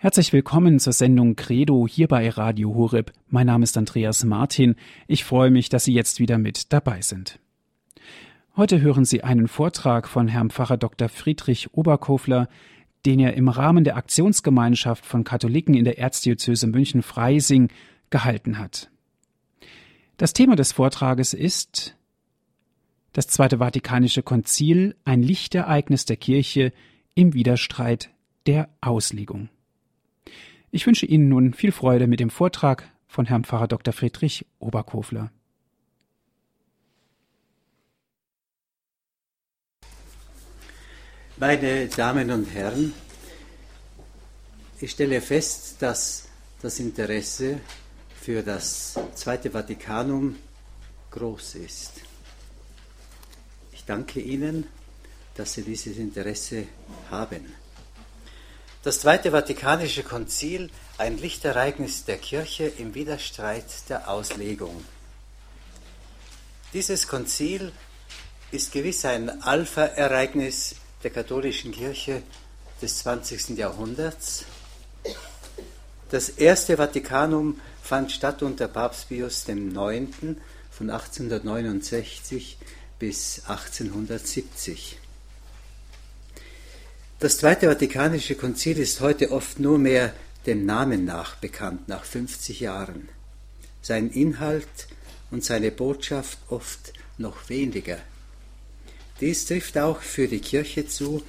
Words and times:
Herzlich 0.00 0.32
willkommen 0.32 0.78
zur 0.78 0.92
Sendung 0.92 1.34
Credo 1.34 1.88
hier 1.88 2.06
bei 2.06 2.30
Radio 2.30 2.72
Horeb. 2.72 3.12
Mein 3.26 3.48
Name 3.48 3.64
ist 3.64 3.76
Andreas 3.76 4.22
Martin. 4.22 4.76
Ich 5.08 5.24
freue 5.24 5.50
mich, 5.50 5.70
dass 5.70 5.86
Sie 5.86 5.92
jetzt 5.92 6.20
wieder 6.20 6.38
mit 6.38 6.72
dabei 6.72 7.00
sind. 7.00 7.40
Heute 8.56 8.80
hören 8.80 9.04
Sie 9.04 9.24
einen 9.24 9.48
Vortrag 9.48 10.06
von 10.06 10.28
Herrn 10.28 10.50
Pfarrer 10.50 10.76
Dr. 10.76 11.08
Friedrich 11.08 11.74
Oberkofler, 11.74 12.48
den 13.06 13.18
er 13.18 13.34
im 13.34 13.48
Rahmen 13.48 13.82
der 13.82 13.96
Aktionsgemeinschaft 13.96 15.04
von 15.04 15.24
Katholiken 15.24 15.74
in 15.74 15.84
der 15.84 15.98
Erzdiözese 15.98 16.68
München-Freising 16.68 17.68
gehalten 18.10 18.60
hat. 18.60 18.92
Das 20.16 20.32
Thema 20.32 20.54
des 20.54 20.70
Vortrages 20.70 21.34
ist 21.34 21.96
das 23.14 23.26
Zweite 23.26 23.58
Vatikanische 23.58 24.22
Konzil, 24.22 24.94
ein 25.04 25.24
Lichtereignis 25.24 26.04
der 26.04 26.18
Kirche 26.18 26.72
im 27.16 27.34
Widerstreit 27.34 28.10
der 28.46 28.68
Auslegung. 28.80 29.48
Ich 30.70 30.86
wünsche 30.86 31.06
Ihnen 31.06 31.30
nun 31.30 31.54
viel 31.54 31.72
Freude 31.72 32.06
mit 32.06 32.20
dem 32.20 32.28
Vortrag 32.28 32.90
von 33.06 33.24
Herrn 33.24 33.44
Pfarrer 33.44 33.68
Dr. 33.68 33.94
Friedrich 33.94 34.44
Oberkofler. 34.58 35.30
Meine 41.38 41.86
Damen 41.86 42.30
und 42.30 42.52
Herren, 42.52 42.92
ich 44.80 44.90
stelle 44.90 45.22
fest, 45.22 45.76
dass 45.80 46.28
das 46.60 46.80
Interesse 46.80 47.60
für 48.20 48.42
das 48.42 48.98
Zweite 49.14 49.50
Vatikanum 49.50 50.36
groß 51.12 51.54
ist. 51.54 51.92
Ich 53.72 53.84
danke 53.84 54.20
Ihnen, 54.20 54.66
dass 55.34 55.54
Sie 55.54 55.62
dieses 55.62 55.96
Interesse 55.96 56.64
haben. 57.10 57.46
Das 58.88 59.00
Zweite 59.00 59.32
Vatikanische 59.32 60.02
Konzil, 60.02 60.70
ein 60.96 61.18
Lichtereignis 61.18 62.06
der 62.06 62.16
Kirche 62.16 62.72
im 62.78 62.94
Widerstreit 62.94 63.66
der 63.90 64.08
Auslegung. 64.08 64.82
Dieses 66.72 67.06
Konzil 67.06 67.70
ist 68.50 68.72
gewiss 68.72 69.04
ein 69.04 69.42
Alpha-Ereignis 69.42 70.76
der 71.02 71.10
katholischen 71.10 71.70
Kirche 71.70 72.22
des 72.80 73.00
20. 73.00 73.58
Jahrhunderts. 73.58 74.46
Das 76.10 76.30
erste 76.30 76.78
Vatikanum 76.78 77.60
fand 77.82 78.10
statt 78.10 78.42
unter 78.42 78.68
Papst 78.68 79.10
Pius 79.10 79.46
IX. 79.46 80.08
von 80.70 80.88
1869 80.88 82.56
bis 82.98 83.42
1870. 83.46 84.96
Das 87.20 87.36
Zweite 87.38 87.66
Vatikanische 87.66 88.36
Konzil 88.36 88.78
ist 88.78 89.00
heute 89.00 89.32
oft 89.32 89.58
nur 89.58 89.76
mehr 89.76 90.14
dem 90.46 90.64
Namen 90.64 91.04
nach 91.04 91.34
bekannt, 91.34 91.88
nach 91.88 92.04
50 92.04 92.60
Jahren. 92.60 93.08
Sein 93.82 94.10
Inhalt 94.10 94.68
und 95.32 95.42
seine 95.42 95.72
Botschaft 95.72 96.38
oft 96.48 96.92
noch 97.16 97.48
weniger. 97.48 97.98
Dies 99.20 99.46
trifft 99.46 99.76
auch 99.78 100.00
für 100.00 100.28
die 100.28 100.38
Kirche 100.38 100.86
zu, 100.86 101.24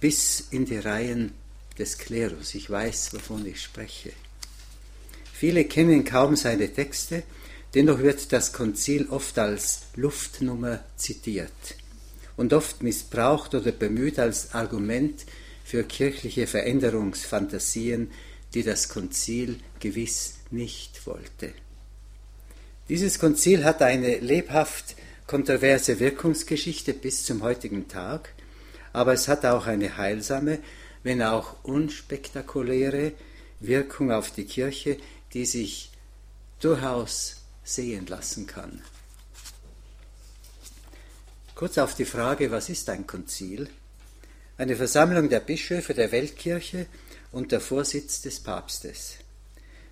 bis 0.00 0.46
in 0.50 0.64
die 0.64 0.78
Reihen 0.78 1.32
des 1.78 1.98
Klerus. 1.98 2.54
Ich 2.54 2.70
weiß, 2.70 3.12
wovon 3.12 3.44
ich 3.44 3.60
spreche. 3.60 4.12
Viele 5.34 5.66
kennen 5.66 6.04
kaum 6.04 6.36
seine 6.36 6.72
Texte, 6.72 7.22
dennoch 7.74 7.98
wird 7.98 8.32
das 8.32 8.54
Konzil 8.54 9.08
oft 9.10 9.38
als 9.38 9.82
Luftnummer 9.94 10.82
zitiert 10.96 11.52
und 12.36 12.52
oft 12.52 12.82
missbraucht 12.82 13.54
oder 13.54 13.72
bemüht 13.72 14.18
als 14.18 14.54
Argument 14.54 15.24
für 15.64 15.84
kirchliche 15.84 16.46
Veränderungsfantasien, 16.46 18.10
die 18.54 18.62
das 18.62 18.88
Konzil 18.88 19.58
gewiss 19.80 20.34
nicht 20.50 21.06
wollte. 21.06 21.52
Dieses 22.88 23.18
Konzil 23.18 23.64
hat 23.64 23.82
eine 23.82 24.18
lebhaft 24.18 24.94
kontroverse 25.26 26.00
Wirkungsgeschichte 26.00 26.92
bis 26.92 27.24
zum 27.24 27.42
heutigen 27.42 27.88
Tag, 27.88 28.28
aber 28.92 29.14
es 29.14 29.26
hat 29.26 29.46
auch 29.46 29.66
eine 29.66 29.96
heilsame, 29.96 30.58
wenn 31.02 31.22
auch 31.22 31.56
unspektakuläre 31.64 33.12
Wirkung 33.60 34.12
auf 34.12 34.30
die 34.30 34.44
Kirche, 34.44 34.98
die 35.32 35.46
sich 35.46 35.90
durchaus 36.60 37.42
sehen 37.64 38.06
lassen 38.06 38.46
kann. 38.46 38.82
Kurz 41.54 41.78
auf 41.78 41.94
die 41.94 42.04
Frage, 42.04 42.50
was 42.50 42.68
ist 42.68 42.90
ein 42.90 43.06
Konzil? 43.06 43.68
Eine 44.58 44.74
Versammlung 44.74 45.28
der 45.28 45.38
Bischöfe 45.38 45.94
der 45.94 46.10
Weltkirche 46.10 46.86
unter 47.30 47.60
Vorsitz 47.60 48.22
des 48.22 48.40
Papstes. 48.40 49.18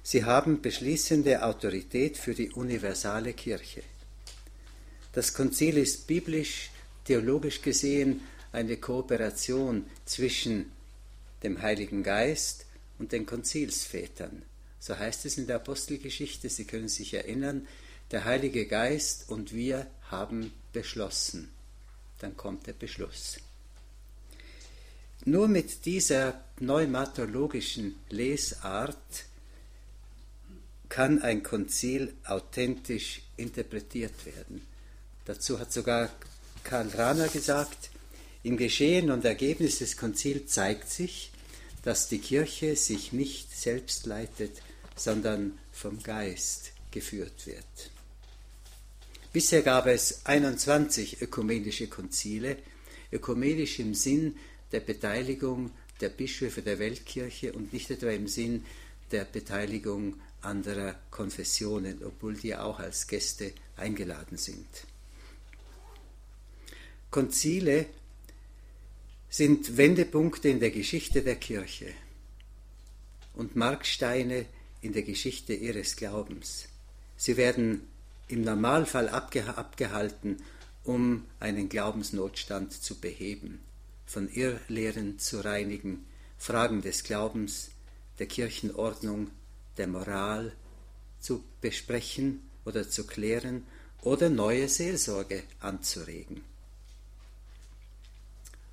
Sie 0.02 0.24
haben 0.24 0.60
beschließende 0.60 1.44
Autorität 1.44 2.16
für 2.16 2.34
die 2.34 2.50
universale 2.50 3.32
Kirche. 3.32 3.84
Das 5.12 5.34
Konzil 5.34 5.76
ist 5.76 6.08
biblisch, 6.08 6.70
theologisch 7.04 7.62
gesehen 7.62 8.22
eine 8.50 8.76
Kooperation 8.76 9.86
zwischen 10.04 10.72
dem 11.44 11.62
Heiligen 11.62 12.02
Geist 12.02 12.66
und 12.98 13.12
den 13.12 13.24
Konzilsvätern. 13.24 14.42
So 14.80 14.98
heißt 14.98 15.26
es 15.26 15.38
in 15.38 15.46
der 15.46 15.56
Apostelgeschichte, 15.56 16.48
Sie 16.48 16.64
können 16.64 16.88
sich 16.88 17.14
erinnern, 17.14 17.68
der 18.12 18.24
Heilige 18.24 18.66
Geist 18.66 19.30
und 19.30 19.52
wir 19.54 19.86
haben 20.10 20.52
beschlossen. 20.72 21.50
Dann 22.18 22.36
kommt 22.36 22.66
der 22.66 22.74
Beschluss. 22.74 23.38
Nur 25.24 25.48
mit 25.48 25.86
dieser 25.86 26.44
pneumatologischen 26.56 27.96
Lesart 28.10 28.96
kann 30.88 31.22
ein 31.22 31.42
Konzil 31.42 32.14
authentisch 32.24 33.22
interpretiert 33.36 34.26
werden. 34.26 34.66
Dazu 35.24 35.58
hat 35.58 35.72
sogar 35.72 36.10
Karl 36.64 36.88
Rahner 36.88 37.28
gesagt, 37.28 37.90
im 38.42 38.56
Geschehen 38.56 39.10
und 39.10 39.24
Ergebnis 39.24 39.78
des 39.78 39.96
Konzils 39.96 40.52
zeigt 40.52 40.90
sich, 40.90 41.30
dass 41.82 42.08
die 42.08 42.18
Kirche 42.18 42.76
sich 42.76 43.12
nicht 43.12 43.56
selbst 43.56 44.06
leitet, 44.06 44.60
sondern 44.96 45.58
vom 45.72 46.02
Geist 46.02 46.72
geführt 46.90 47.46
wird. 47.46 47.91
Bisher 49.32 49.62
gab 49.62 49.86
es 49.86 50.26
21 50.26 51.22
ökumenische 51.22 51.86
Konzile, 51.86 52.58
ökumenisch 53.10 53.78
im 53.78 53.94
Sinn 53.94 54.36
der 54.72 54.80
Beteiligung 54.80 55.70
der 56.00 56.10
Bischöfe 56.10 56.60
der 56.60 56.78
Weltkirche 56.78 57.52
und 57.52 57.72
nicht 57.72 57.90
etwa 57.90 58.10
im 58.10 58.28
Sinn 58.28 58.64
der 59.10 59.24
Beteiligung 59.24 60.20
anderer 60.42 60.96
Konfessionen, 61.10 62.02
obwohl 62.04 62.34
die 62.34 62.56
auch 62.56 62.78
als 62.78 63.06
Gäste 63.06 63.52
eingeladen 63.76 64.36
sind. 64.36 64.66
Konzile 67.10 67.86
sind 69.28 69.76
Wendepunkte 69.76 70.48
in 70.48 70.60
der 70.60 70.70
Geschichte 70.70 71.22
der 71.22 71.36
Kirche 71.36 71.92
und 73.34 73.56
Marksteine 73.56 74.46
in 74.82 74.92
der 74.92 75.02
Geschichte 75.02 75.54
ihres 75.54 75.96
Glaubens. 75.96 76.68
Sie 77.16 77.36
werden 77.36 77.91
im 78.32 78.42
Normalfall 78.42 79.10
abge 79.10 79.56
abgehalten, 79.56 80.42
um 80.84 81.26
einen 81.38 81.68
Glaubensnotstand 81.68 82.72
zu 82.72 82.98
beheben, 82.98 83.60
von 84.06 84.28
Irrlehren 84.28 85.18
zu 85.18 85.44
reinigen, 85.44 86.06
Fragen 86.38 86.80
des 86.80 87.04
Glaubens, 87.04 87.70
der 88.18 88.26
Kirchenordnung, 88.26 89.30
der 89.76 89.86
Moral 89.86 90.52
zu 91.20 91.44
besprechen 91.60 92.42
oder 92.64 92.88
zu 92.88 93.06
klären 93.06 93.66
oder 94.00 94.30
neue 94.30 94.66
Seelsorge 94.66 95.42
anzuregen. 95.60 96.42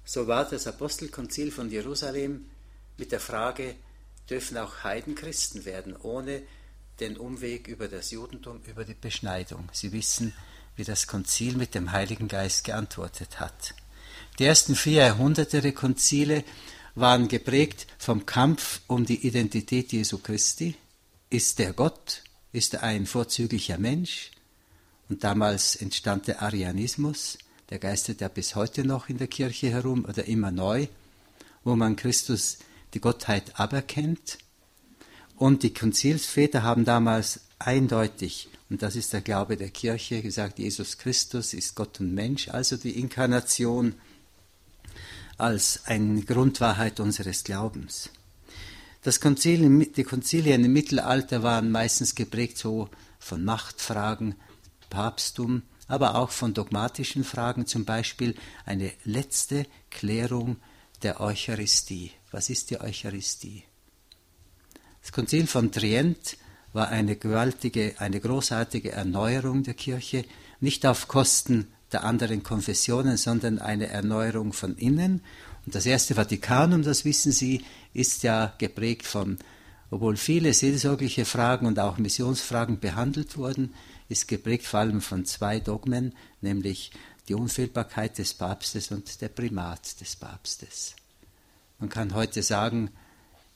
So 0.06 0.28
war 0.28 0.50
das 0.50 0.68
Apostelkonzil 0.68 1.52
von 1.52 1.70
Jerusalem 1.70 2.46
mit 2.98 3.12
der 3.12 3.20
Frage, 3.20 3.76
dürfen 4.30 4.58
auch 4.58 4.86
Heiden 4.86 5.16
Christen 5.16 5.66
werden, 5.66 5.98
ohne 5.98 6.44
den 7.00 7.18
Umweg 7.18 7.68
über 7.68 7.88
das 7.88 8.12
Judentum, 8.12 8.62
über 8.68 8.86
die 8.86 8.94
Beschneidung. 8.94 9.70
Sie 9.72 9.92
wissen, 9.92 10.34
wie 10.76 10.84
das 10.84 11.08
Konzil 11.08 11.56
mit 11.56 11.76
dem 11.76 11.92
Heiligen 11.92 12.28
Geist 12.28 12.64
geantwortet 12.64 13.40
hat. 13.40 13.74
Die 14.38 14.46
ersten 14.46 14.76
vier 14.76 15.04
Jahrhunderte 15.04 15.62
der 15.62 15.74
Konzile 15.74 16.44
waren 16.96 17.28
geprägt 17.28 17.88
vom 17.98 18.26
Kampf 18.26 18.82
um 18.88 19.06
die 19.06 19.26
Identität 19.28 19.92
Jesu 19.92 20.18
Christi. 20.18 20.76
Ist 21.30 21.60
er 21.60 21.74
Gott? 21.74 22.24
Ist 22.52 22.74
er 22.74 22.84
ein 22.84 23.06
vorzüglicher 23.06 23.78
Mensch? 23.78 24.32
Und 25.10 25.24
damals 25.24 25.76
entstand 25.76 26.28
der 26.28 26.42
Arianismus, 26.42 27.38
der 27.70 27.80
geistert 27.80 28.22
ja 28.22 28.28
bis 28.28 28.56
heute 28.56 28.84
noch 28.84 29.10
in 29.10 29.18
der 29.18 29.28
Kirche 29.28 29.70
herum 29.70 30.06
oder 30.06 30.26
immer 30.26 30.52
neu, 30.52 30.88
wo 31.64 31.76
man 31.76 31.96
Christus 31.96 32.60
die 32.94 33.02
Gottheit 33.02 33.60
aberkennt 33.60 34.38
und 35.40 35.64
die 35.64 35.74
Konzilsväter 35.74 36.64
haben 36.64 36.84
damals 36.84 37.40
eindeutig, 37.60 38.50
und 38.70 38.82
das 38.82 38.98
ist 38.98 39.14
der 39.14 39.22
Glaube 39.22 39.56
der 39.56 39.70
Kirche, 39.70 40.22
gesagt, 40.22 40.60
Jesus 40.60 40.98
Christus 40.98 41.54
ist 41.54 41.76
Gott 41.76 42.02
und 42.02 42.14
Mensch, 42.14 42.50
also 42.50 42.76
die 42.76 43.00
Inkarnation 43.00 43.96
als 45.38 45.86
eine 45.86 46.24
Grundwahrheit 46.24 47.00
unseres 47.00 47.46
Glaubens. 47.46 48.10
Das 49.02 49.22
Konzil, 49.22 49.86
die 49.86 50.04
Konzilien 50.04 50.66
im 50.66 50.74
Mittelalter 50.74 51.42
waren 51.42 51.72
meistens 51.72 52.16
geprägt 52.16 52.58
so 52.58 52.90
von 53.18 53.46
Machtfragen, 53.46 54.36
Papsttum, 54.90 55.62
aber 55.88 56.16
auch 56.16 56.32
von 56.32 56.54
dogmatischen 56.54 57.24
Fragen, 57.24 57.66
zum 57.66 57.86
Beispiel 57.86 58.36
eine 58.66 58.92
letzte 59.06 59.66
Klärung 59.90 60.58
der 61.02 61.22
Eucharistie. 61.22 62.12
Was 62.30 62.50
ist 62.50 62.72
die 62.72 62.82
Eucharistie? 62.82 63.64
Das 65.02 65.12
Konzil 65.12 65.48
von 65.48 65.72
Trient 65.72 66.38
war 66.74 66.90
eine 66.90 67.16
gewaltige, 67.16 67.96
eine 67.98 68.20
großartige 68.20 68.92
Erneuerung 68.92 69.64
der 69.64 69.74
Kirche, 69.74 70.26
nicht 70.60 70.86
auf 70.86 71.08
Kosten 71.08 71.68
der 71.92 72.04
anderen 72.04 72.44
Konfessionen, 72.44 73.18
sondern 73.18 73.60
eine 73.60 73.88
Erneuerung 73.88 74.54
von 74.54 74.76
innen. 74.78 75.22
Und 75.66 75.76
das 75.76 75.86
erste 75.86 76.16
Vatikanum, 76.16 76.84
das 76.84 77.06
wissen 77.06 77.32
Sie, 77.32 77.64
ist 77.94 78.24
ja 78.24 78.54
geprägt 78.58 79.08
von, 79.08 79.38
obwohl 79.92 80.18
viele 80.18 80.54
seelsorgliche 80.54 81.26
Fragen 81.26 81.66
und 81.66 81.80
auch 81.80 81.98
Missionsfragen 81.98 82.80
behandelt 82.80 83.38
wurden, 83.38 83.74
ist 84.08 84.28
geprägt 84.28 84.66
vor 84.66 84.82
allem 84.82 85.02
von 85.02 85.26
zwei 85.26 85.60
Dogmen, 85.60 86.14
nämlich 86.42 86.92
die 87.28 87.34
Unfehlbarkeit 87.34 88.18
des 88.18 88.34
Papstes 88.34 88.92
und 88.92 89.22
der 89.22 89.30
Primat 89.30 90.00
des 90.02 90.16
Papstes. 90.16 90.96
Man 91.80 91.90
kann 91.90 92.14
heute 92.14 92.44
sagen, 92.44 92.92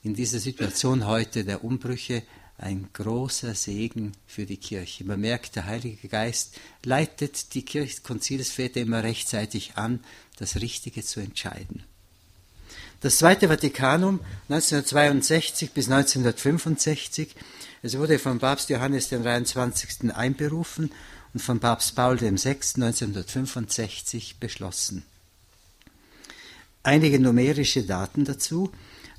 in 0.04 0.14
dieser 0.14 0.38
Situation 0.38 1.06
heute 1.06 1.44
der 1.44 1.64
Umbrüche 1.64 2.22
ein 2.58 2.88
großer 2.92 3.54
Segen 3.54 4.12
für 4.26 4.46
die 4.46 4.58
Kirche. 4.58 5.04
Man 5.04 5.20
merkt, 5.20 5.56
der 5.56 5.64
Heilige 5.64 6.08
Geist 6.08 6.56
leitet 6.84 7.54
die 7.54 7.64
Konzilsväter 7.64 8.80
immer 8.80 9.02
rechtzeitig 9.02 9.76
an, 9.76 10.00
das 10.36 10.56
Richtige 10.56 11.02
zu 11.02 11.20
entscheiden. 11.20 11.82
Das 13.00 13.18
Zweite 13.18 13.48
Vatikanum 13.48 14.20
1962 14.48 15.72
bis 15.72 15.90
1965, 15.90 17.34
es 17.82 17.98
wurde 17.98 18.18
von 18.18 18.38
Papst 18.38 18.70
Johannes 18.70 19.08
dem 19.08 19.22
23. 19.22 20.14
einberufen 20.14 20.90
und 21.32 21.40
von 21.40 21.60
Papst 21.60 21.96
Paul 21.96 22.20
VI. 22.20 22.28
1965 22.28 24.36
beschlossen. 24.38 25.02
Einige 26.82 27.18
numerische 27.18 27.82
Daten 27.82 28.24
dazu. 28.24 28.70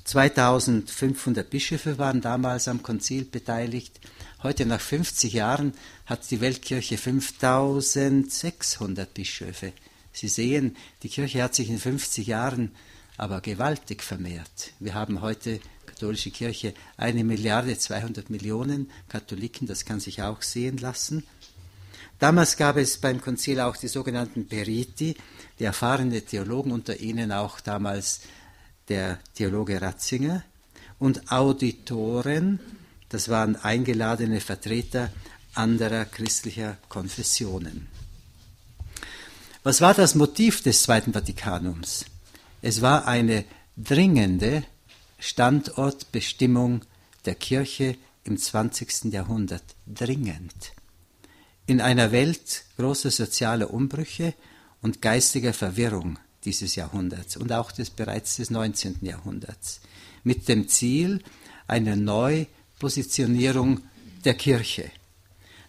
2500 0.06 1.50
Bischöfe 1.50 1.98
waren 1.98 2.20
damals 2.20 2.68
am 2.68 2.84
Konzil 2.84 3.24
beteiligt. 3.24 3.98
Heute 4.40 4.64
nach 4.64 4.80
50 4.80 5.32
Jahren 5.32 5.72
hat 6.06 6.30
die 6.30 6.40
Weltkirche 6.40 6.96
5600 6.96 9.12
Bischöfe. 9.12 9.72
Sie 10.12 10.28
sehen, 10.28 10.76
die 11.02 11.08
Kirche 11.08 11.42
hat 11.42 11.56
sich 11.56 11.68
in 11.68 11.78
50 11.78 12.28
Jahren 12.28 12.70
aber 13.16 13.40
gewaltig 13.40 14.04
vermehrt. 14.04 14.74
Wir 14.78 14.94
haben 14.94 15.22
heute 15.22 15.58
katholische 15.86 16.30
Kirche 16.30 16.72
eine 16.96 17.24
Milliarde 17.24 17.76
200 17.76 18.30
Millionen 18.30 18.92
Katholiken, 19.08 19.66
das 19.66 19.84
kann 19.84 19.98
sich 19.98 20.22
auch 20.22 20.42
sehen 20.42 20.78
lassen. 20.78 21.24
Damals 22.20 22.56
gab 22.56 22.76
es 22.76 22.98
beim 22.98 23.20
Konzil 23.20 23.58
auch 23.58 23.76
die 23.76 23.88
sogenannten 23.88 24.46
Periti, 24.46 25.16
die 25.58 25.64
erfahrene 25.64 26.22
Theologen, 26.22 26.70
unter 26.70 27.00
ihnen 27.00 27.32
auch 27.32 27.58
damals 27.58 28.20
der 28.88 29.18
Theologe 29.34 29.80
Ratzinger, 29.80 30.42
und 30.98 31.30
Auditoren, 31.30 32.58
das 33.08 33.28
waren 33.28 33.56
eingeladene 33.56 34.40
Vertreter 34.40 35.10
anderer 35.54 36.04
christlicher 36.04 36.76
Konfessionen. 36.88 37.88
Was 39.62 39.80
war 39.80 39.94
das 39.94 40.14
Motiv 40.14 40.62
des 40.62 40.82
Zweiten 40.82 41.12
Vatikanums? 41.12 42.04
Es 42.62 42.82
war 42.82 43.06
eine 43.06 43.44
dringende 43.76 44.64
Standortbestimmung 45.18 46.82
der 47.24 47.34
Kirche 47.34 47.96
im 48.24 48.38
20. 48.38 49.12
Jahrhundert. 49.12 49.64
Dringend. 49.86 50.72
In 51.66 51.80
einer 51.80 52.12
Welt 52.12 52.64
großer 52.76 53.10
sozialer 53.10 53.72
Umbrüche 53.72 54.34
und 54.82 55.02
geistiger 55.02 55.52
Verwirrung 55.52 56.18
dieses 56.46 56.76
Jahrhunderts 56.76 57.36
und 57.36 57.52
auch 57.52 57.72
des 57.72 57.90
bereits 57.90 58.36
des 58.36 58.48
19. 58.50 58.98
Jahrhunderts, 59.02 59.80
mit 60.24 60.48
dem 60.48 60.68
Ziel 60.68 61.22
einer 61.66 61.96
Neupositionierung 61.96 63.80
der 64.24 64.34
Kirche. 64.34 64.90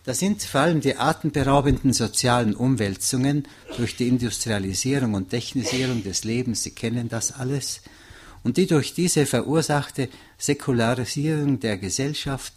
Das 0.06 0.20
sind 0.20 0.42
vor 0.42 0.62
allem 0.62 0.80
die 0.80 0.96
atemberaubenden 0.96 1.92
sozialen 1.92 2.56
Umwälzungen 2.56 3.46
durch 3.76 3.98
die 3.98 4.08
Industrialisierung 4.08 5.16
und 5.16 5.32
Technisierung 5.32 6.02
des 6.02 6.24
Lebens, 6.24 6.64
Sie 6.64 6.72
kennen 6.72 7.10
das 7.10 7.34
alles, 7.34 7.82
und 8.44 8.56
die 8.56 8.68
durch 8.68 8.94
diese 8.94 9.26
verursachte 9.26 10.08
Säkularisierung 10.38 11.60
der 11.60 11.78
Gesellschaft 11.78 12.54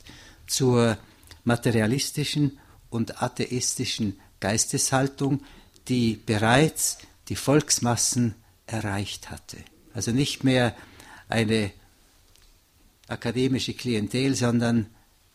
zur 0.47 0.97
materialistischen 1.43 2.59
und 2.91 3.21
atheistischen 3.21 4.21
Geisteshaltung, 4.39 5.41
die 5.89 6.21
bereits 6.25 6.99
die 7.31 7.37
Volksmassen 7.37 8.35
erreicht 8.67 9.31
hatte. 9.31 9.56
Also 9.94 10.11
nicht 10.11 10.44
mehr 10.44 10.77
eine 11.29 11.71
akademische 13.09 13.73
Klientel, 13.73 14.35
sondern 14.35 14.87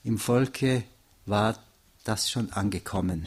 im 0.04 0.20
Volke 0.20 0.84
war 1.26 1.58
das 2.04 2.30
schon 2.30 2.54
angekommen. 2.54 3.26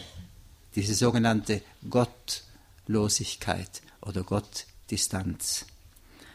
Diese 0.76 0.94
sogenannte 0.94 1.62
Gottlosigkeit 1.90 3.82
oder 4.02 4.22
Gottdistanz. 4.22 5.66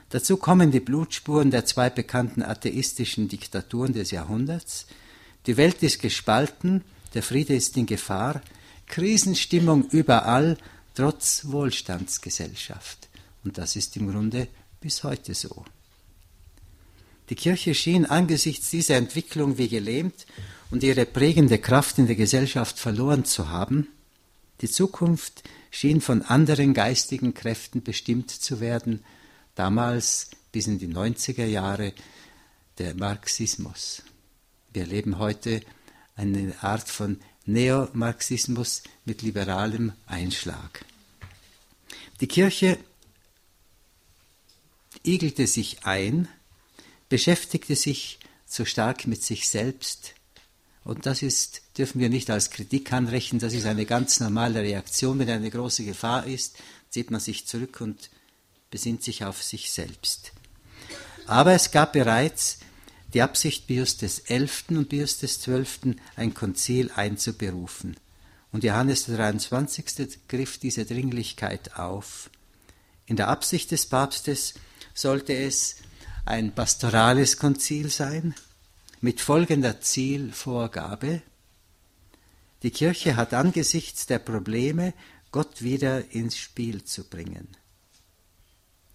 Dazu 0.09 0.35
kommen 0.35 0.71
die 0.71 0.81
Blutspuren 0.81 1.49
der 1.49 1.65
zwei 1.65 1.89
bekannten 1.89 2.43
atheistischen 2.43 3.29
Diktaturen 3.29 3.93
des 3.93 4.11
Jahrhunderts. 4.11 4.87
Die 5.45 5.55
Welt 5.55 5.81
ist 5.81 6.01
gespalten 6.01 6.83
der 7.13 7.23
Friede 7.23 7.55
ist 7.55 7.77
in 7.77 7.85
Gefahr, 7.85 8.41
Krisenstimmung 8.87 9.87
überall, 9.89 10.57
trotz 10.93 11.45
Wohlstandsgesellschaft. 11.45 13.09
Und 13.43 13.57
das 13.57 13.75
ist 13.75 13.97
im 13.97 14.11
Grunde 14.11 14.47
bis 14.79 15.03
heute 15.03 15.33
so. 15.33 15.65
Die 17.29 17.35
Kirche 17.35 17.73
schien 17.73 18.05
angesichts 18.05 18.69
dieser 18.69 18.95
Entwicklung 18.95 19.57
wie 19.57 19.69
gelähmt 19.69 20.25
und 20.71 20.83
ihre 20.83 21.05
prägende 21.05 21.57
Kraft 21.57 21.97
in 21.97 22.07
der 22.07 22.15
Gesellschaft 22.15 22.77
verloren 22.77 23.25
zu 23.25 23.49
haben. 23.49 23.87
Die 24.61 24.69
Zukunft 24.69 25.43
schien 25.71 26.01
von 26.01 26.21
anderen 26.21 26.73
geistigen 26.73 27.33
Kräften 27.33 27.81
bestimmt 27.81 28.29
zu 28.29 28.59
werden, 28.59 29.03
damals 29.55 30.31
bis 30.51 30.67
in 30.67 30.79
die 30.79 30.87
90er 30.87 31.45
Jahre 31.45 31.93
der 32.77 32.95
Marxismus. 32.95 34.03
Wir 34.71 34.85
leben 34.85 35.17
heute 35.17 35.61
eine 36.15 36.53
Art 36.61 36.89
von 36.89 37.19
Neomarxismus 37.45 38.83
mit 39.05 39.21
liberalem 39.21 39.93
Einschlag. 40.05 40.85
Die 42.21 42.27
Kirche 42.27 42.77
igelte 45.03 45.47
sich 45.47 45.85
ein, 45.85 46.27
beschäftigte 47.09 47.75
sich 47.75 48.19
zu 48.45 48.65
stark 48.65 49.07
mit 49.07 49.23
sich 49.23 49.49
selbst, 49.49 50.13
und 50.83 51.05
das 51.05 51.21
ist, 51.21 51.61
dürfen 51.77 52.01
wir 52.01 52.09
nicht 52.09 52.29
als 52.29 52.49
Kritik 52.49 52.91
anrechnen, 52.91 53.39
das 53.39 53.53
ist 53.53 53.65
eine 53.65 53.85
ganz 53.85 54.19
normale 54.19 54.61
Reaktion. 54.61 55.17
Wenn 55.19 55.29
eine 55.29 55.49
große 55.49 55.85
Gefahr 55.85 56.25
ist, 56.25 56.57
zieht 56.89 57.09
man 57.09 57.21
sich 57.21 57.45
zurück 57.47 57.79
und 57.79 58.09
besinnt 58.69 59.03
sich 59.03 59.23
auf 59.23 59.41
sich 59.41 59.71
selbst. 59.71 60.33
Aber 61.25 61.53
es 61.53 61.71
gab 61.71 61.93
bereits 61.93 62.57
die 63.13 63.21
Absicht 63.21 63.67
Pius 63.67 63.97
XI. 63.97 64.49
und 64.69 64.89
Pius 64.89 65.19
XII. 65.19 65.95
ein 66.15 66.33
Konzil 66.33 66.91
einzuberufen. 66.93 67.95
Und 68.53 68.63
Johannes 68.63 69.05
der 69.05 69.17
23. 69.17 70.19
griff 70.29 70.57
diese 70.57 70.85
Dringlichkeit 70.85 71.77
auf. 71.77 72.29
In 73.05 73.17
der 73.17 73.27
Absicht 73.27 73.71
des 73.71 73.87
Papstes 73.87 74.53
sollte 74.93 75.33
es 75.33 75.75
ein 76.23 76.55
pastorales 76.55 77.37
Konzil 77.37 77.89
sein, 77.89 78.33
mit 79.01 79.19
folgender 79.19 79.81
Zielvorgabe. 79.81 81.21
Die 82.61 82.71
Kirche 82.71 83.17
hat 83.17 83.33
angesichts 83.33 84.05
der 84.05 84.19
Probleme 84.19 84.93
Gott 85.33 85.61
wieder 85.61 86.11
ins 86.11 86.37
Spiel 86.37 86.85
zu 86.85 87.03
bringen. 87.03 87.49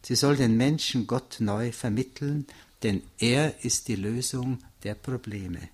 Sie 0.03 0.15
soll 0.15 0.37
den 0.37 0.57
Menschen 0.57 1.07
Gott 1.07 1.37
neu 1.41 1.73
vermitteln 1.73 2.47
denn 2.83 3.03
er 3.19 3.65
ist 3.65 3.89
die 3.89 3.97
Lösung 3.97 4.59
der 4.83 4.95
Probleme. 4.95 5.69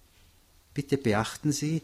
Bitte 0.72 0.96
beachten 0.96 1.52
Sie, 1.52 1.82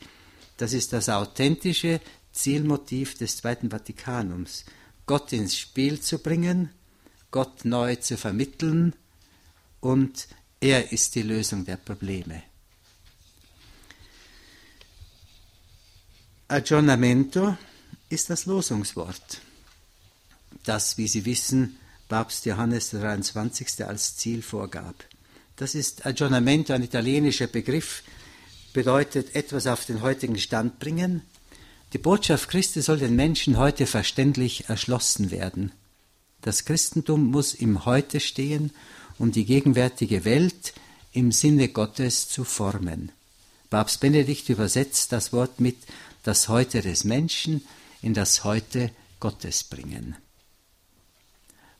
das 0.60 0.74
ist 0.74 0.92
das 0.92 1.08
authentische 1.08 2.02
Zielmotiv 2.32 3.16
des 3.16 3.38
Zweiten 3.38 3.70
Vatikanums, 3.70 4.66
Gott 5.06 5.32
ins 5.32 5.56
Spiel 5.56 6.00
zu 6.00 6.18
bringen, 6.18 6.70
Gott 7.30 7.64
neu 7.64 7.96
zu 7.96 8.18
vermitteln 8.18 8.94
und 9.80 10.28
er 10.60 10.92
ist 10.92 11.14
die 11.14 11.22
Lösung 11.22 11.64
der 11.64 11.78
Probleme. 11.78 12.42
Aggiornamento 16.48 17.56
ist 18.10 18.28
das 18.28 18.44
Losungswort, 18.44 19.40
das, 20.64 20.98
wie 20.98 21.08
Sie 21.08 21.24
wissen, 21.24 21.78
Papst 22.06 22.44
Johannes 22.44 22.90
23. 22.90 23.86
als 23.86 24.16
Ziel 24.16 24.42
vorgab. 24.42 24.96
Das 25.56 25.74
ist 25.74 26.04
Aggiornamento, 26.04 26.74
ein 26.74 26.82
italienischer 26.82 27.46
Begriff, 27.46 28.02
bedeutet 28.72 29.34
etwas 29.34 29.66
auf 29.66 29.84
den 29.84 30.02
heutigen 30.02 30.38
Stand 30.38 30.78
bringen. 30.78 31.22
Die 31.92 31.98
Botschaft 31.98 32.48
Christi 32.48 32.82
soll 32.82 32.98
den 32.98 33.16
Menschen 33.16 33.58
heute 33.58 33.86
verständlich 33.86 34.68
erschlossen 34.68 35.30
werden. 35.30 35.72
Das 36.42 36.64
Christentum 36.64 37.30
muss 37.30 37.54
im 37.54 37.84
Heute 37.84 38.20
stehen, 38.20 38.70
um 39.18 39.32
die 39.32 39.44
gegenwärtige 39.44 40.24
Welt 40.24 40.72
im 41.12 41.32
Sinne 41.32 41.68
Gottes 41.68 42.28
zu 42.28 42.44
formen. 42.44 43.12
Papst 43.68 44.00
Benedikt 44.00 44.48
übersetzt 44.48 45.12
das 45.12 45.32
Wort 45.32 45.60
mit 45.60 45.76
das 46.22 46.48
Heute 46.48 46.80
des 46.80 47.04
Menschen 47.04 47.62
in 48.02 48.14
das 48.14 48.44
Heute 48.44 48.90
Gottes 49.20 49.64
bringen. 49.64 50.16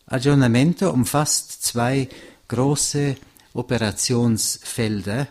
Aggiornamento 0.06 0.90
umfasst 0.90 1.62
zwei 1.62 2.09
große 2.49 3.16
Operationsfelder, 3.54 5.28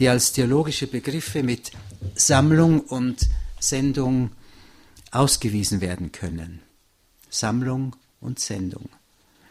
die 0.00 0.08
als 0.08 0.32
theologische 0.32 0.86
Begriffe 0.86 1.42
mit 1.42 1.70
Sammlung 2.14 2.80
und 2.80 3.28
Sendung 3.60 4.30
ausgewiesen 5.10 5.82
werden 5.82 6.10
können. 6.10 6.62
Sammlung 7.28 7.94
und 8.20 8.40
Sendung. 8.40 8.88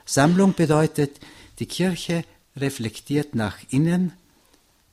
Sammlung 0.06 0.56
bedeutet, 0.56 1.20
die 1.60 1.68
Kirche 1.68 2.26
reflektiert 2.56 3.36
nach 3.36 3.60
innen, 3.70 4.12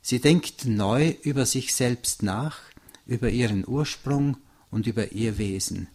sie 0.02 0.20
denkt 0.20 0.66
neu 0.66 1.14
über 1.22 1.46
sich 1.46 1.74
selbst 1.74 2.22
nach, 2.22 2.58
über 3.06 3.30
ihren 3.30 3.66
Ursprung 3.66 4.36
und 4.70 4.86
über 4.86 5.12
ihr 5.12 5.38
Wesen. 5.38 5.88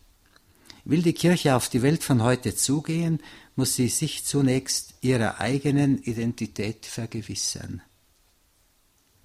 Will 0.85 1.03
die 1.03 1.13
Kirche 1.13 1.55
auf 1.55 1.69
die 1.69 1.83
Welt 1.83 2.03
von 2.03 2.23
heute 2.23 2.55
zugehen, 2.55 3.19
muss 3.55 3.75
sie 3.75 3.89
sich 3.89 4.25
zunächst 4.25 4.95
ihrer 5.01 5.39
eigenen 5.39 6.01
Identität 6.01 6.87
vergewissern. 6.87 7.83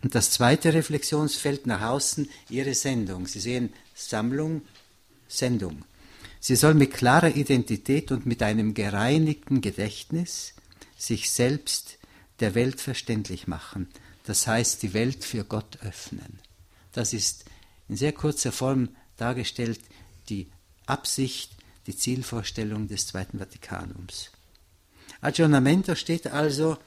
Und 0.06 0.14
das 0.14 0.30
zweite 0.30 0.72
Reflexionsfeld 0.72 1.66
nach 1.66 1.82
außen, 1.82 2.28
ihre 2.48 2.74
Sendung. 2.74 3.26
Sie 3.26 3.40
sehen 3.40 3.72
Sammlung, 3.92 4.62
Sendung. 5.26 5.84
Sie 6.38 6.54
soll 6.54 6.74
mit 6.74 6.94
klarer 6.94 7.34
Identität 7.34 8.12
und 8.12 8.24
mit 8.24 8.40
einem 8.40 8.72
gereinigten 8.72 9.60
Gedächtnis 9.60 10.54
sich 10.96 11.32
selbst 11.32 11.98
der 12.38 12.54
Welt 12.54 12.80
verständlich 12.80 13.48
machen. 13.48 13.88
Das 14.22 14.46
heißt, 14.46 14.80
die 14.84 14.94
Welt 14.94 15.24
für 15.24 15.42
Gott 15.42 15.78
öffnen. 15.82 16.38
Das 16.92 17.12
ist 17.12 17.44
in 17.88 17.96
sehr 17.96 18.12
kurzer 18.12 18.52
Form 18.52 18.90
dargestellt 19.16 19.80
die 20.28 20.46
Absicht, 20.86 21.50
die 21.88 21.96
Zielvorstellung 21.96 22.86
des 22.86 23.08
Zweiten 23.08 23.40
Vatikanums. 23.40 24.30
Aggiornamento 25.20 25.96
steht 25.96 26.28
also 26.28 26.78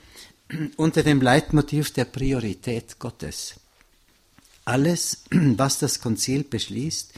unter 0.78 1.04
dem 1.04 1.22
Leitmotiv 1.22 1.92
der 1.92 2.06
Priorität 2.06 3.00
Gottes. 3.00 3.56
Alles, 4.66 5.24
was 5.32 5.80
das 5.80 6.00
Konzil 6.00 6.44
beschließt, 6.44 7.14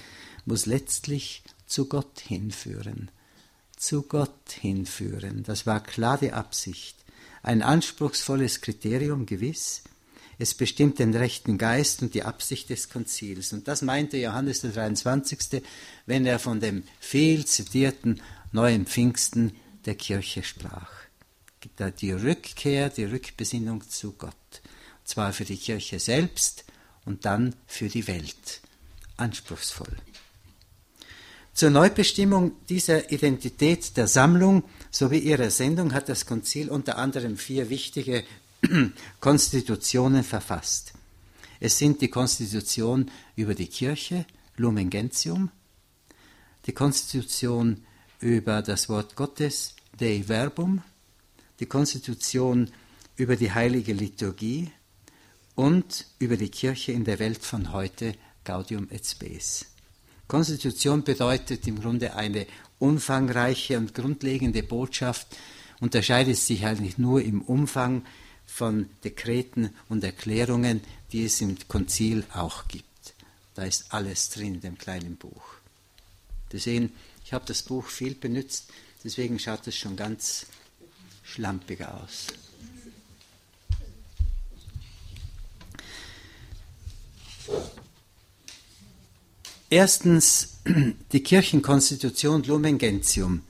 muss 0.45 0.65
letztlich 0.65 1.43
zu 1.65 1.88
Gott 1.88 2.19
hinführen. 2.19 3.09
Zu 3.77 4.03
Gott 4.03 4.51
hinführen. 4.59 5.43
Das 5.43 5.65
war 5.65 5.81
klar 5.81 6.17
die 6.17 6.33
Absicht. 6.33 6.95
Ein 7.43 7.61
anspruchsvolles 7.61 8.61
Kriterium 8.61 9.25
gewiss, 9.25 9.81
es 10.38 10.53
bestimmt 10.53 11.00
den 11.00 11.13
rechten 11.13 11.57
Geist 11.57 12.01
und 12.01 12.13
die 12.13 12.23
Absicht 12.23 12.69
des 12.69 12.89
Konzils. 12.89 13.53
Und 13.53 13.67
das 13.67 13.81
meinte 13.81 14.17
Johannes 14.17 14.61
der 14.61 14.71
23., 14.71 15.61
wenn 16.05 16.25
er 16.25 16.39
von 16.39 16.59
dem 16.59 16.83
viel 17.00 17.45
zitierten 17.45 18.21
neuen 18.51 18.85
Pfingsten 18.85 19.55
der 19.85 19.95
Kirche 19.95 20.43
sprach. 20.43 20.91
Die 22.01 22.12
Rückkehr, 22.12 22.89
die 22.89 23.06
Rückbesinnung 23.06 23.88
zu 23.89 24.13
Gott. 24.13 24.34
Und 24.34 25.08
zwar 25.08 25.34
für 25.34 25.46
die 25.46 25.58
Kirche 25.58 26.00
selbst 26.00 26.65
und 27.06 27.25
dann 27.25 27.56
für 27.68 27.88
die 27.88 28.08
Welt. 28.08 28.62
Anspruchsvoll. 29.18 29.96
Zur 31.53 31.70
Neubestimmung 31.70 32.53
dieser 32.70 33.12
Identität 33.12 33.98
der 33.98 34.08
Sammlung 34.08 34.63
sowie 34.89 35.20
ihrer 35.20 35.51
Sendung 35.51 35.94
hat 35.94 36.10
das 36.10 36.25
Konzil 36.25 36.70
unter 36.70 36.98
anderem 36.98 37.38
vier 37.38 37.70
wichtige 37.70 38.24
Konstitutionen 39.20 40.24
verfasst. 40.24 40.94
Es 41.60 41.77
sind 41.77 42.01
die 42.01 42.08
Konstitution 42.08 43.12
über 43.36 43.53
die 43.53 43.68
Kirche, 43.68 44.25
Lumen 44.58 44.89
Gentium, 44.89 45.51
die 46.65 46.74
Konstitution 46.74 47.86
über 48.20 48.62
das 48.62 48.89
Wort 48.89 49.15
Gottes, 49.15 49.75
Dei 50.00 50.24
Verbum, 50.24 50.82
die 51.62 51.68
Konstitution 51.68 52.70
über 53.15 53.36
die 53.36 53.53
heilige 53.53 53.94
Liturgie 53.94 54.72
und 55.56 56.08
über 56.18 56.36
die 56.36 56.50
Kirche 56.50 56.91
in 56.91 57.06
der 57.06 57.20
Welt 57.20 57.46
von 57.46 57.72
heute, 57.72 58.15
Gaudium 58.44 58.88
et 58.89 59.06
Spes. 59.06 59.68
Konstitution 60.27 61.03
bedeutet 61.03 61.68
im 61.68 61.80
Grunde 61.80 62.15
eine 62.15 62.48
umfangreiche 62.80 63.77
und 63.77 63.94
grundlegende 63.94 64.63
Botschaft, 64.63 65.27
unterscheidet 65.80 66.38
sich 66.38 66.65
eigentlich 66.65 66.98
nur 66.98 67.22
im 67.22 67.41
Umfang 67.44 68.03
von 68.48 68.89
Dekreten 69.03 69.70
und 69.88 70.03
Erklärungen, 70.03 70.82
die 71.12 71.25
es 71.25 71.41
im 71.41 71.58
Konzil 71.68 72.25
auch 72.34 72.68
gibt. 72.68 73.13
Da 73.53 73.65
ist 73.65 73.94
alles 73.94 74.30
drin 74.30 74.56
in 74.56 74.62
dem 74.62 74.77
kleinen 74.80 75.15
Buch. 75.15 75.44
Sie 76.51 76.58
sehen, 76.58 76.91
ich 77.24 77.34
habe 77.34 77.46
das 77.46 77.62
Buch 77.62 77.86
viel 77.86 78.15
benutzt, 78.15 78.72
deswegen 79.03 79.38
schaut 79.38 79.68
es 79.68 79.75
schon 79.75 79.96
ganz 79.96 80.48
schlampig 81.31 81.85
aus. 81.85 82.27
Erstens 89.69 90.57
die 91.11 91.23
Kirchenkonstitution 91.23 92.43
Lumen 92.43 92.77
Gentium 92.77 93.41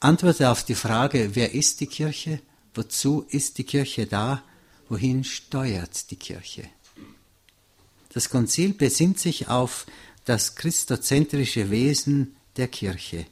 antwortet 0.00 0.46
auf 0.46 0.64
die 0.64 0.74
Frage, 0.74 1.30
wer 1.34 1.54
ist 1.54 1.80
die 1.80 1.86
Kirche, 1.86 2.40
wozu 2.74 3.24
ist 3.28 3.58
die 3.58 3.64
Kirche 3.64 4.06
da 4.06 4.42
wohin 4.88 5.24
steuert 5.24 6.10
die 6.10 6.16
Kirche? 6.16 6.64
Das 8.12 8.30
Konzil 8.30 8.72
besinnt 8.72 9.18
sich 9.18 9.48
auf 9.48 9.86
das 10.24 10.56
christozentrische 10.56 11.70
Wesen 11.70 12.36
der 12.56 12.68
Kirche, 12.68 13.26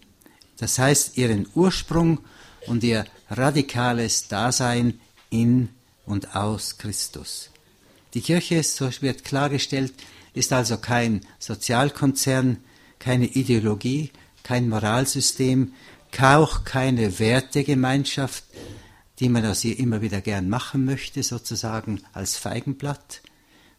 das 0.59 0.79
heißt 0.79 1.17
ihren 1.17 1.49
Ursprung 1.55 2.21
und 2.67 2.85
ihr 2.85 3.05
radikales 3.31 4.29
Dasein 4.29 5.01
in 5.31 5.69
und 6.05 6.35
aus 6.37 6.79
Christus. 6.79 7.51
Die 8.15 8.21
Kirche, 8.21 8.63
so 8.63 8.91
wird 9.01 9.25
klargestellt, 9.25 9.93
ist 10.33 10.53
also 10.53 10.79
kein 10.79 11.21
Sozialkonzern, 11.39 12.59
keine 12.99 13.27
Ideologie, 13.27 14.11
kein 14.43 14.69
Moralsystem, 14.69 15.73
auch 16.19 16.65
keine 16.65 17.19
Wertegemeinschaft, 17.19 18.45
die 19.21 19.29
man 19.29 19.45
aus 19.45 19.65
ihr 19.65 19.79
immer 19.79 20.01
wieder 20.01 20.21
gern 20.21 20.49
machen 20.49 20.85
möchte, 20.85 21.23
sozusagen 21.23 22.01
als 22.13 22.37
Feigenblatt, 22.37 23.21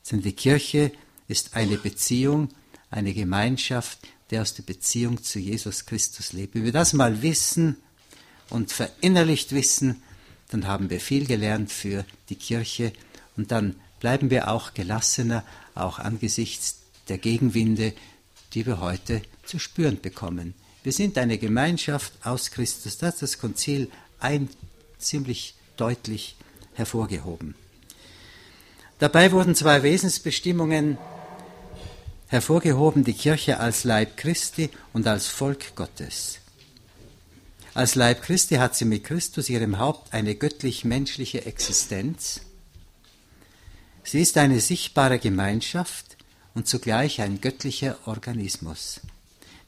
sondern 0.03 0.23
die 0.25 0.35
Kirche 0.35 0.91
ist 1.27 1.55
eine 1.55 1.77
Beziehung, 1.77 2.49
eine 2.89 3.13
Gemeinschaft, 3.13 3.99
der 4.29 4.41
aus 4.41 4.53
der 4.53 4.63
Beziehung 4.63 5.23
zu 5.23 5.39
Jesus 5.39 5.85
Christus 5.85 6.33
lebt. 6.33 6.55
Wenn 6.55 6.63
wir 6.63 6.71
das 6.71 6.93
mal 6.93 7.21
wissen 7.21 7.77
und 8.49 8.71
verinnerlicht 8.71 9.51
wissen, 9.53 10.01
dann 10.49 10.67
haben 10.67 10.89
wir 10.89 10.99
viel 10.99 11.25
gelernt 11.25 11.71
für 11.71 12.05
die 12.29 12.35
Kirche 12.35 12.93
und 13.35 13.51
dann 13.51 13.75
bleiben 13.99 14.29
wir 14.29 14.49
auch 14.49 14.73
gelassener, 14.73 15.43
auch 15.75 15.99
angesichts 15.99 16.77
der 17.09 17.17
Gegenwinde, 17.17 17.93
die 18.53 18.65
wir 18.65 18.79
heute 18.79 19.21
zu 19.45 19.59
spüren 19.59 19.99
bekommen. 20.01 20.53
Wir 20.83 20.93
sind 20.93 21.17
eine 21.17 21.37
Gemeinschaft 21.37 22.13
aus 22.23 22.51
Christus. 22.51 22.97
Das 22.97 23.15
ist 23.15 23.21
das 23.21 23.39
Konzil 23.39 23.89
ein 24.19 24.49
ziemlich 24.99 25.55
deutlich 25.75 26.35
hervorgehoben. 26.75 27.55
Dabei 28.99 29.31
wurden 29.31 29.53
zwei 29.53 29.83
Wesensbestimmungen 29.83 30.97
hervorgehoben, 32.27 33.03
die 33.03 33.13
Kirche 33.13 33.59
als 33.59 33.83
Leib 33.83 34.17
Christi 34.17 34.69
und 34.93 35.07
als 35.07 35.27
Volk 35.27 35.75
Gottes. 35.75 36.39
Als 37.77 37.93
Leib 37.93 38.23
Christi 38.23 38.55
hat 38.55 38.75
sie 38.75 38.85
mit 38.85 39.03
Christus, 39.03 39.49
ihrem 39.49 39.77
Haupt, 39.77 40.11
eine 40.11 40.33
göttlich-menschliche 40.33 41.45
Existenz. 41.45 42.41
Sie 44.03 44.19
ist 44.19 44.35
eine 44.39 44.61
sichtbare 44.61 45.19
Gemeinschaft 45.19 46.17
und 46.55 46.67
zugleich 46.67 47.21
ein 47.21 47.39
göttlicher 47.39 47.99
Organismus. 48.05 49.01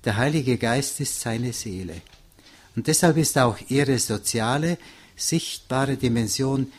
Der 0.05 0.17
Heilige 0.17 0.57
Geist 0.57 0.99
ist 1.01 1.21
seine 1.21 1.53
Seele. 1.53 2.01
Und 2.75 2.87
deshalb 2.87 3.15
ist 3.15 3.37
auch 3.37 3.59
ihre 3.67 3.99
soziale, 3.99 4.79
sichtbare 5.15 5.95
Dimension 5.95 6.73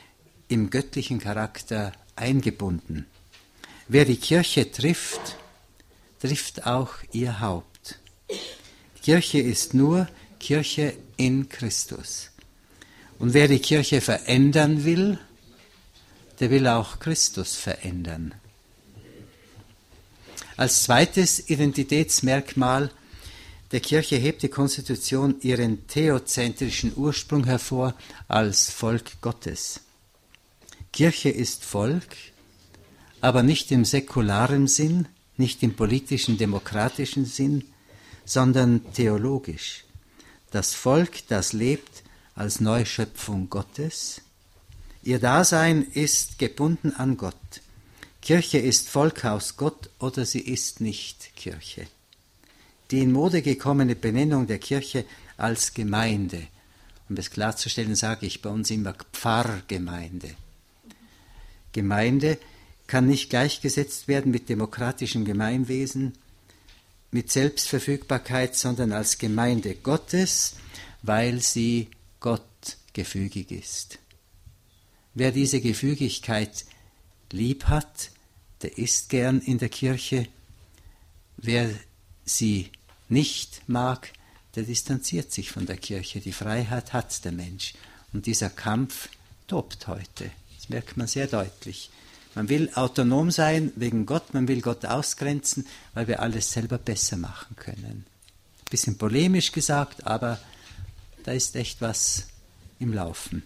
im 0.48 0.68
göttlichen 0.68 1.20
Charakter 1.20 1.92
eingebunden. 2.16 3.06
Wer 3.86 4.04
die 4.04 4.16
Kirche 4.16 4.72
trifft, 4.72 5.36
trifft 6.18 6.66
auch 6.66 6.94
ihr 7.12 7.38
Haupt. 7.38 8.00
Die 8.28 9.02
Kirche 9.02 9.38
ist 9.38 9.74
nur 9.74 10.08
Kirche 10.40 10.94
in 11.16 11.48
Christus. 11.48 12.30
Und 13.20 13.34
wer 13.34 13.46
die 13.46 13.60
Kirche 13.60 14.00
verändern 14.00 14.84
will, 14.84 15.18
der 16.40 16.50
will 16.50 16.66
auch 16.66 16.98
Christus 16.98 17.54
verändern. 17.54 18.34
Als 20.56 20.82
zweites 20.82 21.48
Identitätsmerkmal 21.48 22.90
der 23.72 23.80
Kirche 23.80 24.16
hebt 24.16 24.42
die 24.42 24.48
Konstitution 24.48 25.36
ihren 25.42 25.86
theozentrischen 25.86 26.92
Ursprung 26.96 27.44
hervor 27.44 27.94
als 28.26 28.70
Volk 28.70 29.20
Gottes. 29.20 29.80
Kirche 30.92 31.28
ist 31.28 31.64
Volk, 31.64 32.16
aber 33.20 33.42
nicht 33.42 33.70
im 33.70 33.84
säkularen 33.84 34.66
Sinn, 34.66 35.06
nicht 35.36 35.62
im 35.62 35.74
politischen, 35.74 36.36
demokratischen 36.36 37.26
Sinn, 37.26 37.64
sondern 38.24 38.92
theologisch. 38.92 39.84
Das 40.50 40.74
Volk, 40.74 41.28
das 41.28 41.52
lebt 41.52 42.02
als 42.34 42.60
Neuschöpfung 42.60 43.48
Gottes. 43.50 44.20
Ihr 45.02 45.20
Dasein 45.20 45.82
ist 45.82 46.38
gebunden 46.38 46.92
an 46.96 47.16
Gott. 47.16 47.36
Kirche 48.20 48.58
ist 48.58 48.88
Volk 48.88 49.24
aus 49.24 49.56
Gott 49.56 49.90
oder 49.98 50.26
sie 50.26 50.40
ist 50.40 50.80
nicht 50.80 51.34
Kirche. 51.36 51.86
Die 52.90 53.00
in 53.00 53.12
Mode 53.12 53.42
gekommene 53.42 53.94
Benennung 53.94 54.46
der 54.46 54.58
Kirche 54.58 55.04
als 55.36 55.72
Gemeinde, 55.72 56.42
um 57.08 57.16
es 57.16 57.30
klarzustellen, 57.30 57.94
sage 57.94 58.26
ich 58.26 58.42
bei 58.42 58.50
uns 58.50 58.70
immer 58.70 58.94
Pfarrgemeinde. 59.12 60.34
Gemeinde 61.72 62.38
kann 62.88 63.06
nicht 63.06 63.30
gleichgesetzt 63.30 64.08
werden 64.08 64.32
mit 64.32 64.48
demokratischem 64.48 65.24
Gemeinwesen, 65.24 66.14
mit 67.10 67.30
Selbstverfügbarkeit, 67.30 68.54
sondern 68.56 68.92
als 68.92 69.18
Gemeinde 69.18 69.74
Gottes, 69.74 70.56
weil 71.02 71.40
sie 71.40 71.88
Gott 72.20 72.42
gefügig 72.92 73.50
ist. 73.50 73.98
Wer 75.14 75.32
diese 75.32 75.60
Gefügigkeit 75.60 76.64
lieb 77.32 77.64
hat, 77.64 78.10
der 78.62 78.78
ist 78.78 79.08
gern 79.08 79.40
in 79.40 79.58
der 79.58 79.68
Kirche. 79.68 80.28
Wer 81.36 81.70
sie 82.24 82.70
nicht 83.08 83.62
mag, 83.66 84.12
der 84.54 84.64
distanziert 84.64 85.32
sich 85.32 85.50
von 85.50 85.66
der 85.66 85.76
Kirche. 85.76 86.20
Die 86.20 86.32
Freiheit 86.32 86.92
hat 86.92 87.24
der 87.24 87.32
Mensch. 87.32 87.74
Und 88.12 88.26
dieser 88.26 88.50
Kampf 88.50 89.08
tobt 89.46 89.86
heute. 89.86 90.30
Das 90.56 90.68
merkt 90.68 90.96
man 90.96 91.06
sehr 91.06 91.26
deutlich. 91.26 91.90
Man 92.34 92.48
will 92.48 92.70
autonom 92.74 93.30
sein 93.30 93.72
wegen 93.76 94.06
Gott, 94.06 94.34
man 94.34 94.46
will 94.46 94.60
Gott 94.60 94.84
ausgrenzen, 94.86 95.66
weil 95.94 96.06
wir 96.06 96.20
alles 96.20 96.52
selber 96.52 96.78
besser 96.78 97.16
machen 97.16 97.56
können. 97.56 98.06
Bisschen 98.70 98.96
polemisch 98.96 99.50
gesagt, 99.50 100.06
aber 100.06 100.38
da 101.24 101.32
ist 101.32 101.56
echt 101.56 101.80
was 101.80 102.28
im 102.78 102.92
Laufen. 102.92 103.42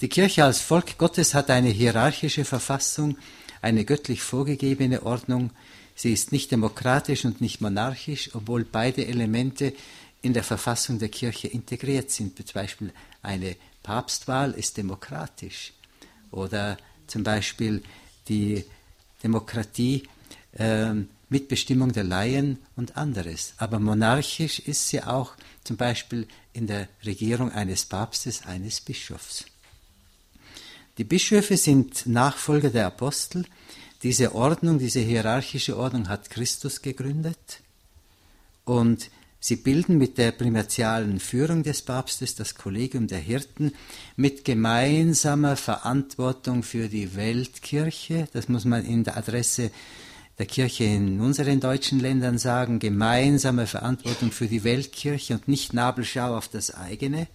Die 0.00 0.08
Kirche 0.08 0.44
als 0.44 0.60
Volk 0.60 0.98
Gottes 0.98 1.34
hat 1.34 1.50
eine 1.50 1.68
hierarchische 1.68 2.44
Verfassung, 2.44 3.18
eine 3.60 3.84
göttlich 3.84 4.22
vorgegebene 4.22 5.04
Ordnung. 5.04 5.50
Sie 5.94 6.12
ist 6.12 6.32
nicht 6.32 6.50
demokratisch 6.50 7.24
und 7.24 7.40
nicht 7.40 7.60
monarchisch, 7.60 8.30
obwohl 8.34 8.64
beide 8.64 9.06
Elemente 9.06 9.74
in 10.22 10.32
der 10.32 10.44
Verfassung 10.44 10.98
der 10.98 11.08
Kirche 11.08 11.48
integriert 11.48 12.10
sind. 12.10 12.36
Zum 12.36 12.54
Beispiel 12.54 12.92
eine 13.22 13.56
Papstwahl 13.82 14.52
ist 14.52 14.76
demokratisch 14.76 15.72
oder 16.30 16.78
zum 17.12 17.22
Beispiel 17.22 17.82
die 18.28 18.64
Demokratie 19.22 20.04
äh, 20.54 20.94
Mitbestimmung 21.28 21.92
der 21.92 22.04
Laien 22.04 22.58
und 22.74 22.96
anderes. 22.96 23.52
Aber 23.58 23.78
monarchisch 23.78 24.58
ist 24.60 24.88
sie 24.88 25.02
auch 25.02 25.34
zum 25.62 25.76
Beispiel 25.76 26.26
in 26.54 26.66
der 26.66 26.88
Regierung 27.04 27.52
eines 27.52 27.84
Papstes, 27.84 28.46
eines 28.46 28.80
Bischofs. 28.80 29.44
Die 30.96 31.04
Bischöfe 31.04 31.56
sind 31.56 32.06
Nachfolger 32.06 32.70
der 32.70 32.86
Apostel. 32.86 33.44
Diese 34.02 34.34
Ordnung, 34.34 34.78
diese 34.78 35.00
hierarchische 35.00 35.76
Ordnung 35.76 36.08
hat 36.08 36.30
Christus 36.30 36.80
gegründet. 36.80 37.60
Und 38.64 39.10
sie 39.42 39.56
bilden 39.56 39.98
mit 39.98 40.18
der 40.18 40.30
primatialen 40.30 41.18
Führung 41.18 41.64
des 41.64 41.82
Papstes 41.82 42.36
das 42.36 42.54
Kollegium 42.54 43.08
der 43.08 43.18
Hirten 43.18 43.72
mit 44.14 44.44
gemeinsamer 44.44 45.56
Verantwortung 45.56 46.62
für 46.62 46.88
die 46.88 47.16
Weltkirche. 47.16 48.28
Das 48.32 48.48
muss 48.48 48.64
man 48.64 48.84
in 48.84 49.02
der 49.02 49.16
Adresse 49.16 49.72
der 50.38 50.46
Kirche 50.46 50.84
in 50.84 51.20
unseren 51.20 51.58
deutschen 51.58 51.98
Ländern 51.98 52.38
sagen, 52.38 52.78
gemeinsame 52.78 53.66
Verantwortung 53.66 54.30
für 54.30 54.46
die 54.46 54.62
Weltkirche 54.62 55.34
und 55.34 55.48
nicht 55.48 55.74
Nabelschau 55.74 56.36
auf 56.36 56.46
das 56.46 56.72
eigene. 56.72 57.26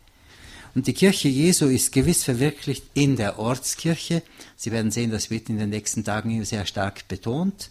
Und 0.76 0.88
die 0.88 0.94
Kirche 0.94 1.28
Jesu 1.28 1.66
ist 1.66 1.92
gewiss 1.92 2.24
verwirklicht 2.24 2.86
in 2.94 3.18
der 3.18 3.38
Ortskirche. 3.38 4.24
Sie 4.56 4.72
werden 4.72 4.92
sehen, 4.92 5.12
das 5.12 5.30
wird 5.30 5.50
in 5.50 5.58
den 5.58 5.72
nächsten 5.72 6.06
Tagen 6.06 6.46
sehr 6.46 6.66
stark 6.66 7.08
betont. 7.10 7.70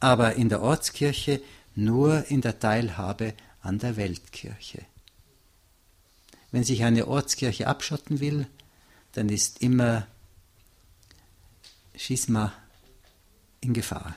Aber 0.00 0.34
in 0.34 0.50
der 0.50 0.60
Ortskirche 0.60 1.40
nur 1.74 2.24
in 2.28 2.42
der 2.42 2.58
Teilhabe 2.58 3.34
an 3.64 3.78
der 3.78 3.96
Weltkirche. 3.96 4.82
Wenn 6.52 6.64
sich 6.64 6.84
eine 6.84 7.08
Ortskirche 7.08 7.66
abschotten 7.66 8.20
will, 8.20 8.46
dann 9.12 9.28
ist 9.28 9.62
immer 9.62 10.06
Schisma 11.96 12.52
in 13.60 13.72
Gefahr. 13.72 14.14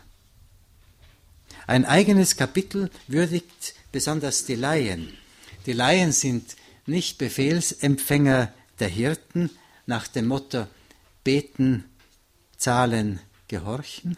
Ein 1.66 1.86
eigenes 1.86 2.36
Kapitel 2.36 2.92
würdigt 3.08 3.74
besonders 3.92 4.46
die 4.46 4.56
Laien. 4.56 5.14
Die 5.66 5.74
Laien 5.74 6.12
sind 6.12 6.56
nicht 6.86 7.18
Befehlsempfänger 7.18 8.54
der 8.80 8.88
Hirten 8.90 9.50
nach 9.86 10.08
dem 10.08 10.28
Motto 10.28 10.68
beten, 11.24 11.86
zahlen, 12.58 13.20
gehorchen. 13.48 14.18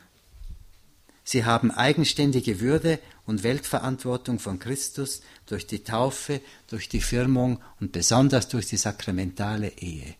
Sie 1.23 1.45
haben 1.45 1.71
eigenständige 1.71 2.59
Würde 2.59 2.99
und 3.29 3.43
Weltverantwortung 3.43 4.39
von 4.39 4.57
Christus 4.57 5.21
durch 5.45 5.67
die 5.67 5.83
Taufe, 5.83 6.41
durch 6.67 6.89
die 6.89 6.99
Firmung 6.99 7.59
und 7.79 7.91
besonders 7.91 8.47
durch 8.47 8.65
die 8.65 8.77
sakramentale 8.77 9.69
Ehe. 9.77 10.15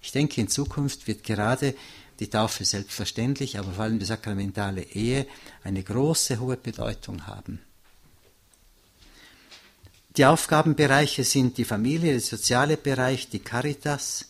Ich 0.00 0.12
denke, 0.12 0.40
in 0.40 0.46
Zukunft 0.46 1.08
wird 1.08 1.24
gerade 1.24 1.74
die 2.20 2.30
Taufe 2.30 2.64
selbstverständlich, 2.64 3.58
aber 3.58 3.72
vor 3.72 3.84
allem 3.84 3.98
die 3.98 4.04
sakramentale 4.04 4.82
Ehe 4.82 5.26
eine 5.64 5.82
große, 5.82 6.38
hohe 6.38 6.56
Bedeutung 6.56 7.26
haben. 7.26 7.60
Die 10.16 10.24
Aufgabenbereiche 10.24 11.24
sind 11.24 11.58
die 11.58 11.64
Familie, 11.64 12.12
der 12.12 12.20
soziale 12.20 12.76
Bereich, 12.76 13.28
die 13.28 13.40
Caritas. 13.40 14.26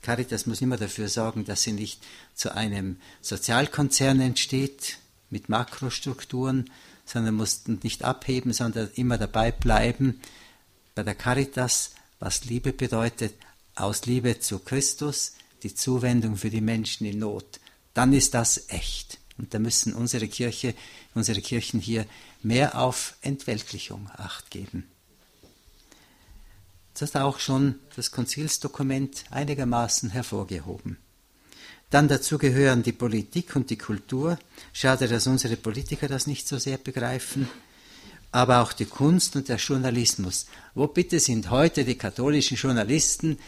Caritas 0.00 0.46
muss 0.46 0.62
immer 0.62 0.78
dafür 0.78 1.08
sorgen, 1.08 1.44
dass 1.44 1.64
sie 1.64 1.72
nicht 1.72 2.02
zu 2.34 2.54
einem 2.54 2.96
Sozialkonzern 3.20 4.20
entsteht 4.20 4.96
mit 5.28 5.50
Makrostrukturen, 5.50 6.70
sondern 7.08 7.34
muss 7.34 7.66
nicht 7.66 8.04
abheben, 8.04 8.52
sondern 8.52 8.90
immer 8.94 9.18
dabei 9.18 9.50
bleiben. 9.50 10.20
Bei 10.94 11.02
der 11.02 11.14
Caritas, 11.14 11.92
was 12.20 12.44
Liebe 12.44 12.72
bedeutet, 12.72 13.34
aus 13.74 14.06
Liebe 14.06 14.40
zu 14.40 14.58
Christus, 14.58 15.34
die 15.62 15.74
Zuwendung 15.74 16.36
für 16.36 16.50
die 16.50 16.60
Menschen 16.60 17.06
in 17.06 17.20
Not, 17.20 17.60
dann 17.94 18.12
ist 18.12 18.34
das 18.34 18.68
echt. 18.68 19.18
Und 19.38 19.54
da 19.54 19.58
müssen 19.58 19.94
unsere 19.94 20.28
Kirche, 20.28 20.74
unsere 21.14 21.40
Kirchen 21.40 21.80
hier 21.80 22.06
mehr 22.42 22.78
auf 22.78 23.14
Entweltlichung 23.22 24.10
acht 24.16 24.50
geben. 24.50 24.88
Das 26.94 27.14
hat 27.14 27.22
auch 27.22 27.38
schon 27.38 27.76
das 27.94 28.10
Konzilsdokument 28.10 29.24
einigermaßen 29.30 30.10
hervorgehoben. 30.10 30.98
Dann 31.90 32.08
dazu 32.08 32.38
gehören 32.38 32.82
die 32.82 32.92
Politik 32.92 33.56
und 33.56 33.70
die 33.70 33.78
Kultur. 33.78 34.38
Schade, 34.72 35.08
dass 35.08 35.26
unsere 35.26 35.56
Politiker 35.56 36.08
das 36.08 36.26
nicht 36.26 36.46
so 36.46 36.58
sehr 36.58 36.78
begreifen. 36.78 37.48
Aber 38.30 38.60
auch 38.60 38.72
die 38.72 38.84
Kunst 38.84 39.36
und 39.36 39.48
der 39.48 39.56
Journalismus. 39.56 40.46
Wo 40.74 40.86
bitte 40.86 41.18
sind 41.18 41.50
heute 41.50 41.84
die 41.84 41.96
katholischen 41.96 42.58
Journalisten? 42.58 43.38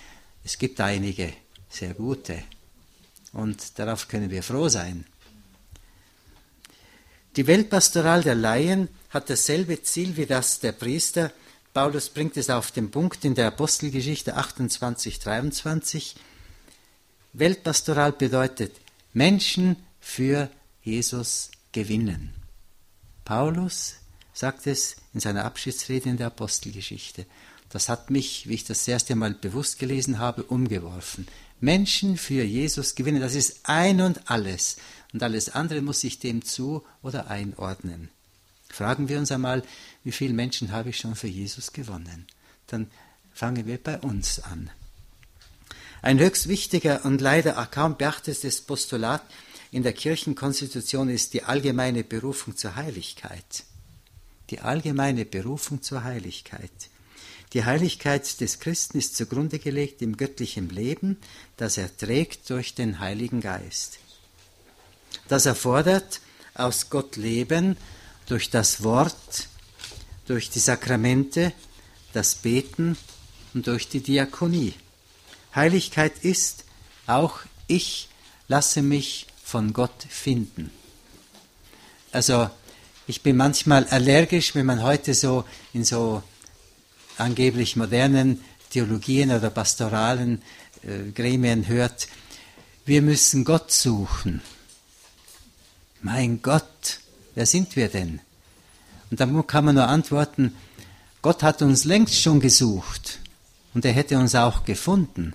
Es 0.42 0.57
gibt 0.57 0.81
einige 0.81 1.35
sehr 1.68 1.92
gute. 1.92 2.42
Und 3.33 3.79
darauf 3.79 4.09
können 4.09 4.31
wir 4.31 4.42
froh 4.42 4.68
sein. 4.68 5.05
Die 7.37 7.46
Weltpastoral 7.46 8.22
der 8.22 8.35
Laien 8.35 8.88
hat 9.11 9.29
dasselbe 9.29 9.83
Ziel 9.83 10.16
wie 10.16 10.26
das 10.26 10.61
der 10.61 10.72
Priester, 10.72 11.31
Paulus 11.72 12.09
bringt 12.09 12.37
es 12.37 12.50
auf 12.50 12.72
den 12.72 12.90
Punkt 12.90 13.24
in 13.24 13.37
der 13.37 13.46
Apostelgeschichte 13.46 14.35
28, 14.35 15.20
23. 15.20 16.16
Weltpastoral 17.33 18.12
bedeutet 18.12 18.73
Menschen 19.12 19.77
für 20.01 20.51
Jesus 20.83 21.51
gewinnen. 21.73 22.33
Paulus 23.25 23.95
sagt 24.33 24.66
es 24.66 24.97
in 25.14 25.21
seiner 25.21 25.45
Abschiedsrede 25.45 26.09
in 26.09 26.16
der 26.16 26.29
Apostelgeschichte. 26.29 27.27
Das 27.69 27.88
hat 27.88 28.11
mich, 28.11 28.49
wie 28.49 28.55
ich 28.55 28.64
das 28.64 28.87
erste 28.88 29.14
Mal 29.14 29.35
bewusst 29.35 29.79
gelesen 29.79 30.19
habe, 30.19 30.43
umgeworfen. 30.43 31.29
Menschen 31.61 32.16
für 32.16 32.43
Jesus 32.43 32.95
gewinnen, 32.95 33.21
das 33.21 33.35
ist 33.35 33.61
ein 33.64 34.01
und 34.01 34.29
alles. 34.29 34.79
Und 35.12 35.23
alles 35.23 35.51
andere 35.51 35.83
muss 35.83 36.01
sich 36.01 36.19
dem 36.19 36.45
zu 36.45 36.85
oder 37.03 37.31
einordnen. 37.31 38.09
Fragen 38.69 39.09
wir 39.09 39.19
uns 39.19 39.31
einmal, 39.31 39.62
wie 40.03 40.12
viele 40.12 40.35
Menschen 40.35 40.73
habe 40.73 40.90
ich 40.90 40.99
schon 40.99 41.14
für 41.14 41.29
Jesus 41.29 41.73
gewonnen? 41.73 42.27
Dann 42.66 42.90
fangen 43.33 43.66
wir 43.66 43.79
bei 43.79 43.99
uns 43.99 44.40
an. 44.40 44.71
Ein 46.03 46.19
höchst 46.19 46.49
wichtiger 46.49 47.05
und 47.05 47.21
leider 47.21 47.53
kaum 47.71 47.97
beachtetes 47.97 48.63
Postulat 48.63 49.23
in 49.71 49.83
der 49.83 49.93
Kirchenkonstitution 49.93 51.11
ist 51.11 51.35
die 51.35 51.45
allgemeine 51.45 52.05
Berufung 52.05 52.57
zur 52.57 52.77
Heiligkeit. 52.77 53.65
Die 54.49 54.61
allgemeine 54.61 55.25
Berufung 55.25 55.83
zur 55.83 56.03
Heiligkeit. 56.03 56.71
Die 57.53 57.65
Heiligkeit 57.65 58.41
des 58.41 58.61
Christen 58.61 58.99
ist 58.99 59.17
zugrunde 59.17 59.59
gelegt 59.59 60.03
im 60.03 60.17
göttlichen 60.17 60.71
Leben, 60.71 61.19
das 61.57 61.79
er 61.79 61.95
trägt 61.97 62.49
durch 62.49 62.75
den 62.75 63.01
Heiligen 63.01 63.41
Geist. 63.41 63.99
Das 65.29 65.47
erfordert 65.47 66.21
aus 66.55 66.91
Gott 66.91 67.17
Leben 67.17 67.77
durch 68.27 68.51
das 68.51 68.83
Wort, 68.83 69.49
durch 70.27 70.51
die 70.51 70.61
Sakramente, 70.61 71.53
das 72.13 72.37
Beten 72.37 72.97
und 73.55 73.67
durch 73.67 73.89
die 73.89 74.01
Diakonie. 74.01 74.75
Heiligkeit 75.55 76.19
ist 76.23 76.65
auch 77.07 77.41
ich 77.67 78.09
lasse 78.49 78.83
mich 78.83 79.27
von 79.43 79.73
Gott 79.73 80.07
finden. 80.09 80.71
Also 82.13 82.51
ich 83.07 83.23
bin 83.23 83.37
manchmal 83.37 83.87
allergisch, 83.87 84.55
wenn 84.55 84.67
man 84.67 84.83
heute 84.83 85.15
so 85.15 85.45
in 85.73 85.85
so 85.85 86.23
angeblich 87.17 87.77
modernen 87.77 88.43
Theologien 88.71 89.31
oder 89.31 89.51
pastoralen 89.51 90.43
äh, 90.83 91.11
Gremien 91.13 91.67
hört, 91.67 92.09
wir 92.87 93.03
müssen 93.03 93.45
Gott 93.45 93.71
suchen. 93.71 94.43
Mein 96.03 96.43
Gott, 96.43 97.01
wer 97.35 97.47
sind 97.47 97.77
wir 97.77 97.89
denn? 97.89 98.21
Und 99.11 99.21
dann 99.21 99.47
kann 99.47 99.65
man 99.65 99.75
nur 99.75 99.89
antworten, 99.89 100.57
Gott 101.23 101.43
hat 101.43 101.63
uns 101.63 101.85
längst 101.85 102.21
schon 102.21 102.41
gesucht 102.41 103.19
und 103.75 103.85
er 103.85 103.93
hätte 103.93 104.19
uns 104.19 104.35
auch 104.35 104.65
gefunden. 104.65 105.35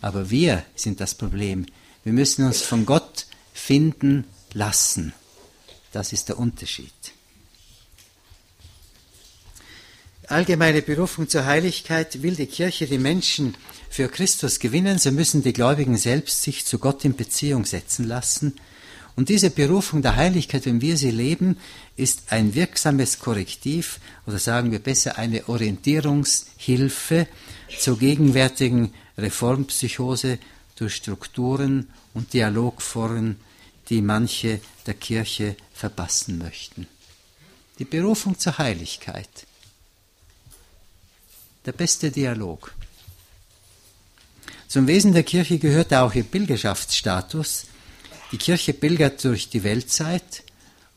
Aber 0.00 0.30
wir 0.30 0.64
sind 0.74 1.00
das 1.00 1.14
Problem. 1.14 1.66
Wir 2.04 2.12
müssen 2.12 2.44
uns 2.46 2.62
von 2.62 2.86
Gott 2.86 3.26
finden 3.52 4.24
lassen. 4.52 5.12
Das 5.92 6.12
ist 6.12 6.28
der 6.28 6.38
Unterschied. 6.38 6.92
allgemeine 10.28 10.82
Berufung 10.82 11.28
zur 11.28 11.46
Heiligkeit 11.46 12.22
will 12.22 12.36
die 12.36 12.46
Kirche 12.46 12.86
die 12.86 12.98
Menschen 12.98 13.54
für 13.88 14.08
Christus 14.08 14.58
gewinnen, 14.58 14.98
so 14.98 15.10
müssen 15.10 15.42
die 15.42 15.52
Gläubigen 15.54 15.96
selbst 15.96 16.42
sich 16.42 16.66
zu 16.66 16.78
Gott 16.78 17.04
in 17.04 17.16
Beziehung 17.16 17.64
setzen 17.64 18.06
lassen. 18.06 18.54
Und 19.16 19.30
diese 19.30 19.50
Berufung 19.50 20.02
der 20.02 20.16
Heiligkeit, 20.16 20.66
wenn 20.66 20.80
wir 20.80 20.96
sie 20.96 21.10
leben, 21.10 21.56
ist 21.96 22.30
ein 22.30 22.54
wirksames 22.54 23.18
Korrektiv 23.18 23.98
oder 24.26 24.38
sagen 24.38 24.70
wir 24.70 24.78
besser 24.78 25.18
eine 25.18 25.48
Orientierungshilfe 25.48 27.26
zur 27.76 27.98
gegenwärtigen 27.98 28.94
Reformpsychose 29.16 30.38
durch 30.76 30.94
Strukturen 30.94 31.88
und 32.14 32.32
Dialogformen, 32.32 33.36
die 33.88 34.02
manche 34.02 34.60
der 34.86 34.94
Kirche 34.94 35.56
verpassen 35.72 36.38
möchten. 36.38 36.86
Die 37.78 37.84
Berufung 37.84 38.38
zur 38.38 38.58
Heiligkeit 38.58 39.28
der 41.64 41.72
beste 41.72 42.10
Dialog. 42.10 42.72
Zum 44.68 44.86
Wesen 44.86 45.12
der 45.12 45.22
Kirche 45.22 45.58
gehört 45.58 45.92
auch 45.92 46.14
ihr 46.14 46.24
Pilgerschaftsstatus. 46.24 47.66
Die 48.32 48.38
Kirche 48.38 48.72
pilgert 48.72 49.22
durch 49.24 49.48
die 49.50 49.64
Weltzeit 49.64 50.44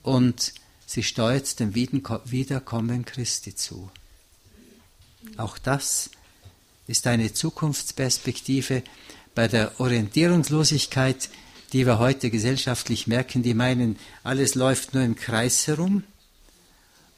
und 0.03 0.53
sie 0.86 1.03
steuert 1.03 1.60
dem 1.60 1.75
Wiederkommen 1.75 3.05
Christi 3.05 3.55
zu. 3.55 3.89
Auch 5.38 5.57
das 5.57 6.10
ist 6.91 7.08
eine 7.08 7.34
Zukunftsperspektive 7.34 8.84
bei 9.34 9.47
der 9.47 9.80
Orientierungslosigkeit, 9.80 11.30
die 11.73 11.86
wir 11.86 11.97
heute 11.97 12.30
gesellschaftlich 12.30 13.08
merken, 13.08 13.41
die 13.41 13.54
meinen, 13.54 13.97
alles 14.23 14.56
läuft 14.56 14.93
nur 14.93 15.04
im 15.04 15.15
Kreis 15.15 15.65
herum. 15.67 16.04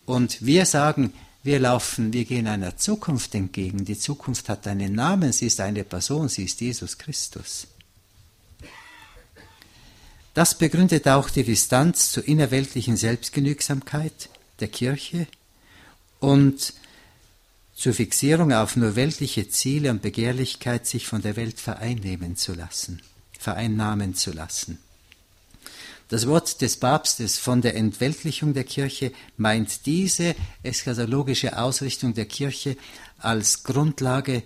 Und 0.05 0.45
wir 0.45 0.65
sagen, 0.65 1.13
wir 1.41 1.59
laufen, 1.59 2.13
wir 2.13 2.23
gehen 2.23 2.47
einer 2.47 2.77
Zukunft 2.77 3.33
entgegen. 3.35 3.83
Die 3.83 3.97
Zukunft 3.97 4.47
hat 4.47 4.67
einen 4.67 4.93
Namen, 4.93 5.33
sie 5.33 5.47
ist 5.47 5.59
eine 5.59 5.83
Person, 5.83 6.29
sie 6.29 6.43
ist 6.45 6.61
Jesus 6.61 6.97
Christus. 6.97 7.67
Das 10.33 10.57
begründet 10.57 11.07
auch 11.07 11.29
die 11.29 11.43
Distanz 11.43 12.11
zur 12.11 12.27
innerweltlichen 12.27 12.95
Selbstgenügsamkeit 12.97 14.29
der 14.59 14.67
Kirche 14.67 15.27
und 16.19 16.73
zur 17.75 17.93
Fixierung 17.93 18.53
auf 18.53 18.75
nur 18.75 18.95
weltliche 18.95 19.49
Ziele 19.49 19.89
und 19.91 20.01
Begehrlichkeit, 20.01 20.85
sich 20.85 21.07
von 21.07 21.21
der 21.21 21.35
Welt 21.35 21.59
vereinnehmen 21.59 22.35
zu 22.35 22.53
lassen, 22.53 23.01
vereinnahmen 23.37 24.15
zu 24.15 24.31
lassen. 24.31 24.79
Das 26.09 26.27
Wort 26.27 26.61
des 26.61 26.77
Papstes 26.77 27.39
von 27.39 27.61
der 27.61 27.75
Entweltlichung 27.75 28.53
der 28.53 28.65
Kirche 28.65 29.11
meint 29.37 29.85
diese 29.85 30.35
eschatologische 30.61 31.57
Ausrichtung 31.57 32.13
der 32.13 32.25
Kirche 32.25 32.77
als 33.17 33.63
Grundlage, 33.63 34.43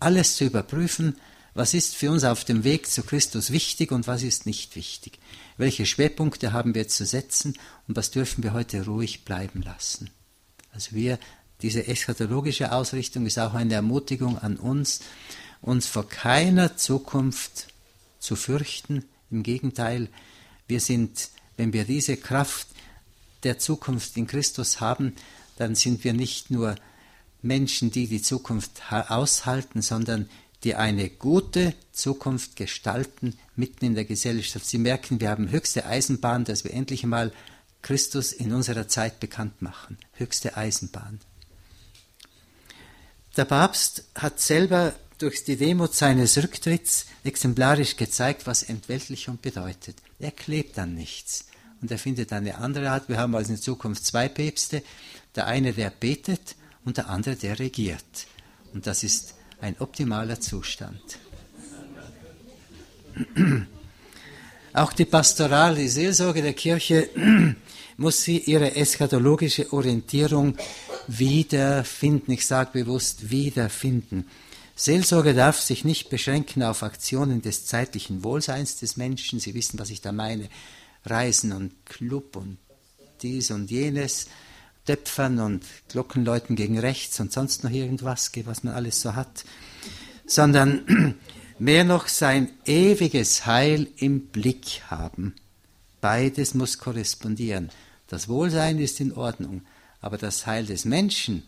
alles 0.00 0.36
zu 0.36 0.44
überprüfen, 0.44 1.16
was 1.54 1.74
ist 1.74 1.94
für 1.94 2.10
uns 2.10 2.24
auf 2.24 2.44
dem 2.44 2.64
Weg 2.64 2.86
zu 2.88 3.02
Christus 3.02 3.50
wichtig 3.50 3.92
und 3.92 4.06
was 4.06 4.22
ist 4.22 4.46
nicht 4.46 4.76
wichtig. 4.76 5.18
Welche 5.56 5.86
Schwerpunkte 5.86 6.52
haben 6.52 6.74
wir 6.74 6.88
zu 6.88 7.04
setzen 7.04 7.54
und 7.86 7.96
was 7.96 8.10
dürfen 8.10 8.42
wir 8.44 8.52
heute 8.52 8.84
ruhig 8.84 9.24
bleiben 9.24 9.62
lassen. 9.62 10.10
Also 10.72 10.92
wir, 10.92 11.18
diese 11.62 11.86
eschatologische 11.86 12.72
Ausrichtung 12.72 13.26
ist 13.26 13.38
auch 13.38 13.54
eine 13.54 13.74
Ermutigung 13.74 14.38
an 14.38 14.56
uns, 14.56 15.00
uns 15.60 15.86
vor 15.86 16.08
keiner 16.08 16.76
Zukunft 16.76 17.68
zu 18.20 18.36
fürchten. 18.36 19.04
Im 19.30 19.42
Gegenteil, 19.42 20.08
wir 20.68 20.80
sind, 20.80 21.30
wenn 21.56 21.72
wir 21.72 21.84
diese 21.84 22.16
Kraft 22.16 22.68
der 23.42 23.58
Zukunft 23.58 24.16
in 24.16 24.26
Christus 24.26 24.80
haben, 24.80 25.14
dann 25.56 25.74
sind 25.74 26.04
wir 26.04 26.12
nicht 26.12 26.50
nur 26.50 26.76
Menschen, 27.42 27.90
die 27.90 28.06
die 28.06 28.22
Zukunft 28.22 28.82
aushalten, 28.90 29.82
sondern 29.82 30.28
die 30.64 30.74
eine 30.74 31.08
gute 31.08 31.74
Zukunft 31.92 32.56
gestalten 32.56 33.38
mitten 33.54 33.84
in 33.84 33.94
der 33.94 34.04
Gesellschaft. 34.04 34.66
Sie 34.66 34.78
merken, 34.78 35.20
wir 35.20 35.30
haben 35.30 35.50
höchste 35.50 35.86
Eisenbahn, 35.86 36.44
dass 36.44 36.64
wir 36.64 36.72
endlich 36.72 37.04
einmal 37.04 37.32
Christus 37.82 38.32
in 38.32 38.52
unserer 38.52 38.88
Zeit 38.88 39.20
bekannt 39.20 39.62
machen. 39.62 39.98
Höchste 40.14 40.56
Eisenbahn. 40.56 41.20
Der 43.38 43.44
Papst 43.44 44.02
hat 44.16 44.40
selber 44.40 44.94
durch 45.18 45.44
die 45.44 45.56
Demut 45.56 45.94
seines 45.94 46.36
Rücktritts 46.38 47.06
exemplarisch 47.22 47.94
gezeigt, 47.94 48.48
was 48.48 48.64
Entweltlichung 48.64 49.38
bedeutet. 49.40 49.94
Er 50.18 50.32
klebt 50.32 50.76
an 50.76 50.96
nichts 50.96 51.46
und 51.80 51.88
er 51.88 51.98
findet 51.98 52.32
eine 52.32 52.58
andere 52.58 52.90
Art. 52.90 53.08
Wir 53.08 53.16
haben 53.18 53.36
also 53.36 53.52
in 53.52 53.60
Zukunft 53.60 54.04
zwei 54.04 54.28
Päpste, 54.28 54.82
der 55.36 55.46
eine, 55.46 55.72
der 55.72 55.90
betet 55.90 56.56
und 56.84 56.96
der 56.96 57.10
andere, 57.10 57.36
der 57.36 57.60
regiert. 57.60 58.26
Und 58.74 58.88
das 58.88 59.04
ist 59.04 59.34
ein 59.60 59.76
optimaler 59.78 60.40
Zustand. 60.40 61.00
Auch 64.72 64.92
die 64.92 65.04
Pastoral, 65.04 65.76
die 65.76 65.88
Seelsorge 65.88 66.42
der 66.42 66.54
Kirche 66.54 67.08
muss 67.98 68.22
sie 68.22 68.38
ihre 68.38 68.76
eschatologische 68.76 69.72
Orientierung 69.72 70.56
wiederfinden. 71.08 72.30
Ich 72.30 72.46
sage 72.46 72.70
bewusst 72.72 73.30
wiederfinden. 73.30 74.24
Seelsorge 74.76 75.34
darf 75.34 75.60
sich 75.60 75.84
nicht 75.84 76.08
beschränken 76.08 76.62
auf 76.62 76.84
Aktionen 76.84 77.42
des 77.42 77.66
zeitlichen 77.66 78.22
Wohlseins 78.22 78.76
des 78.76 78.96
Menschen. 78.96 79.40
Sie 79.40 79.52
wissen, 79.54 79.80
was 79.80 79.90
ich 79.90 80.00
da 80.00 80.12
meine. 80.12 80.48
Reisen 81.04 81.50
und 81.52 81.72
Club 81.84 82.36
und 82.36 82.58
dies 83.22 83.50
und 83.50 83.68
jenes, 83.68 84.28
Töpfern 84.86 85.40
und 85.40 85.64
Glockenläuten 85.88 86.54
gegen 86.54 86.78
rechts 86.78 87.18
und 87.18 87.32
sonst 87.32 87.64
noch 87.64 87.70
irgendwas, 87.72 88.30
was 88.44 88.62
man 88.62 88.74
alles 88.74 89.00
so 89.00 89.16
hat. 89.16 89.44
Sondern 90.24 91.16
mehr 91.58 91.82
noch 91.82 92.06
sein 92.06 92.50
ewiges 92.64 93.44
Heil 93.44 93.88
im 93.96 94.28
Blick 94.28 94.82
haben. 94.86 95.34
Beides 96.00 96.54
muss 96.54 96.78
korrespondieren. 96.78 97.70
Das 98.08 98.28
Wohlsein 98.28 98.78
ist 98.78 99.00
in 99.00 99.12
Ordnung, 99.12 99.62
aber 100.00 100.18
das 100.18 100.46
Heil 100.46 100.66
des 100.66 100.84
Menschen, 100.84 101.42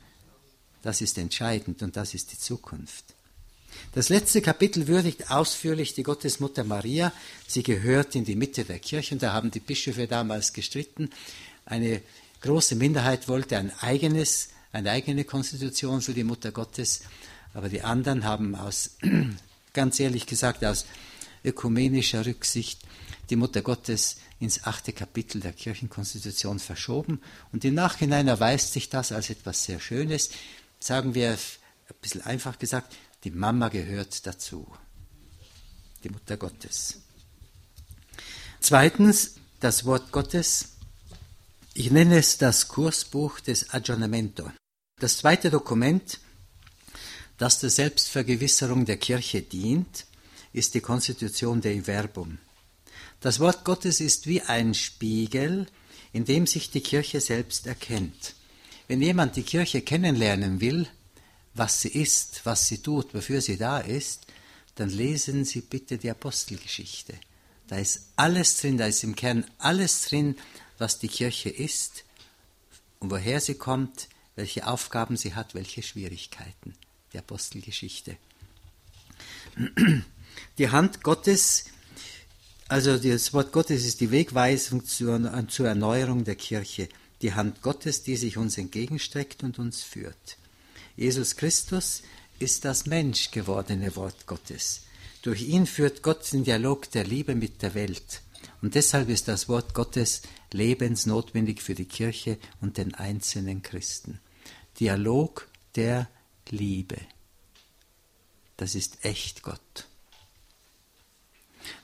das 0.82 1.00
ist 1.00 1.18
entscheidend 1.18 1.82
und 1.82 1.96
das 1.96 2.14
ist 2.14 2.32
die 2.32 2.38
Zukunft. 2.38 3.04
Das 3.92 4.08
letzte 4.08 4.42
Kapitel 4.42 4.86
würdigt 4.86 5.30
ausführlich 5.30 5.94
die 5.94 6.02
Gottesmutter 6.02 6.64
Maria. 6.64 7.12
Sie 7.46 7.62
gehört 7.62 8.14
in 8.14 8.24
die 8.24 8.36
Mitte 8.36 8.64
der 8.64 8.78
Kirche 8.78 9.14
und 9.14 9.22
da 9.22 9.32
haben 9.32 9.50
die 9.50 9.60
Bischöfe 9.60 10.06
damals 10.06 10.52
gestritten. 10.52 11.10
Eine 11.64 12.02
große 12.42 12.74
Minderheit 12.74 13.28
wollte 13.28 13.56
ein 13.56 13.72
eigenes, 13.80 14.50
eine 14.72 14.90
eigene 14.90 15.24
Konstitution 15.24 16.02
für 16.02 16.14
die 16.14 16.24
Mutter 16.24 16.52
Gottes, 16.52 17.02
aber 17.54 17.68
die 17.68 17.82
anderen 17.82 18.24
haben 18.24 18.54
aus, 18.54 18.96
ganz 19.72 19.98
ehrlich 19.98 20.26
gesagt, 20.26 20.64
aus 20.64 20.86
ökumenischer 21.44 22.26
Rücksicht 22.26 22.80
die 23.30 23.36
Mutter 23.36 23.62
Gottes 23.62 24.16
ins 24.38 24.64
achte 24.64 24.92
Kapitel 24.92 25.40
der 25.40 25.52
Kirchenkonstitution 25.52 26.58
verschoben. 26.58 27.20
Und 27.52 27.64
im 27.64 27.74
Nachhinein 27.74 28.28
erweist 28.28 28.72
sich 28.72 28.88
das 28.88 29.12
als 29.12 29.30
etwas 29.30 29.64
sehr 29.64 29.80
Schönes. 29.80 30.30
Sagen 30.80 31.14
wir 31.14 31.32
ein 31.32 31.38
bisschen 32.02 32.22
einfach 32.22 32.58
gesagt, 32.58 32.96
die 33.24 33.30
Mama 33.30 33.68
gehört 33.68 34.26
dazu. 34.26 34.66
die 36.02 36.08
Mutter 36.08 36.36
Gottes. 36.38 37.02
Zweitens, 38.60 39.34
das 39.60 39.84
Wort 39.84 40.12
Gottes. 40.12 40.76
Ich 41.74 41.90
nenne 41.90 42.18
es 42.18 42.38
das 42.38 42.68
Kursbuch 42.68 43.40
des 43.40 43.70
Aggiornamento. 43.74 44.50
Das 44.98 45.18
zweite 45.18 45.50
Dokument, 45.50 46.18
das 47.38 47.60
der 47.60 47.70
Selbstvergewisserung 47.70 48.86
der 48.86 48.96
Kirche 48.96 49.42
dient, 49.42 50.06
ist 50.52 50.74
die 50.74 50.80
Konstitution 50.80 51.60
Dei 51.60 51.82
Verbum. 51.82 52.38
Das 53.20 53.38
Wort 53.38 53.64
Gottes 53.64 54.00
ist 54.00 54.26
wie 54.26 54.40
ein 54.40 54.74
Spiegel, 54.74 55.66
in 56.12 56.24
dem 56.24 56.46
sich 56.46 56.70
die 56.70 56.80
Kirche 56.80 57.20
selbst 57.20 57.66
erkennt. 57.66 58.34
Wenn 58.88 59.02
jemand 59.02 59.36
die 59.36 59.42
Kirche 59.42 59.82
kennenlernen 59.82 60.60
will, 60.60 60.88
was 61.54 61.82
sie 61.82 61.90
ist, 61.90 62.40
was 62.44 62.66
sie 62.66 62.78
tut, 62.78 63.14
wofür 63.14 63.40
sie 63.40 63.56
da 63.56 63.78
ist, 63.78 64.26
dann 64.76 64.88
lesen 64.88 65.44
Sie 65.44 65.60
bitte 65.60 65.98
die 65.98 66.10
Apostelgeschichte. 66.10 67.14
Da 67.68 67.76
ist 67.76 68.08
alles 68.16 68.56
drin, 68.56 68.78
da 68.78 68.86
ist 68.86 69.04
im 69.04 69.14
Kern 69.14 69.44
alles 69.58 70.06
drin, 70.06 70.36
was 70.78 70.98
die 70.98 71.08
Kirche 71.08 71.50
ist 71.50 72.04
und 72.98 73.10
woher 73.10 73.40
sie 73.40 73.54
kommt, 73.54 74.08
welche 74.36 74.66
Aufgaben 74.66 75.16
sie 75.16 75.34
hat, 75.34 75.54
welche 75.54 75.82
Schwierigkeiten. 75.82 76.74
Die 77.12 77.18
Apostelgeschichte. 77.18 78.16
Die 80.58 80.70
Hand 80.70 81.02
Gottes, 81.02 81.66
also 82.70 82.96
das 82.96 83.34
Wort 83.34 83.50
Gottes 83.50 83.84
ist 83.84 84.00
die 84.00 84.12
Wegweisung 84.12 84.84
zur, 84.84 85.48
zur 85.48 85.66
Erneuerung 85.66 86.22
der 86.22 86.36
Kirche. 86.36 86.88
Die 87.20 87.34
Hand 87.34 87.62
Gottes, 87.62 88.04
die 88.04 88.16
sich 88.16 88.36
uns 88.36 88.58
entgegenstreckt 88.58 89.42
und 89.42 89.58
uns 89.58 89.82
führt. 89.82 90.38
Jesus 90.96 91.34
Christus 91.34 92.02
ist 92.38 92.64
das 92.64 92.86
Mensch 92.86 93.32
gewordene 93.32 93.96
Wort 93.96 94.26
Gottes. 94.26 94.82
Durch 95.22 95.42
ihn 95.42 95.66
führt 95.66 96.02
Gott 96.02 96.32
den 96.32 96.44
Dialog 96.44 96.88
der 96.92 97.04
Liebe 97.04 97.34
mit 97.34 97.60
der 97.62 97.74
Welt. 97.74 98.22
Und 98.62 98.76
deshalb 98.76 99.08
ist 99.08 99.26
das 99.26 99.48
Wort 99.48 99.74
Gottes 99.74 100.22
lebensnotwendig 100.52 101.62
für 101.62 101.74
die 101.74 101.86
Kirche 101.86 102.38
und 102.60 102.78
den 102.78 102.94
einzelnen 102.94 103.62
Christen. 103.62 104.20
Dialog 104.78 105.48
der 105.74 106.08
Liebe. 106.48 106.98
Das 108.56 108.76
ist 108.76 109.04
echt 109.04 109.42
Gott. 109.42 109.89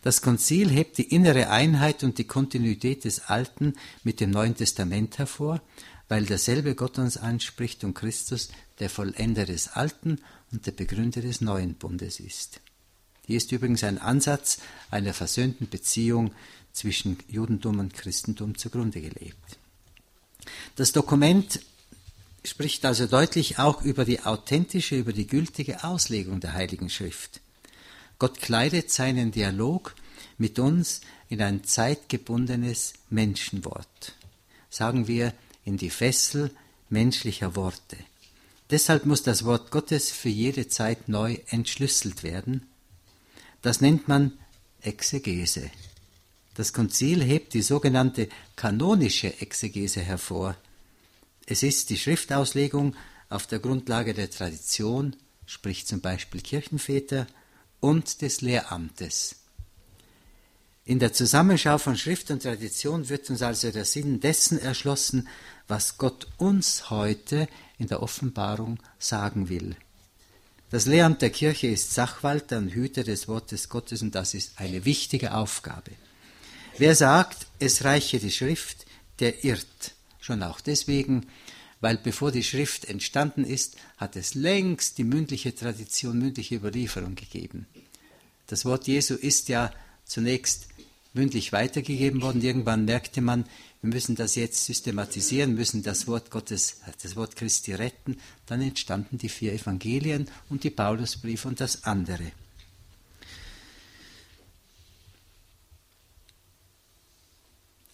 Das 0.03 0.23
Konzil 0.23 0.71
hebt 0.71 0.99
die 0.99 1.15
innere 1.15 1.51
Einheit 1.51 2.03
und 2.05 2.19
die 2.19 2.25
Kontinuität 2.25 3.05
des 3.05 3.27
Alten 3.29 3.75
mit 4.05 4.21
dem 4.21 4.31
Neuen 4.31 4.57
Testament 4.57 5.19
hervor, 5.19 5.61
weil 6.09 6.25
derselbe 6.25 6.75
Gott 6.75 6.99
uns 6.99 7.17
anspricht 7.17 7.85
und 7.85 7.95
Christus 7.95 8.49
der 8.79 8.91
Vollender 8.91 9.45
des 9.45 9.69
Alten 9.69 10.21
und 10.53 10.67
der 10.67 10.73
Begründer 10.73 11.21
des 11.21 11.41
neuen 11.41 11.75
Bundes 11.75 12.21
ist. 12.21 12.61
Hier 13.27 13.39
ist 13.39 13.51
übrigens 13.51 13.83
ein 13.83 13.99
Ansatz 13.99 14.59
einer 14.91 15.13
versöhnten 15.13 15.69
Beziehung 15.69 16.33
zwischen 16.73 17.19
Judentum 17.29 17.81
und 17.81 17.95
Christentum 17.95 18.57
zugrunde 18.57 19.01
gelegt. 19.01 19.59
Das 20.77 20.93
Dokument 20.93 21.61
spricht 22.45 22.85
also 22.85 23.07
deutlich 23.07 23.59
auch 23.59 23.83
über 23.83 24.05
die 24.05 24.21
authentische, 24.21 24.97
über 24.97 25.13
die 25.13 25.27
gültige 25.27 25.83
Auslegung 25.83 26.39
der 26.39 26.53
Heiligen 26.53 26.89
Schrift. 26.89 27.41
Gott 28.19 28.41
kleidet 28.41 28.91
seinen 28.91 29.31
Dialog 29.31 29.95
mit 30.39 30.59
uns 30.59 31.03
in 31.29 31.43
ein 31.43 31.65
zeitgebundenes 31.65 32.95
Menschenwort, 33.11 34.15
sagen 34.71 35.07
wir 35.07 35.33
in 35.65 35.77
die 35.77 35.91
Fessel 35.91 36.51
menschlicher 36.89 37.57
Worte. 37.57 37.97
Deshalb 38.71 39.07
muss 39.07 39.23
das 39.23 39.45
Wort 39.45 39.71
Gottes 39.71 40.11
für 40.11 40.29
jede 40.29 40.69
Zeit 40.69 41.09
neu 41.09 41.39
entschlüsselt 41.49 42.23
werden. 42.23 42.67
Das 43.63 43.81
nennt 43.81 44.09
man 44.09 44.33
Exegese. 44.81 45.71
Das 46.55 46.73
Konzil 46.73 47.23
hebt 47.23 47.55
die 47.55 47.63
sogenannte 47.63 48.29
kanonische 48.57 49.41
Exegese 49.41 50.01
hervor. 50.01 50.57
Es 51.47 51.63
ist 51.63 51.91
die 51.91 51.99
Schriftauslegung 51.99 52.97
auf 53.29 53.47
der 53.47 53.59
Grundlage 53.59 54.15
der 54.15 54.31
Tradition, 54.31 55.17
sprich 55.45 55.87
zum 55.87 56.01
Beispiel 56.01 56.41
Kirchenväter, 56.41 57.27
und 57.87 58.21
des 58.21 58.41
Lehramtes. 58.41 59.37
In 60.85 60.99
der 60.99 61.13
Zusammenschau 61.13 61.79
von 61.79 61.97
Schrift 61.97 62.33
und 62.33 62.43
Tradition 62.43 63.09
wird 63.09 63.31
uns 63.31 63.43
also 63.43 63.71
der 63.71 63.85
Sinn 63.85 64.19
dessen 64.19 64.59
erschlossen, 64.59 65.29
was 65.69 65.97
Gott 65.97 66.27
uns 66.37 66.91
heute 66.91 67.49
in 67.79 67.87
der 67.87 68.03
Offenbarung 68.03 68.81
sagen 68.99 69.49
will. 69.49 69.77
Das 70.71 70.87
Lehramt 70.87 71.23
der 71.23 71.31
Kirche 71.31 71.69
ist 71.69 71.95
Sachwalter 71.95 72.59
und 72.59 72.71
Hüter 72.71 73.05
des 73.05 73.29
Wortes 73.29 73.69
Gottes 73.69 74.03
und 74.03 74.17
das 74.17 74.35
ist 74.35 74.55
eine 74.57 74.85
wichtige 74.85 75.35
Aufgabe. 75.35 75.93
Wer 76.79 76.97
sagt, 76.97 77.47
es 77.61 77.85
reiche 77.85 78.19
die 78.19 78.33
Schrift, 78.33 78.85
der 79.21 79.45
irrt. 79.45 79.95
Schon 80.19 80.43
auch 80.43 80.61
deswegen, 80.61 81.29
weil 81.81 81.99
bevor 81.99 82.33
die 82.33 82.43
Schrift 82.43 82.87
entstanden 82.87 83.45
ist, 83.45 83.77
hat 83.97 84.17
es 84.17 84.35
längst 84.35 84.99
die 84.99 85.05
mündliche 85.05 85.55
Tradition, 85.55 86.19
mündliche 86.19 86.57
Überlieferung 86.57 87.15
gegeben. 87.15 87.67
Das 88.47 88.65
Wort 88.65 88.87
Jesu 88.87 89.15
ist 89.15 89.49
ja 89.49 89.73
zunächst 90.05 90.69
mündlich 91.13 91.53
weitergegeben 91.53 92.23
worden. 92.23 92.43
Irgendwann 92.43 92.85
merkte 92.85 93.21
man, 93.21 93.45
wir 93.83 93.91
müssen 93.91 94.17
das 94.17 94.35
jetzt 94.35 94.65
systematisieren, 94.65 95.55
müssen 95.55 95.83
das 95.83 96.07
Wort 96.07 96.31
Gottes, 96.31 96.81
das 97.03 97.17
Wort 97.17 97.37
Christi 97.37 97.75
retten. 97.75 98.19
Dann 98.47 98.63
entstanden 98.63 99.19
die 99.19 99.29
vier 99.29 99.53
Evangelien 99.53 100.29
und 100.49 100.65
die 100.65 100.71
Paulusbriefe 100.71 101.49
und 101.49 101.61
das 101.61 101.85
andere. 101.85 102.33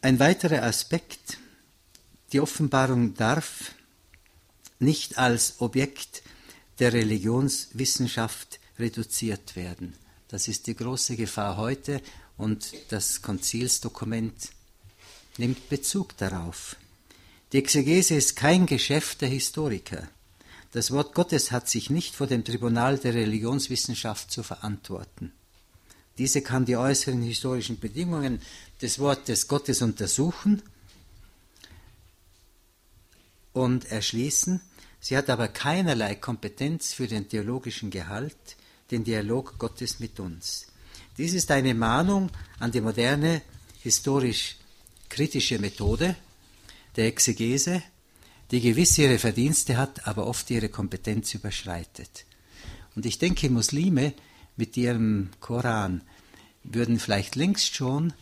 Ein 0.03 0.19
weiterer 0.19 0.65
Aspekt, 0.65 1.39
die 2.33 2.41
Offenbarung 2.41 3.15
darf 3.15 3.73
nicht 4.79 5.19
als 5.19 5.61
Objekt 5.61 6.23
der 6.79 6.93
Religionswissenschaft 6.93 8.59
reduziert 8.79 9.55
werden. 9.55 9.95
Das 10.29 10.49
ist 10.49 10.67
die 10.67 10.75
große 10.75 11.17
Gefahr 11.17 11.59
heute 11.59 12.01
und 12.39 12.73
das 12.89 13.21
Konzilsdokument 13.21 14.51
nimmt 15.37 15.69
Bezug 15.69 16.17
darauf. 16.17 16.77
Die 17.53 17.59
Exegese 17.59 18.15
ist 18.15 18.35
kein 18.35 18.65
Geschäft 18.65 19.21
der 19.21 19.29
Historiker. 19.29 20.09
Das 20.73 20.91
Wort 20.91 21.15
Gottes 21.15 21.53
hat 21.53 21.69
sich 21.69 21.91
nicht 21.91 22.15
vor 22.15 22.27
dem 22.27 22.45
Tribunal 22.45 22.97
der 22.97 23.13
Religionswissenschaft 23.13 24.31
zu 24.31 24.43
verantworten. 24.43 25.33
Diese 26.17 26.41
kann 26.41 26.65
die 26.65 26.77
äußeren 26.77 27.21
historischen 27.21 27.79
Bedingungen 27.79 28.41
des 28.81 28.99
Wortes 28.99 29.49
Gottes 29.49 29.83
untersuchen 29.83 30.63
und 33.53 33.91
erschließen. 33.91 34.61
Sie 35.01 35.17
hat 35.17 35.31
aber 35.31 35.49
keinerlei 35.49 36.15
Kompetenz 36.15 36.93
für 36.93 37.07
den 37.07 37.29
theologischen 37.29 37.91
Gehalt, 37.91 38.57
den 38.91 39.05
Dialog 39.05 39.59
Gottes 39.59 40.01
mit 40.01 40.21
uns. 40.21 40.67
Dies 41.19 41.35
ist 41.35 41.51
eine 41.51 41.75
Mahnung 41.75 42.31
an 42.59 42.73
die 42.73 42.81
moderne 42.81 43.43
historisch 43.83 44.57
kritische 45.09 45.59
Methode 45.59 46.17
der 46.97 47.07
Exegese, 47.07 47.83
die 48.51 48.61
gewiss 48.61 48.97
ihre 48.99 49.19
Verdienste 49.19 49.77
hat, 49.77 50.07
aber 50.07 50.27
oft 50.27 50.51
ihre 50.51 50.69
Kompetenz 50.69 51.35
überschreitet. 51.35 52.25
Und 52.95 53.07
ich 53.07 53.19
denke, 53.19 53.51
Muslime 53.51 54.15
mit 54.57 54.77
ihrem 54.77 55.31
Koran 55.41 56.03
würden 56.63 56.99
vielleicht 56.99 57.35
längst 57.35 57.75
schon 57.75 58.13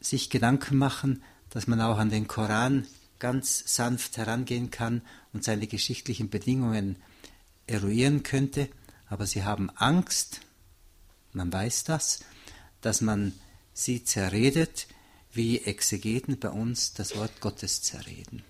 sich 0.00 0.30
Gedanken 0.30 0.76
machen, 0.76 1.22
dass 1.50 1.66
man 1.66 1.80
auch 1.80 1.98
an 1.98 2.10
den 2.10 2.26
Koran 2.26 2.86
ganz 3.20 3.62
sanft 3.66 4.16
herangehen 4.16 4.70
kann 4.70 5.02
und 5.32 5.44
seine 5.44 5.66
geschichtlichen 5.66 6.30
Bedingungen 6.30 6.96
eruieren 7.66 8.24
könnte, 8.24 8.68
aber 9.08 9.26
sie 9.26 9.44
haben 9.44 9.70
Angst, 9.70 10.40
man 11.32 11.52
weiß 11.52 11.84
das, 11.84 12.20
dass 12.80 13.00
man 13.00 13.32
sie 13.72 14.04
zerredet, 14.04 14.88
wie 15.32 15.60
Exegeten 15.60 16.38
bei 16.38 16.50
uns 16.50 16.92
das 16.92 17.16
Wort 17.16 17.40
Gottes 17.40 17.82
zerreden. 17.82 18.42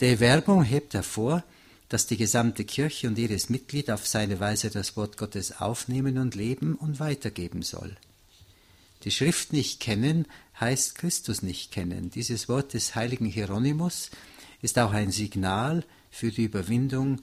Der 0.00 0.20
Werbung 0.20 0.64
hebt 0.64 0.94
hervor, 0.94 1.44
dass 1.88 2.06
die 2.06 2.16
gesamte 2.16 2.64
Kirche 2.64 3.06
und 3.06 3.18
jedes 3.18 3.50
Mitglied 3.50 3.90
auf 3.90 4.06
seine 4.06 4.40
Weise 4.40 4.70
das 4.70 4.96
Wort 4.96 5.18
Gottes 5.18 5.60
aufnehmen 5.60 6.16
und 6.16 6.34
leben 6.34 6.74
und 6.74 6.98
weitergeben 7.00 7.60
soll. 7.62 7.96
Die 9.04 9.10
Schrift 9.10 9.52
nicht 9.52 9.80
kennen 9.80 10.26
heißt 10.62 10.94
Christus 10.94 11.42
nicht 11.42 11.72
kennen. 11.72 12.10
Dieses 12.10 12.48
Wort 12.48 12.72
des 12.72 12.94
heiligen 12.94 13.26
Hieronymus 13.26 14.08
ist 14.62 14.78
auch 14.78 14.92
ein 14.92 15.10
Signal 15.10 15.84
für 16.10 16.30
die 16.30 16.44
Überwindung 16.44 17.20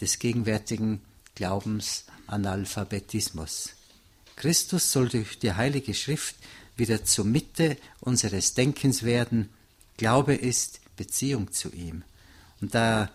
des 0.00 0.20
gegenwärtigen 0.20 1.02
Glaubensanalphabetismus. 1.34 3.70
Christus 4.36 4.92
soll 4.92 5.08
durch 5.08 5.38
die 5.38 5.52
Heilige 5.52 5.92
Schrift 5.94 6.36
wieder 6.76 7.04
zur 7.04 7.24
Mitte 7.24 7.76
unseres 8.00 8.54
Denkens 8.54 9.02
werden. 9.02 9.48
Glaube 9.96 10.34
ist 10.34 10.78
Beziehung 10.96 11.50
zu 11.50 11.72
ihm. 11.72 12.04
Und 12.60 12.74
da 12.74 13.10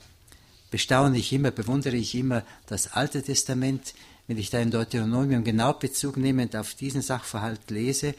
bestaune 0.70 1.18
ich 1.18 1.32
immer, 1.32 1.52
bewundere 1.52 1.96
ich 1.96 2.14
immer 2.16 2.44
das 2.66 2.92
Alte 2.92 3.24
Testament, 3.24 3.94
wenn 4.28 4.38
ich 4.38 4.50
da 4.50 4.60
in 4.60 4.72
Deuteronomium 4.72 5.46
genau 5.46 5.72
Bezug 5.74 6.18
nehmend 6.18 6.58
auf 6.58 6.74
diesen 6.74 7.02
Sachverhalt 7.02 7.70
lese, 7.70 8.16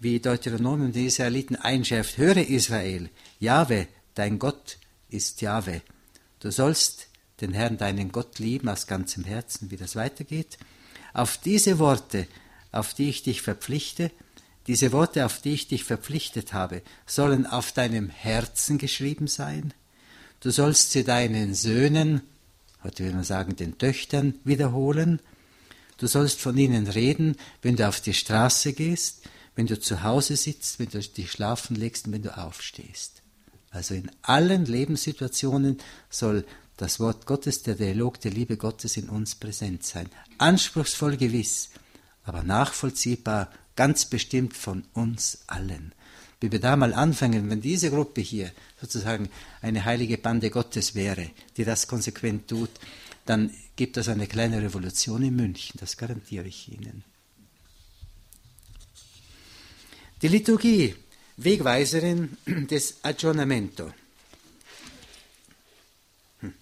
wie 0.00 0.20
Deuteronomium 0.20 0.92
den 0.92 1.06
Israeliten 1.06 1.56
einschärft, 1.56 2.18
höre 2.18 2.36
Israel, 2.36 3.10
Jahwe, 3.40 3.88
dein 4.14 4.38
Gott 4.38 4.78
ist 5.10 5.40
Jahwe. 5.40 5.82
Du 6.40 6.50
sollst 6.50 7.08
den 7.40 7.52
Herrn, 7.52 7.78
deinen 7.78 8.12
Gott 8.12 8.38
lieben 8.38 8.68
aus 8.68 8.86
ganzem 8.86 9.24
Herzen, 9.24 9.70
wie 9.70 9.76
das 9.76 9.96
weitergeht. 9.96 10.58
Auf 11.12 11.38
diese 11.38 11.78
Worte, 11.78 12.26
auf 12.72 12.94
die 12.94 13.08
ich 13.08 13.22
dich 13.22 13.42
verpflichte, 13.42 14.10
diese 14.66 14.92
Worte, 14.92 15.24
auf 15.24 15.40
die 15.40 15.54
ich 15.54 15.68
dich 15.68 15.84
verpflichtet 15.84 16.52
habe, 16.52 16.82
sollen 17.06 17.46
auf 17.46 17.72
deinem 17.72 18.10
Herzen 18.10 18.78
geschrieben 18.78 19.26
sein. 19.26 19.72
Du 20.40 20.50
sollst 20.50 20.92
sie 20.92 21.04
deinen 21.04 21.54
Söhnen, 21.54 22.20
heute 22.84 23.04
will 23.04 23.14
man 23.14 23.24
sagen 23.24 23.56
den 23.56 23.78
Töchtern, 23.78 24.34
wiederholen. 24.44 25.20
Du 25.96 26.06
sollst 26.06 26.40
von 26.40 26.56
ihnen 26.56 26.86
reden, 26.86 27.36
wenn 27.62 27.76
du 27.76 27.88
auf 27.88 28.00
die 28.00 28.14
Straße 28.14 28.74
gehst, 28.74 29.22
wenn 29.58 29.66
du 29.66 29.76
zu 29.76 30.04
Hause 30.04 30.36
sitzt, 30.36 30.78
wenn 30.78 30.88
du 30.88 31.00
dich 31.00 31.32
schlafen 31.32 31.74
legst 31.74 32.06
und 32.06 32.12
wenn 32.12 32.22
du 32.22 32.38
aufstehst. 32.38 33.22
Also 33.70 33.94
in 33.94 34.08
allen 34.22 34.66
Lebenssituationen 34.66 35.78
soll 36.08 36.44
das 36.76 37.00
Wort 37.00 37.26
Gottes, 37.26 37.64
der 37.64 37.74
Dialog 37.74 38.20
der 38.20 38.30
Liebe 38.30 38.56
Gottes 38.56 38.96
in 38.96 39.08
uns 39.08 39.34
präsent 39.34 39.82
sein. 39.82 40.08
Anspruchsvoll 40.38 41.16
gewiss, 41.16 41.70
aber 42.22 42.44
nachvollziehbar, 42.44 43.50
ganz 43.74 44.04
bestimmt 44.04 44.56
von 44.56 44.84
uns 44.92 45.38
allen. 45.48 45.92
Wie 46.40 46.52
wir 46.52 46.60
da 46.60 46.76
mal 46.76 46.94
anfangen, 46.94 47.50
wenn 47.50 47.60
diese 47.60 47.90
Gruppe 47.90 48.20
hier 48.20 48.52
sozusagen 48.80 49.28
eine 49.60 49.84
heilige 49.84 50.18
Bande 50.18 50.50
Gottes 50.50 50.94
wäre, 50.94 51.30
die 51.56 51.64
das 51.64 51.88
konsequent 51.88 52.46
tut, 52.46 52.70
dann 53.26 53.50
gibt 53.74 53.96
es 53.96 54.08
eine 54.08 54.28
kleine 54.28 54.62
Revolution 54.62 55.24
in 55.24 55.34
München, 55.34 55.80
das 55.80 55.96
garantiere 55.96 56.46
ich 56.46 56.70
Ihnen. 56.72 57.02
Die 60.20 60.26
Liturgie, 60.26 60.96
Wegweiserin 61.36 62.36
des 62.44 62.96
Aggiornamento. 63.02 63.92
Hm. 66.40 66.54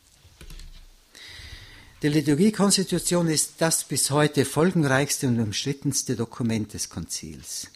Die 2.02 2.08
Liturgiekonstitution 2.08 3.28
ist 3.28 3.54
das 3.56 3.84
bis 3.84 4.10
heute 4.10 4.44
folgenreichste 4.44 5.28
und 5.28 5.40
umstrittenste 5.40 6.16
Dokument 6.16 6.74
des 6.74 6.90
Konzils. 6.90 7.68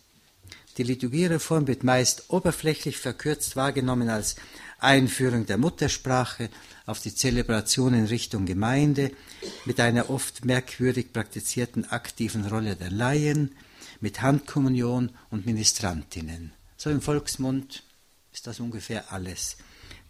Die 0.76 0.82
Liturgiereform 0.82 1.66
wird 1.66 1.82
meist 1.82 2.24
oberflächlich 2.28 2.98
verkürzt 2.98 3.56
wahrgenommen 3.56 4.10
als 4.10 4.36
Einführung 4.80 5.46
der 5.46 5.56
Muttersprache 5.56 6.50
auf 6.84 7.00
die 7.00 7.14
Zelebration 7.14 7.94
in 7.94 8.04
Richtung 8.04 8.44
Gemeinde 8.44 9.12
mit 9.64 9.80
einer 9.80 10.10
oft 10.10 10.44
merkwürdig 10.44 11.14
praktizierten 11.14 11.90
aktiven 11.90 12.44
Rolle 12.44 12.76
der 12.76 12.90
Laien, 12.90 13.52
mit 14.00 14.22
Handkommunion 14.22 15.10
und 15.30 15.46
Ministrantinnen. 15.46 16.52
So 16.76 16.90
im 16.90 17.00
Volksmund 17.00 17.84
ist 18.32 18.46
das 18.46 18.60
ungefähr 18.60 19.12
alles. 19.12 19.56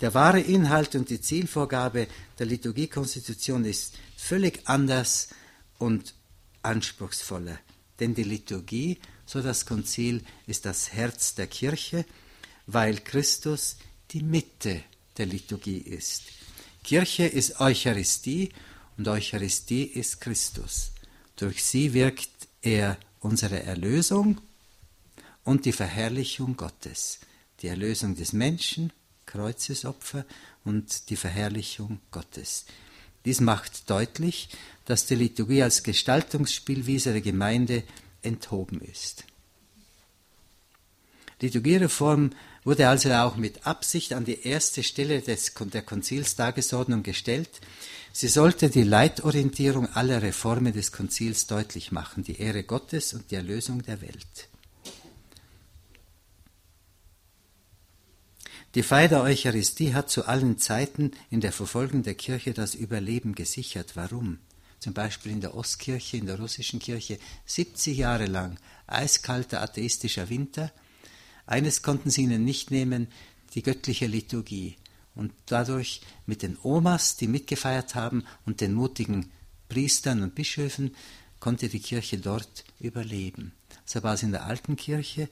Der 0.01 0.15
wahre 0.15 0.41
Inhalt 0.41 0.95
und 0.95 1.11
die 1.11 1.21
Zielvorgabe 1.21 2.07
der 2.39 2.47
Liturgiekonstitution 2.47 3.65
ist 3.65 3.95
völlig 4.17 4.63
anders 4.67 5.29
und 5.79 6.15
anspruchsvoller. 6.63 7.59
Denn 7.99 8.15
die 8.15 8.25
Liturgie, 8.25 8.99
so 9.27 9.43
das 9.43 9.67
Konzil, 9.67 10.23
ist 10.47 10.65
das 10.65 10.93
Herz 10.93 11.35
der 11.35 11.49
Kirche, 11.49 12.07
weil 12.67 12.99
Christus 12.99 13.77
die 14.11 14.23
Mitte 14.23 14.83
der 15.19 15.27
Liturgie 15.27 15.79
ist. 15.79 16.23
Kirche 16.83 17.27
ist 17.27 17.61
Eucharistie 17.61 18.51
und 18.97 19.07
Eucharistie 19.07 19.85
ist 19.85 20.21
Christus. 20.21 20.93
Durch 21.37 21.63
sie 21.63 21.93
wirkt 21.93 22.31
er 22.63 22.97
unsere 23.21 23.63
Erlösung 23.63 24.41
und 25.45 25.65
die 25.65 25.73
Verherrlichung 25.73 26.57
Gottes. 26.57 27.21
Die 27.61 27.69
Erlösung 27.69 28.17
des 28.17 28.33
Menschen, 28.33 28.93
Kreuzesopfer 29.27 30.25
und 30.65 31.11
die 31.11 31.17
Verherrlichung 31.17 32.01
Gottes. 32.11 32.65
Dies 33.25 33.41
macht 33.41 33.89
deutlich, 33.91 34.49
dass 34.87 35.07
die 35.07 35.15
Liturgie 35.15 35.63
als 35.63 35.83
Gestaltungsspielwiese 35.83 37.13
der 37.13 37.21
Gemeinde 37.21 37.85
enthoben 38.23 38.81
ist. 38.81 39.25
Liturgiereform 41.41 42.31
wurde 42.65 42.89
also 42.89 43.11
auch 43.13 43.37
mit 43.37 43.67
Absicht 43.67 44.13
an 44.13 44.25
die 44.25 44.43
erste 44.43 44.83
Stelle 44.83 45.21
des, 45.21 45.55
der 45.73 45.83
Konzilstagesordnung 45.83 47.03
gestellt, 47.03 47.49
Sie 48.13 48.29
sollte 48.29 48.71
die 48.71 48.83
Leitorientierung 48.83 49.87
aller 49.95 50.21
Reformen 50.21 50.73
des 50.73 50.91
Konzils 50.91 51.47
deutlich 51.47 51.93
machen, 51.93 52.25
die 52.25 52.41
Ehre 52.41 52.65
Gottes 52.65 53.15
und 53.15 53.31
die 53.31 53.37
Erlösung 53.37 53.83
der 53.83 54.01
Welt. 54.01 54.49
Die 58.75 58.83
Feier 58.83 59.09
der 59.09 59.23
Eucharistie 59.23 59.95
hat 59.95 60.11
zu 60.11 60.27
allen 60.27 60.59
Zeiten 60.59 61.13
in 61.29 61.41
der 61.41 61.53
Verfolgung 61.53 62.03
der 62.03 62.15
Kirche 62.15 62.53
das 62.53 62.75
Überleben 62.75 63.35
gesichert. 63.35 63.93
Warum? 63.95 64.39
Zum 64.79 64.93
Beispiel 64.93 65.33
in 65.33 65.41
der 65.41 65.55
Ostkirche, 65.55 66.17
in 66.17 66.27
der 66.27 66.39
russischen 66.39 66.79
Kirche, 66.79 67.19
70 67.47 67.99
Jahre 67.99 68.27
lang 68.27 68.59
eiskalter 68.87 69.61
atheistischer 69.61 70.29
Winter. 70.29 70.73
Eines 71.51 71.83
konnten 71.83 72.11
sie 72.11 72.23
ihnen 72.23 72.45
nicht 72.45 72.71
nehmen, 72.71 73.09
die 73.55 73.63
göttliche 73.65 74.07
Liturgie 74.07 74.77
und 75.17 75.33
dadurch 75.47 76.01
mit 76.25 76.43
den 76.43 76.57
Omas, 76.63 77.17
die 77.17 77.27
mitgefeiert 77.27 77.97
haben, 77.97 78.25
und 78.47 78.61
den 78.61 78.73
mutigen 78.73 79.33
Priestern 79.69 80.23
und 80.23 80.37
Bischöfen 80.37 80.95
konnte 81.41 81.69
die 81.69 81.81
Kirche 81.81 82.19
dort 82.19 82.65
überleben. 82.79 83.51
So 83.85 84.05
war 84.05 84.15
es 84.15 84.23
in 84.23 84.31
der 84.31 84.45
alten 84.45 84.77
Kirche 84.77 85.29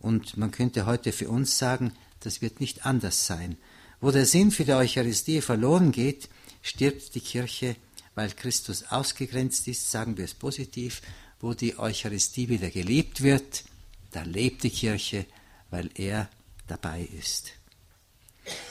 und 0.00 0.36
man 0.36 0.50
könnte 0.50 0.86
heute 0.86 1.12
für 1.12 1.28
uns 1.28 1.56
sagen, 1.56 1.92
das 2.18 2.42
wird 2.42 2.58
nicht 2.58 2.84
anders 2.84 3.28
sein. 3.28 3.56
Wo 4.00 4.10
der 4.10 4.26
Sinn 4.26 4.50
für 4.50 4.64
die 4.64 4.72
Eucharistie 4.72 5.40
verloren 5.40 5.92
geht, 5.92 6.28
stirbt 6.62 7.14
die 7.14 7.20
Kirche, 7.20 7.76
weil 8.16 8.32
Christus 8.32 8.82
ausgegrenzt 8.90 9.68
ist, 9.68 9.88
sagen 9.88 10.16
wir 10.16 10.24
es 10.24 10.34
positiv. 10.34 11.00
Wo 11.38 11.54
die 11.54 11.78
Eucharistie 11.78 12.48
wieder 12.48 12.70
gelebt 12.70 13.22
wird, 13.22 13.62
da 14.10 14.22
lebt 14.24 14.64
die 14.64 14.70
Kirche, 14.70 15.26
weil 15.70 15.90
er 15.94 16.28
dabei 16.66 17.08
ist. 17.18 17.52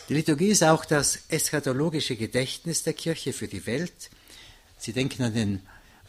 Die 0.07 0.13
Liturgie 0.13 0.49
ist 0.49 0.63
auch 0.63 0.85
das 0.85 1.19
eschatologische 1.29 2.15
Gedächtnis 2.15 2.83
der 2.83 2.93
Kirche 2.93 3.33
für 3.33 3.47
die 3.47 3.65
Welt. 3.65 4.09
Sie 4.77 4.93
denken 4.93 5.23
an 5.23 5.33
den 5.33 5.61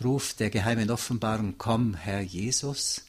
Ruf 0.03 0.35
der 0.35 0.51
geheimen 0.51 0.91
Offenbarung, 0.91 1.57
komm, 1.59 1.95
Herr 1.95 2.21
Jesus. 2.21 3.03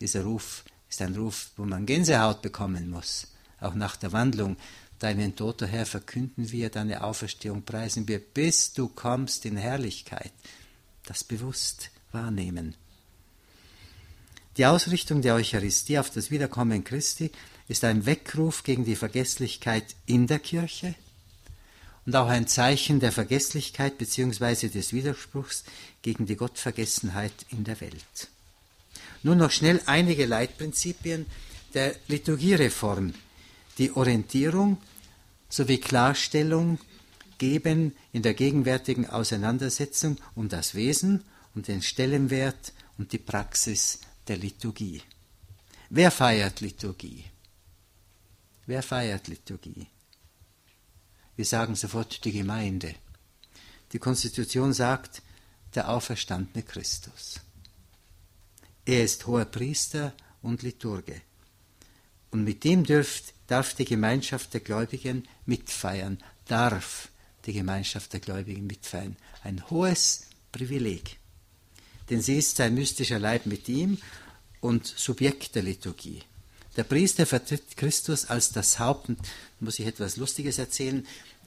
Dieser 0.00 0.22
Ruf 0.22 0.64
ist 0.88 1.02
ein 1.02 1.16
Ruf, 1.16 1.50
wo 1.56 1.64
man 1.64 1.86
Gänsehaut 1.86 2.42
bekommen 2.42 2.90
muss, 2.90 3.28
auch 3.60 3.74
nach 3.74 3.96
der 3.96 4.12
Wandlung. 4.12 4.56
Deinen 4.98 5.34
Tod, 5.34 5.62
Herr, 5.62 5.86
verkünden 5.86 6.52
wir, 6.52 6.70
deine 6.70 7.02
Auferstehung 7.02 7.62
preisen 7.62 8.06
wir, 8.06 8.20
bis 8.20 8.72
du 8.72 8.88
kommst 8.88 9.44
in 9.46 9.56
Herrlichkeit. 9.56 10.32
Das 11.06 11.24
bewusst 11.24 11.90
wahrnehmen. 12.12 12.76
Die 14.58 14.66
Ausrichtung 14.66 15.22
der 15.22 15.34
Eucharistie 15.34 15.98
auf 15.98 16.10
das 16.10 16.30
Wiederkommen 16.30 16.84
Christi 16.84 17.30
ist 17.68 17.84
ein 17.84 18.04
Weckruf 18.04 18.64
gegen 18.64 18.84
die 18.84 18.96
Vergesslichkeit 18.96 19.96
in 20.04 20.26
der 20.26 20.40
Kirche 20.40 20.94
und 22.04 22.14
auch 22.16 22.28
ein 22.28 22.46
Zeichen 22.46 23.00
der 23.00 23.12
Vergesslichkeit 23.12 23.96
bzw. 23.96 24.68
des 24.68 24.92
Widerspruchs 24.92 25.64
gegen 26.02 26.26
die 26.26 26.36
Gottvergessenheit 26.36 27.32
in 27.50 27.64
der 27.64 27.80
Welt. 27.80 28.28
Nun 29.22 29.38
noch 29.38 29.50
schnell 29.50 29.80
einige 29.86 30.26
Leitprinzipien 30.26 31.24
der 31.72 31.94
Liturgiereform. 32.08 33.14
Die 33.78 33.92
Orientierung 33.92 34.76
sowie 35.48 35.78
Klarstellung 35.78 36.78
geben 37.38 37.94
in 38.12 38.22
der 38.22 38.34
gegenwärtigen 38.34 39.08
Auseinandersetzung 39.08 40.18
um 40.34 40.50
das 40.50 40.74
Wesen 40.74 41.24
und 41.54 41.68
den 41.68 41.80
Stellenwert 41.80 42.74
und 42.98 43.12
die 43.12 43.18
Praxis 43.18 44.00
der 44.28 44.36
Liturgie. 44.36 45.02
Wer 45.90 46.10
feiert 46.10 46.60
Liturgie? 46.60 47.24
Wer 48.66 48.82
feiert 48.82 49.28
Liturgie? 49.28 49.86
Wir 51.36 51.44
sagen 51.44 51.74
sofort 51.74 52.24
die 52.24 52.32
Gemeinde. 52.32 52.94
Die 53.92 53.98
Konstitution 53.98 54.72
sagt, 54.72 55.22
der 55.74 55.88
auferstandene 55.88 56.62
Christus. 56.62 57.40
Er 58.84 59.04
ist 59.04 59.26
hoher 59.26 59.44
Priester 59.44 60.12
und 60.42 60.62
Liturge. 60.62 61.20
Und 62.30 62.44
mit 62.44 62.64
dem 62.64 62.84
dürft, 62.84 63.34
darf 63.46 63.74
die 63.74 63.84
Gemeinschaft 63.84 64.54
der 64.54 64.60
Gläubigen 64.60 65.28
mitfeiern, 65.46 66.18
darf 66.46 67.08
die 67.44 67.52
Gemeinschaft 67.52 68.12
der 68.12 68.20
Gläubigen 68.20 68.66
mitfeiern. 68.66 69.16
Ein 69.42 69.68
hohes 69.70 70.26
Privileg. 70.50 71.18
Denn 72.10 72.20
sie 72.20 72.38
ist 72.38 72.56
sein 72.56 72.74
mystischer 72.74 73.18
Leib 73.18 73.46
mit 73.46 73.68
ihm 73.68 73.98
und 74.60 74.86
Subjekt 74.86 75.54
der 75.54 75.62
Liturgie. 75.62 76.22
Der 76.76 76.84
Priester 76.84 77.26
vertritt 77.26 77.76
Christus 77.76 78.26
als 78.26 78.52
das 78.52 78.78
Haupt. 78.78 79.08
Und 79.08 79.18
muss 79.60 79.78
ich 79.78 79.86
etwas 79.86 80.16
Lustiges 80.16 80.58
erzählen. 80.58 81.06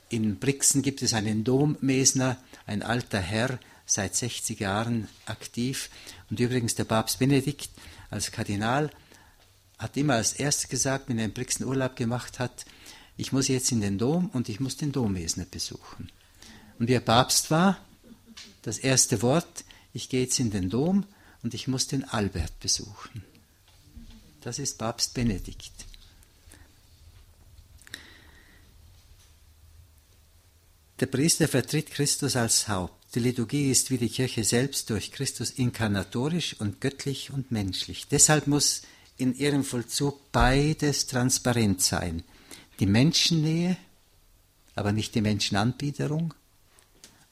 In 0.10 0.38
Brixen 0.38 0.82
gibt 0.82 1.02
es 1.02 1.14
einen 1.14 1.44
Dommesner, 1.44 2.38
ein 2.68 2.84
alter 2.84 3.20
Herr, 3.20 3.60
seit 3.86 4.16
60 4.16 4.60
Jahren 4.60 5.08
aktiv. 5.26 5.90
Und 6.30 6.40
übrigens 6.40 6.76
der 6.76 6.86
Papst 6.86 7.20
Benedikt 7.20 7.70
als 8.10 8.32
Kardinal 8.32 8.92
hat 9.78 9.98
immer 9.98 10.14
als 10.14 10.34
erstes 10.34 10.70
gesagt, 10.70 11.10
wenn 11.10 11.20
er 11.20 11.26
in 11.26 11.34
Brixen 11.34 11.66
Urlaub 11.66 11.96
gemacht 11.96 12.40
hat, 12.40 12.66
ich 13.18 13.32
muss 13.32 13.48
jetzt 13.48 13.72
in 13.72 13.82
den 13.82 13.98
Dom 13.98 14.30
und 14.32 14.50
ich 14.50 14.60
muss 14.60 14.78
den 14.78 14.92
Domwesner 14.92 15.46
besuchen. 15.46 16.12
Und 16.80 16.88
wie 16.88 16.94
er 16.94 17.02
Papst 17.02 17.50
war, 17.52 17.80
das 18.62 18.78
erste 18.78 19.22
Wort, 19.22 19.64
ich 19.96 20.10
gehe 20.10 20.24
jetzt 20.24 20.40
in 20.40 20.52
den 20.52 20.70
Dom 20.70 21.06
und 21.42 21.54
ich 21.54 21.70
muss 21.70 21.88
den 21.88 22.04
Albert 22.04 22.60
besuchen. 22.60 23.24
Das 24.42 24.60
ist 24.60 24.78
Papst 24.78 25.14
Benedikt. 25.14 25.72
Der 31.00 31.06
Priester 31.06 31.48
vertritt 31.48 31.92
Christus 31.92 32.36
als 32.36 32.68
Haupt. 32.68 33.16
Die 33.16 33.20
Liturgie 33.22 33.72
ist 33.72 33.90
wie 33.90 33.98
die 33.98 34.10
Kirche 34.10 34.44
selbst 34.44 34.90
durch 34.90 35.14
Christus 35.14 35.52
inkarnatorisch 35.52 36.60
und 36.60 36.82
göttlich 36.82 37.32
und 37.32 37.52
menschlich. 37.52 38.08
Deshalb 38.08 38.48
muss 38.48 38.82
in 39.18 39.34
ihrem 39.34 39.64
Vollzug 39.64 40.32
beides 40.34 41.08
transparent 41.08 41.82
sein. 41.82 42.24
Die 42.82 42.86
Menschennähe, 42.86 43.78
aber 44.76 44.92
nicht 44.92 45.16
die 45.16 45.22
Menschenanbiederung 45.22 46.34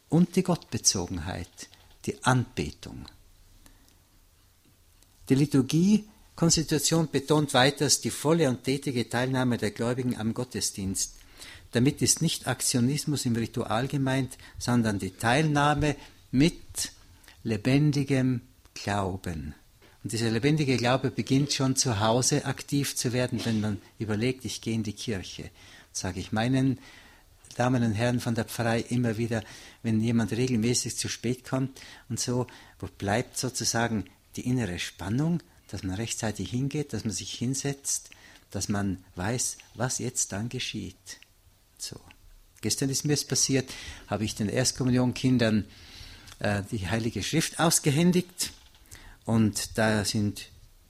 und 0.08 0.38
die 0.38 0.44
Gottbezogenheit, 0.44 1.68
die 2.06 2.24
Anbetung. 2.24 3.06
Die 5.30 5.36
Liturgie 5.36 6.06
Konstitution 6.36 7.10
betont 7.12 7.54
weiters 7.54 8.02
die 8.02 8.10
volle 8.10 8.50
und 8.50 8.64
tätige 8.64 9.08
Teilnahme 9.08 9.58
der 9.58 9.72
Gläubigen 9.72 10.18
am 10.18 10.34
Gottesdienst. 10.34 11.16
Damit 11.72 12.02
ist 12.02 12.22
nicht 12.22 12.48
Aktionismus 12.48 13.26
im 13.26 13.36
Ritual 13.36 13.88
gemeint, 13.88 14.38
sondern 14.58 15.00
die 15.00 15.12
Teilnahme 15.12 15.96
mit 16.32 16.92
lebendigem 17.44 18.42
Glauben. 18.74 19.54
Und 20.04 20.12
dieser 20.12 20.32
lebendige 20.32 20.78
Glaube 20.78 21.12
beginnt 21.12 21.54
schon 21.54 21.76
zu 21.76 22.00
Hause 22.00 22.46
aktiv 22.46 22.96
zu 22.96 23.14
werden, 23.14 23.40
wenn 23.46 23.62
man 23.62 23.82
überlegt, 24.00 24.44
ich 24.46 24.62
gehe 24.62 24.74
in 24.74 24.84
die 24.84 24.94
Kirche. 24.94 25.50
Sage 25.92 26.20
ich 26.20 26.32
meinen 26.32 26.80
Damen 27.54 27.84
und 27.84 27.94
Herren 27.94 28.20
von 28.20 28.36
der 28.36 28.46
Pfarrei 28.46 28.80
immer 28.82 29.18
wieder, 29.18 29.44
wenn 29.82 30.02
jemand 30.02 30.32
regelmäßig 30.32 30.98
zu 30.98 31.10
spät 31.10 31.44
kommt 31.46 31.80
und 32.10 32.20
so, 32.20 32.48
wo 32.80 32.88
bleibt 32.98 33.38
sozusagen 33.38 34.06
die 34.36 34.48
innere 34.48 34.80
Spannung, 34.80 35.42
dass 35.70 35.84
man 35.84 35.96
rechtzeitig 35.96 36.50
hingeht, 36.50 36.94
dass 36.94 37.04
man 37.04 37.14
sich 37.14 37.34
hinsetzt, 37.34 38.10
dass 38.52 38.70
man 38.70 39.04
weiß, 39.16 39.58
was 39.76 40.00
jetzt 40.00 40.32
dann 40.32 40.50
geschieht. 40.50 41.20
So. 41.78 42.00
Gestern 42.62 42.90
ist 42.90 43.04
mir 43.04 43.14
es 43.14 43.26
passiert, 43.26 43.70
habe 44.08 44.24
ich 44.24 44.36
den 44.36 44.50
Erstkommunionkindern 44.50 45.66
äh, 46.40 46.64
die 46.72 46.88
Heilige 46.88 47.24
Schrift 47.24 47.60
ausgehändigt 47.60 48.52
und 49.26 49.78
da 49.78 50.06
sind 50.06 50.50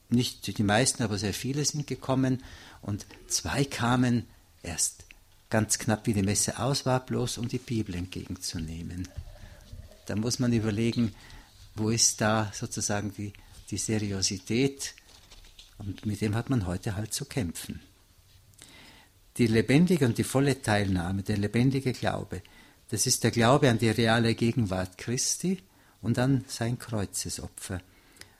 nicht 0.10 0.58
die 0.58 0.64
meisten, 0.64 1.02
aber 1.04 1.18
sehr 1.18 1.34
viele 1.34 1.66
sind 1.66 1.88
gekommen 1.88 2.44
und 2.82 3.06
zwei 3.28 3.66
kamen 3.66 4.28
erst 4.62 5.06
ganz 5.54 5.78
knapp, 5.78 6.08
wie 6.08 6.16
die 6.16 6.24
Messe 6.24 6.58
aus 6.58 6.84
war, 6.88 7.06
bloß 7.06 7.38
um 7.38 7.48
die 7.48 7.60
Bibel 7.60 7.94
entgegenzunehmen. 7.94 9.08
Da 10.08 10.16
muss 10.16 10.40
man 10.40 10.52
überlegen, 10.52 11.14
wo 11.76 11.92
ist 11.92 12.22
da 12.22 12.52
sozusagen 12.56 13.14
die, 13.14 13.34
die 13.70 13.78
Seriosität 13.78 14.96
und 15.78 16.08
mit 16.08 16.22
dem 16.22 16.34
hat 16.34 16.50
man 16.50 16.66
heute 16.66 16.96
halt 16.96 17.14
zu 17.14 17.26
kämpfen. 17.26 17.82
Die 19.38 19.46
lebendige 19.46 20.08
und 20.08 20.18
die 20.18 20.24
volle 20.24 20.60
Teilnahme, 20.60 21.22
der 21.22 21.38
lebendige 21.38 21.94
Glaube, 21.94 22.42
das 22.90 23.06
ist 23.06 23.24
der 23.24 23.30
Glaube 23.30 23.70
an 23.70 23.78
die 23.78 23.92
reale 23.92 24.34
Gegenwart 24.34 24.98
Christi 24.98 25.60
und 26.02 26.18
an 26.18 26.46
sein 26.48 26.80
Kreuzesopfer. 26.80 27.80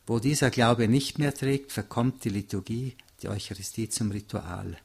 Wo 0.08 0.18
dieser 0.18 0.50
Glaube 0.50 0.88
nicht 0.88 1.20
mehr 1.20 1.36
trägt, 1.36 1.74
verkommt 1.74 2.24
die 2.24 2.30
Liturgie, 2.30 2.96
die 3.22 3.28
Eucharistie 3.28 3.88
zum 3.88 4.10
Ritual. 4.10 4.80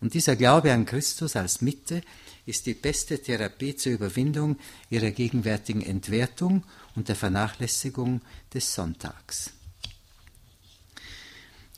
Und 0.00 0.14
dieser 0.14 0.36
Glaube 0.36 0.72
an 0.72 0.86
Christus 0.86 1.34
als 1.36 1.60
Mitte 1.60 2.02
ist 2.46 2.66
die 2.66 2.74
beste 2.74 3.20
Therapie 3.20 3.76
zur 3.76 3.92
Überwindung 3.92 4.56
ihrer 4.90 5.10
gegenwärtigen 5.10 5.82
Entwertung 5.82 6.64
und 6.94 7.08
der 7.08 7.16
Vernachlässigung 7.16 8.22
des 8.54 8.74
Sonntags. 8.74 9.50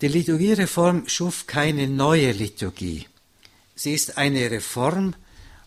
Die 0.00 0.08
Liturgiereform 0.08 1.08
schuf 1.08 1.46
keine 1.46 1.88
neue 1.88 2.32
Liturgie. 2.32 3.06
Sie 3.74 3.94
ist 3.94 4.16
eine 4.16 4.50
Reform 4.50 5.14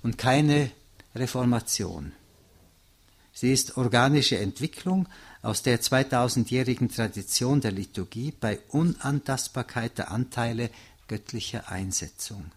und 0.02 0.18
keine 0.18 0.72
Reformation. 1.16 2.14
Sie 3.34 3.52
ist 3.52 3.78
organische 3.78 4.38
Entwicklung 4.38 5.08
aus 5.42 5.64
der 5.64 5.82
2000-jährigen 5.82 6.90
Tradition 6.90 7.62
der 7.62 7.72
Liturgie 7.72 8.32
bei 8.32 8.60
Unantastbarkeit 8.70 9.98
der 9.98 10.12
Anteile 10.12 10.70
göttlicher 11.08 11.70
Einsetzung. 11.70 12.52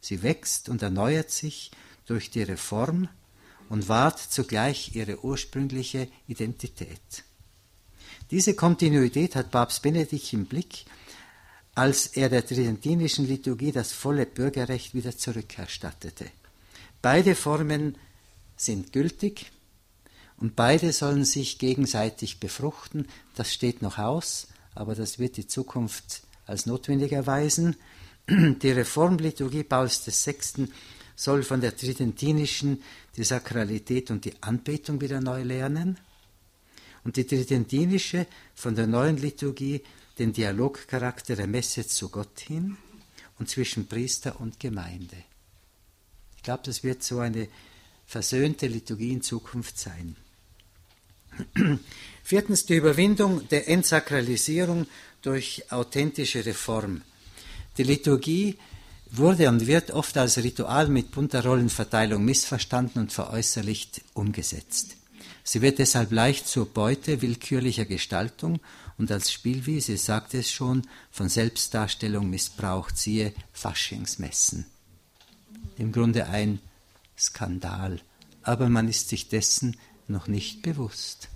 Sie 0.00 0.22
wächst 0.22 0.68
und 0.68 0.82
erneuert 0.82 1.30
sich 1.30 1.70
durch 2.06 2.30
die 2.30 2.42
Reform 2.42 3.08
und 3.68 3.88
wahrt 3.88 4.18
zugleich 4.18 4.94
ihre 4.94 5.24
ursprüngliche 5.24 6.08
Identität. 6.28 7.24
Diese 8.30 8.54
Kontinuität 8.54 9.36
hat 9.36 9.50
Papst 9.50 9.82
Benedikt 9.82 10.32
im 10.32 10.46
Blick, 10.46 10.84
als 11.74 12.06
er 12.06 12.28
der 12.28 12.46
tridentinischen 12.46 13.26
Liturgie 13.26 13.72
das 13.72 13.92
volle 13.92 14.26
Bürgerrecht 14.26 14.94
wieder 14.94 15.16
zurückerstattete. 15.16 16.26
Beide 17.02 17.34
Formen 17.34 17.98
sind 18.56 18.92
gültig, 18.92 19.52
und 20.38 20.54
beide 20.54 20.92
sollen 20.92 21.24
sich 21.24 21.58
gegenseitig 21.58 22.40
befruchten. 22.40 23.08
Das 23.34 23.52
steht 23.52 23.82
noch 23.82 23.98
aus, 23.98 24.48
aber 24.74 24.94
das 24.94 25.18
wird 25.18 25.36
die 25.36 25.46
Zukunft 25.46 26.22
als 26.46 26.66
notwendig 26.66 27.12
erweisen. 27.12 27.76
Die 28.28 28.70
Reformliturgie 28.70 29.64
Pauls 29.64 30.06
VI. 30.06 30.68
soll 31.14 31.42
von 31.42 31.60
der 31.60 31.76
tridentinischen 31.76 32.82
die 33.16 33.24
Sakralität 33.24 34.10
und 34.10 34.24
die 34.26 34.34
Anbetung 34.42 35.00
wieder 35.00 35.20
neu 35.20 35.42
lernen 35.42 35.98
und 37.04 37.16
die 37.16 37.24
tridentinische 37.24 38.26
von 38.54 38.74
der 38.74 38.86
neuen 38.86 39.16
Liturgie 39.16 39.82
den 40.18 40.32
Dialogcharakter 40.32 41.36
der 41.36 41.46
Messe 41.46 41.86
zu 41.86 42.08
Gott 42.08 42.40
hin 42.40 42.76
und 43.38 43.48
zwischen 43.48 43.86
Priester 43.86 44.40
und 44.40 44.60
Gemeinde. 44.60 45.16
Ich 46.36 46.42
glaube, 46.42 46.62
das 46.64 46.82
wird 46.82 47.02
so 47.02 47.20
eine 47.20 47.48
versöhnte 48.06 48.66
Liturgie 48.66 49.12
in 49.12 49.22
Zukunft 49.22 49.78
sein. 49.78 50.16
Viertens 52.22 52.66
die 52.66 52.76
Überwindung 52.76 53.46
der 53.48 53.68
Entsakralisierung 53.68 54.86
durch 55.22 55.64
authentische 55.70 56.44
Reform. 56.44 57.02
Die 57.78 57.82
Liturgie 57.82 58.56
wurde 59.10 59.48
und 59.48 59.66
wird 59.66 59.90
oft 59.90 60.16
als 60.16 60.38
Ritual 60.38 60.88
mit 60.88 61.10
bunter 61.10 61.44
Rollenverteilung 61.44 62.24
missverstanden 62.24 63.02
und 63.02 63.12
veräußerlicht 63.12 64.02
umgesetzt. 64.14 64.96
Sie 65.44 65.62
wird 65.62 65.78
deshalb 65.78 66.10
leicht 66.10 66.48
zur 66.48 66.66
Beute 66.66 67.22
willkürlicher 67.22 67.84
Gestaltung 67.84 68.58
und 68.98 69.12
als 69.12 69.30
Spielwiese, 69.30 69.96
sagt 69.96 70.34
es 70.34 70.50
schon, 70.50 70.82
von 71.10 71.28
Selbstdarstellung 71.28 72.28
missbraucht, 72.28 72.98
siehe 72.98 73.32
Faschingsmessen. 73.52 74.66
Im 75.78 75.92
Grunde 75.92 76.26
ein 76.26 76.58
Skandal, 77.16 78.00
aber 78.42 78.68
man 78.68 78.88
ist 78.88 79.08
sich 79.08 79.28
dessen 79.28 79.76
noch 80.08 80.26
nicht 80.26 80.62
bewusst. 80.62 81.28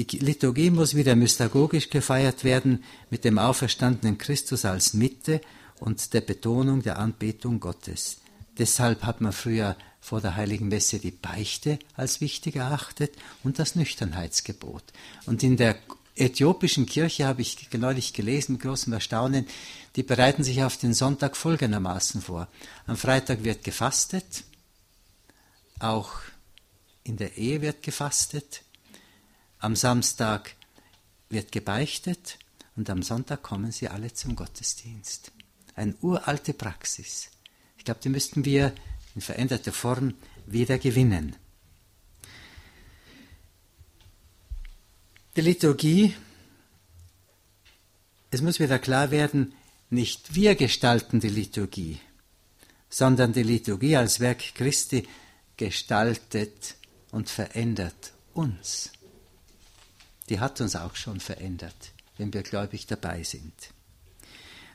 Die 0.00 0.18
Liturgie 0.18 0.70
muss 0.70 0.94
wieder 0.94 1.14
mystagogisch 1.14 1.90
gefeiert 1.90 2.42
werden 2.42 2.84
mit 3.10 3.22
dem 3.24 3.38
auferstandenen 3.38 4.16
Christus 4.16 4.64
als 4.64 4.94
Mitte 4.94 5.42
und 5.78 6.14
der 6.14 6.22
Betonung 6.22 6.80
der 6.82 6.98
Anbetung 6.98 7.60
Gottes. 7.60 8.16
Deshalb 8.56 9.02
hat 9.04 9.20
man 9.20 9.34
früher 9.34 9.76
vor 10.00 10.22
der 10.22 10.36
Heiligen 10.36 10.68
Messe 10.68 11.00
die 11.00 11.10
Beichte 11.10 11.78
als 11.96 12.22
wichtig 12.22 12.56
erachtet 12.56 13.12
und 13.44 13.58
das 13.58 13.74
Nüchternheitsgebot. 13.74 14.84
Und 15.26 15.42
in 15.42 15.58
der 15.58 15.76
äthiopischen 16.16 16.86
Kirche 16.86 17.26
habe 17.26 17.42
ich 17.42 17.68
neulich 17.74 18.14
gelesen, 18.14 18.52
mit 18.52 18.62
großem 18.62 18.94
Erstaunen, 18.94 19.46
die 19.96 20.02
bereiten 20.02 20.44
sich 20.44 20.62
auf 20.62 20.78
den 20.78 20.94
Sonntag 20.94 21.36
folgendermaßen 21.36 22.22
vor. 22.22 22.48
Am 22.86 22.96
Freitag 22.96 23.44
wird 23.44 23.64
gefastet, 23.64 24.44
auch 25.78 26.12
in 27.04 27.18
der 27.18 27.36
Ehe 27.36 27.60
wird 27.60 27.82
gefastet, 27.82 28.62
am 29.60 29.76
Samstag 29.76 30.54
wird 31.28 31.52
gebeichtet 31.52 32.38
und 32.76 32.90
am 32.90 33.02
Sonntag 33.02 33.42
kommen 33.42 33.72
sie 33.72 33.88
alle 33.88 34.12
zum 34.12 34.34
Gottesdienst. 34.34 35.32
Eine 35.74 35.94
uralte 36.00 36.54
Praxis. 36.54 37.30
Ich 37.76 37.84
glaube, 37.84 38.00
die 38.02 38.08
müssten 38.08 38.44
wir 38.44 38.74
in 39.14 39.20
veränderter 39.20 39.72
Form 39.72 40.14
wieder 40.46 40.78
gewinnen. 40.78 41.36
Die 45.36 45.42
Liturgie, 45.42 46.14
es 48.30 48.42
muss 48.42 48.58
wieder 48.58 48.78
klar 48.78 49.10
werden, 49.10 49.54
nicht 49.90 50.34
wir 50.34 50.54
gestalten 50.54 51.20
die 51.20 51.28
Liturgie, 51.28 52.00
sondern 52.88 53.32
die 53.32 53.42
Liturgie 53.42 53.96
als 53.96 54.20
Werk 54.20 54.54
Christi 54.54 55.06
gestaltet 55.56 56.76
und 57.10 57.28
verändert 57.28 58.12
uns. 58.34 58.92
Die 60.30 60.40
hat 60.40 60.60
uns 60.60 60.76
auch 60.76 60.94
schon 60.94 61.20
verändert, 61.20 61.92
wenn 62.16 62.32
wir 62.32 62.42
gläubig 62.42 62.86
dabei 62.86 63.24
sind. 63.24 63.52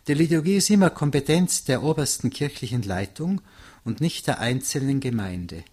Die 0.08 0.14
Liturgie 0.14 0.58
ist 0.58 0.70
immer 0.70 0.90
Kompetenz 0.92 1.64
der 1.64 1.82
obersten 1.82 2.30
kirchlichen 2.30 2.84
Leitung 2.84 3.42
und 3.84 4.02
nicht 4.02 4.28
der 4.28 4.40
einzelnen 4.40 5.00
Gemeinde. 5.00 5.64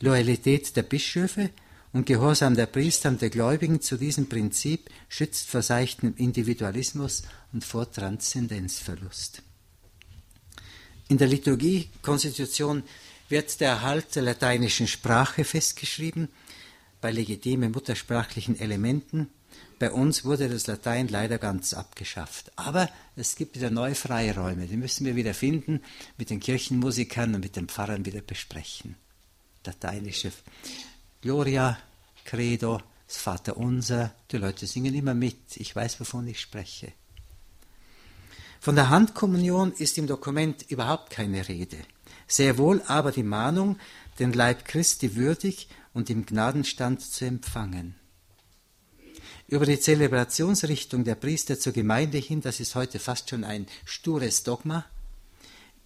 Loyalität 0.00 0.76
der 0.76 0.82
Bischöfe 0.82 1.50
und 1.92 2.06
Gehorsam 2.06 2.56
der 2.56 2.66
Priester 2.66 3.08
und 3.08 3.22
der 3.22 3.30
Gläubigen 3.30 3.80
zu 3.80 3.96
diesem 3.96 4.28
Prinzip 4.28 4.90
schützt 5.08 5.48
vor 5.48 5.62
seichtem 5.62 6.14
Individualismus 6.16 7.22
und 7.52 7.64
vor 7.64 7.90
Transzendenzverlust. 7.90 9.42
In 11.08 11.16
der 11.16 11.28
Liturgiekonstitution 11.28 12.82
wird 13.28 13.60
der 13.60 13.70
Erhalt 13.70 14.14
der 14.16 14.24
lateinischen 14.24 14.86
Sprache 14.86 15.44
festgeschrieben, 15.44 16.28
bei 17.00 17.10
legitimen 17.10 17.72
muttersprachlichen 17.72 18.58
Elementen. 18.58 19.28
Bei 19.78 19.92
uns 19.92 20.24
wurde 20.24 20.48
das 20.48 20.66
Latein 20.66 21.08
leider 21.08 21.38
ganz 21.38 21.72
abgeschafft. 21.72 22.52
Aber 22.56 22.88
es 23.16 23.36
gibt 23.36 23.56
wieder 23.56 23.70
neue 23.70 23.94
Freiräume, 23.94 24.66
die 24.66 24.76
müssen 24.76 25.06
wir 25.06 25.16
wieder 25.16 25.34
finden, 25.34 25.80
mit 26.16 26.30
den 26.30 26.40
Kirchenmusikern 26.40 27.34
und 27.34 27.40
mit 27.40 27.56
den 27.56 27.68
Pfarrern 27.68 28.04
wieder 28.04 28.20
besprechen. 28.20 28.96
Lateinische 29.64 30.32
Gloria, 31.20 31.78
Credo, 32.24 32.80
das 33.06 33.18
Vaterunser, 33.18 34.14
die 34.30 34.38
Leute 34.38 34.66
singen 34.66 34.94
immer 34.94 35.14
mit, 35.14 35.56
ich 35.56 35.74
weiß, 35.74 36.00
wovon 36.00 36.26
ich 36.26 36.40
spreche. 36.40 36.92
Von 38.60 38.74
der 38.74 38.88
Handkommunion 38.88 39.72
ist 39.72 39.98
im 39.98 40.06
Dokument 40.06 40.62
überhaupt 40.68 41.10
keine 41.10 41.46
Rede. 41.48 41.78
Sehr 42.26 42.58
wohl 42.58 42.82
aber 42.86 43.12
die 43.12 43.22
Mahnung, 43.22 43.78
den 44.18 44.32
Leib 44.32 44.64
Christi 44.64 45.16
würdig 45.16 45.68
und 45.94 46.10
im 46.10 46.26
Gnadenstand 46.26 47.00
zu 47.00 47.24
empfangen. 47.24 47.94
Über 49.46 49.64
die 49.64 49.80
Zelebrationsrichtung 49.80 51.04
der 51.04 51.14
Priester 51.14 51.58
zur 51.58 51.72
Gemeinde 51.72 52.18
hin, 52.18 52.42
das 52.42 52.60
ist 52.60 52.74
heute 52.74 52.98
fast 52.98 53.30
schon 53.30 53.44
ein 53.44 53.66
stures 53.84 54.42
Dogma, 54.42 54.84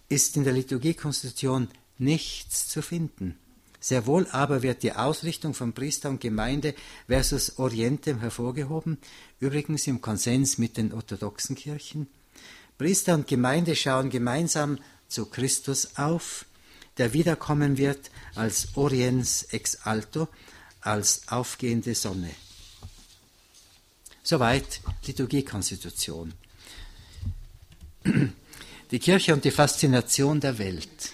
ist 0.09 0.35
in 0.35 0.43
der 0.43 0.53
Liturgiekonstitution 0.53 1.69
nichts 1.97 2.67
zu 2.67 2.81
finden. 2.81 3.37
Sehr 3.79 4.05
wohl 4.05 4.27
aber 4.31 4.63
wird 4.63 4.83
die 4.83 4.93
Ausrichtung 4.93 5.53
von 5.53 5.73
Priester 5.73 6.09
und 6.09 6.21
Gemeinde 6.21 6.73
versus 7.07 7.57
Orientem 7.57 8.19
hervorgehoben, 8.19 8.97
übrigens 9.39 9.87
im 9.87 10.01
Konsens 10.01 10.57
mit 10.57 10.77
den 10.77 10.93
orthodoxen 10.93 11.55
Kirchen. 11.55 12.07
Priester 12.77 13.13
und 13.13 13.27
Gemeinde 13.27 13.75
schauen 13.75 14.09
gemeinsam 14.09 14.79
zu 15.07 15.25
Christus 15.25 15.97
auf, 15.97 16.45
der 16.97 17.13
wiederkommen 17.13 17.77
wird 17.77 18.11
als 18.35 18.75
Oriens 18.75 19.43
ex 19.43 19.75
alto, 19.83 20.27
als 20.81 21.27
aufgehende 21.27 21.95
Sonne. 21.95 22.31
Soweit 24.21 24.81
Liturgiekonstitution. 25.05 26.33
Die 28.91 28.99
Kirche 28.99 29.33
und 29.33 29.43
die 29.43 29.51
Faszination 29.51 30.39
der 30.39 30.59
Welt. 30.59 31.13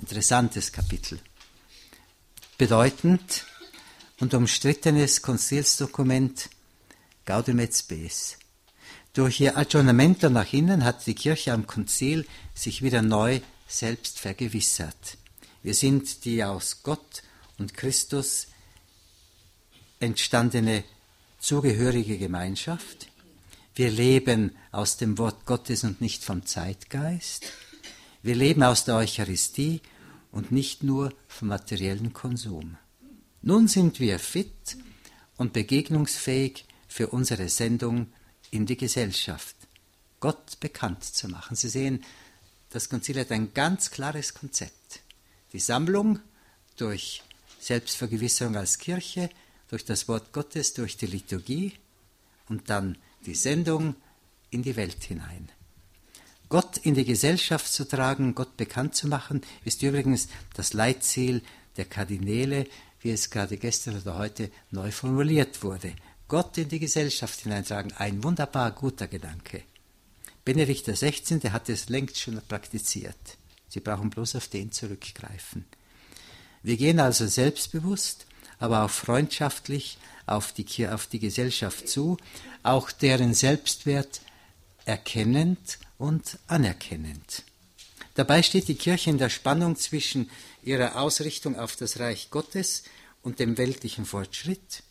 Interessantes 0.00 0.72
Kapitel. 0.72 1.20
Bedeutend 2.58 3.46
und 4.18 4.34
umstrittenes 4.34 5.22
Konzilsdokument 5.22 6.50
Gaudium 7.24 7.60
et 7.60 7.74
Spes. 7.76 8.36
Durch 9.12 9.40
ihr 9.40 9.56
Aggiornamento 9.56 10.28
nach 10.28 10.52
innen 10.52 10.84
hat 10.84 11.06
die 11.06 11.14
Kirche 11.14 11.52
am 11.52 11.66
Konzil 11.66 12.26
sich 12.54 12.82
wieder 12.82 13.02
neu 13.02 13.40
selbst 13.70 14.18
vergewissert. 14.18 15.16
Wir 15.62 15.74
sind 15.74 16.24
die 16.24 16.42
aus 16.42 16.82
Gott 16.82 17.22
und 17.58 17.74
Christus 17.74 18.48
entstandene 20.00 20.84
zugehörige 21.38 22.18
Gemeinschaft. 22.18 23.08
Wir 23.74 23.90
leben 23.90 24.56
aus 24.72 24.96
dem 24.96 25.18
Wort 25.18 25.46
Gottes 25.46 25.84
und 25.84 26.00
nicht 26.00 26.24
vom 26.24 26.44
Zeitgeist. 26.44 27.52
Wir 28.22 28.34
leben 28.34 28.62
aus 28.62 28.84
der 28.84 28.96
Eucharistie 28.96 29.80
und 30.32 30.52
nicht 30.52 30.82
nur 30.82 31.12
vom 31.28 31.48
materiellen 31.48 32.12
Konsum. 32.12 32.76
Nun 33.42 33.68
sind 33.68 34.00
wir 34.00 34.18
fit 34.18 34.76
und 35.36 35.52
begegnungsfähig 35.52 36.66
für 36.88 37.08
unsere 37.08 37.48
Sendung 37.48 38.08
in 38.50 38.66
die 38.66 38.76
Gesellschaft, 38.76 39.56
Gott 40.18 40.60
bekannt 40.60 41.04
zu 41.04 41.28
machen. 41.28 41.56
Sie 41.56 41.68
sehen, 41.68 42.04
das 42.70 42.88
Konzil 42.88 43.18
hat 43.18 43.32
ein 43.32 43.52
ganz 43.52 43.90
klares 43.90 44.34
Konzept. 44.34 45.00
Die 45.52 45.58
Sammlung 45.58 46.20
durch 46.76 47.22
Selbstvergewisserung 47.60 48.56
als 48.56 48.78
Kirche, 48.78 49.28
durch 49.68 49.84
das 49.84 50.08
Wort 50.08 50.32
Gottes, 50.32 50.74
durch 50.74 50.96
die 50.96 51.06
Liturgie 51.06 51.74
und 52.48 52.70
dann 52.70 52.96
die 53.26 53.34
Sendung 53.34 53.94
in 54.50 54.62
die 54.62 54.76
Welt 54.76 55.02
hinein. 55.04 55.50
Gott 56.48 56.78
in 56.78 56.94
die 56.94 57.04
Gesellschaft 57.04 57.72
zu 57.72 57.86
tragen, 57.86 58.34
Gott 58.34 58.56
bekannt 58.56 58.96
zu 58.96 59.06
machen, 59.06 59.42
ist 59.64 59.82
übrigens 59.82 60.28
das 60.54 60.72
Leitziel 60.72 61.42
der 61.76 61.84
Kardinäle, 61.84 62.66
wie 63.00 63.10
es 63.10 63.30
gerade 63.30 63.56
gestern 63.56 64.00
oder 64.00 64.18
heute 64.18 64.50
neu 64.70 64.90
formuliert 64.90 65.62
wurde. 65.62 65.94
Gott 66.26 66.58
in 66.58 66.68
die 66.68 66.80
Gesellschaft 66.80 67.40
hineintragen, 67.40 67.92
ein 67.92 68.22
wunderbar 68.24 68.72
guter 68.72 69.06
Gedanke. 69.06 69.62
Benedikt 70.44 70.86
XVI. 70.86 71.50
hat 71.50 71.68
es 71.68 71.88
längst 71.88 72.18
schon 72.18 72.40
praktiziert. 72.48 73.38
Sie 73.68 73.80
brauchen 73.80 74.10
bloß 74.10 74.36
auf 74.36 74.48
den 74.48 74.72
zurückgreifen. 74.72 75.64
Wir 76.62 76.76
gehen 76.76 77.00
also 77.00 77.26
selbstbewusst, 77.26 78.26
aber 78.58 78.84
auch 78.84 78.90
freundschaftlich 78.90 79.98
auf 80.26 80.52
die, 80.52 80.88
auf 80.88 81.06
die 81.06 81.18
Gesellschaft 81.18 81.88
zu, 81.88 82.16
auch 82.62 82.90
deren 82.90 83.34
Selbstwert 83.34 84.20
erkennend 84.84 85.78
und 85.98 86.38
anerkennend. 86.46 87.44
Dabei 88.14 88.42
steht 88.42 88.68
die 88.68 88.74
Kirche 88.74 89.10
in 89.10 89.18
der 89.18 89.30
Spannung 89.30 89.76
zwischen 89.76 90.30
ihrer 90.62 91.00
Ausrichtung 91.00 91.58
auf 91.58 91.76
das 91.76 92.00
Reich 92.00 92.30
Gottes 92.30 92.82
und 93.22 93.38
dem 93.38 93.56
weltlichen 93.56 94.04
Fortschritt, 94.04 94.82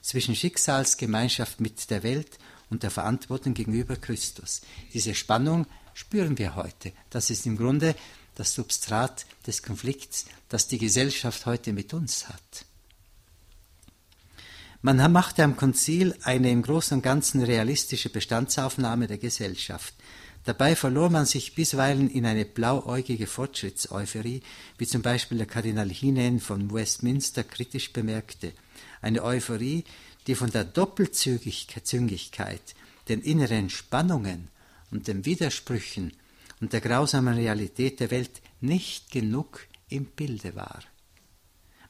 zwischen 0.00 0.36
Schicksalsgemeinschaft 0.36 1.60
mit 1.60 1.90
der 1.90 2.02
Welt 2.02 2.38
und 2.70 2.82
der 2.82 2.90
Verantwortung 2.90 3.54
gegenüber 3.54 3.96
Christus. 3.96 4.62
Diese 4.92 5.14
Spannung 5.14 5.66
spüren 5.94 6.38
wir 6.38 6.54
heute. 6.54 6.92
Das 7.10 7.30
ist 7.30 7.46
im 7.46 7.56
Grunde 7.56 7.94
das 8.34 8.54
Substrat 8.54 9.26
des 9.46 9.62
Konflikts, 9.62 10.26
das 10.48 10.68
die 10.68 10.78
Gesellschaft 10.78 11.46
heute 11.46 11.72
mit 11.72 11.92
uns 11.92 12.28
hat. 12.28 12.64
Man 14.80 15.10
machte 15.10 15.42
am 15.42 15.56
Konzil 15.56 16.14
eine 16.22 16.50
im 16.50 16.62
Großen 16.62 16.98
und 16.98 17.02
Ganzen 17.02 17.42
realistische 17.42 18.10
Bestandsaufnahme 18.10 19.08
der 19.08 19.18
Gesellschaft. 19.18 19.92
Dabei 20.44 20.76
verlor 20.76 21.10
man 21.10 21.26
sich 21.26 21.56
bisweilen 21.56 22.08
in 22.08 22.24
eine 22.24 22.44
blauäugige 22.44 23.26
Fortschrittseuphorie, 23.26 24.40
wie 24.78 24.86
zum 24.86 25.02
Beispiel 25.02 25.38
der 25.38 25.48
Kardinal 25.48 25.90
Hinen 25.90 26.38
von 26.38 26.72
Westminster 26.72 27.42
kritisch 27.42 27.92
bemerkte. 27.92 28.52
Eine 29.02 29.24
Euphorie, 29.24 29.84
die 30.28 30.34
von 30.34 30.50
der 30.50 30.64
Doppelzüngigkeit, 30.64 32.74
den 33.08 33.22
inneren 33.22 33.70
Spannungen 33.70 34.48
und 34.90 35.08
den 35.08 35.24
Widersprüchen 35.24 36.12
und 36.60 36.74
der 36.74 36.82
grausamen 36.82 37.34
Realität 37.34 37.98
der 37.98 38.10
Welt 38.10 38.42
nicht 38.60 39.10
genug 39.10 39.66
im 39.88 40.04
Bilde 40.04 40.54
war. 40.54 40.80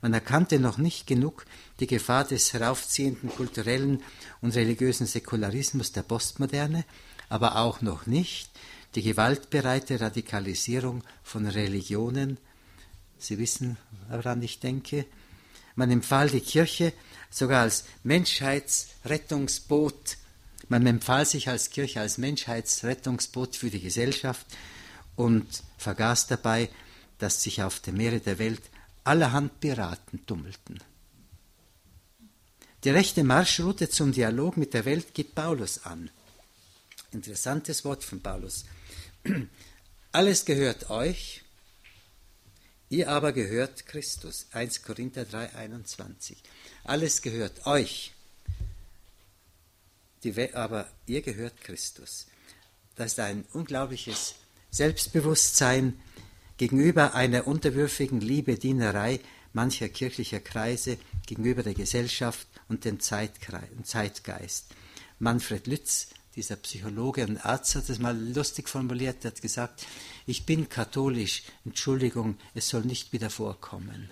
Man 0.00 0.14
erkannte 0.14 0.60
noch 0.60 0.78
nicht 0.78 1.08
genug 1.08 1.46
die 1.80 1.88
Gefahr 1.88 2.22
des 2.22 2.52
heraufziehenden 2.52 3.30
kulturellen 3.30 4.04
und 4.40 4.54
religiösen 4.54 5.08
Säkularismus 5.08 5.90
der 5.90 6.04
Postmoderne, 6.04 6.84
aber 7.28 7.56
auch 7.56 7.80
noch 7.80 8.06
nicht 8.06 8.50
die 8.94 9.02
gewaltbereite 9.02 10.00
Radikalisierung 10.00 11.02
von 11.24 11.46
Religionen. 11.46 12.38
Sie 13.18 13.38
wissen, 13.38 13.76
woran 14.08 14.40
ich 14.42 14.60
denke. 14.60 15.06
Man 15.74 15.90
empfahl 15.90 16.30
die 16.30 16.40
Kirche 16.40 16.92
sogar 17.30 17.62
als 17.62 17.84
Menschheitsrettungsboot. 18.02 20.16
Man 20.68 20.86
empfahl 20.86 21.26
sich 21.26 21.48
als 21.48 21.70
Kirche 21.70 22.00
als 22.00 22.18
Menschheitsrettungsboot 22.18 23.56
für 23.56 23.70
die 23.70 23.80
Gesellschaft 23.80 24.46
und 25.16 25.46
vergaß 25.78 26.26
dabei, 26.26 26.68
dass 27.18 27.42
sich 27.42 27.62
auf 27.62 27.80
dem 27.80 27.96
Meere 27.96 28.20
der 28.20 28.38
Welt 28.38 28.62
allerhand 29.04 29.60
Piraten 29.60 30.26
tummelten. 30.26 30.78
Die 32.84 32.90
rechte 32.90 33.24
Marschroute 33.24 33.88
zum 33.88 34.12
Dialog 34.12 34.56
mit 34.56 34.72
der 34.72 34.84
Welt 34.84 35.14
gibt 35.14 35.34
Paulus 35.34 35.84
an. 35.84 36.10
Interessantes 37.10 37.84
Wort 37.84 38.04
von 38.04 38.20
Paulus. 38.20 38.64
Alles 40.12 40.44
gehört 40.44 40.90
euch, 40.90 41.42
ihr 42.88 43.10
aber 43.10 43.32
gehört 43.32 43.86
Christus. 43.86 44.46
1 44.52 44.82
Korinther 44.82 45.24
3, 45.24 45.54
21. 45.54 46.38
Alles 46.88 47.20
gehört 47.20 47.66
euch, 47.66 48.12
die, 50.24 50.54
aber 50.54 50.88
ihr 51.04 51.20
gehört 51.20 51.60
Christus. 51.60 52.26
Das 52.96 53.12
ist 53.12 53.20
ein 53.20 53.44
unglaubliches 53.52 54.36
Selbstbewusstsein 54.70 56.00
gegenüber 56.56 57.12
einer 57.12 57.46
unterwürfigen 57.46 58.22
Liebe, 58.22 58.54
Dienerei, 58.54 59.20
mancher 59.52 59.90
kirchlicher 59.90 60.40
Kreise 60.40 60.96
gegenüber 61.26 61.62
der 61.62 61.74
Gesellschaft 61.74 62.48
und 62.70 62.86
dem 62.86 63.00
Zeitgeist. 63.00 64.68
Manfred 65.18 65.66
Lütz, 65.66 66.08
dieser 66.36 66.56
Psychologe 66.56 67.26
und 67.26 67.44
Arzt, 67.44 67.74
hat 67.74 67.90
es 67.90 67.98
mal 67.98 68.18
lustig 68.18 68.66
formuliert, 68.66 69.26
hat 69.26 69.42
gesagt, 69.42 69.86
ich 70.26 70.46
bin 70.46 70.70
katholisch, 70.70 71.42
Entschuldigung, 71.66 72.38
es 72.54 72.70
soll 72.70 72.86
nicht 72.86 73.12
wieder 73.12 73.28
vorkommen. 73.28 74.08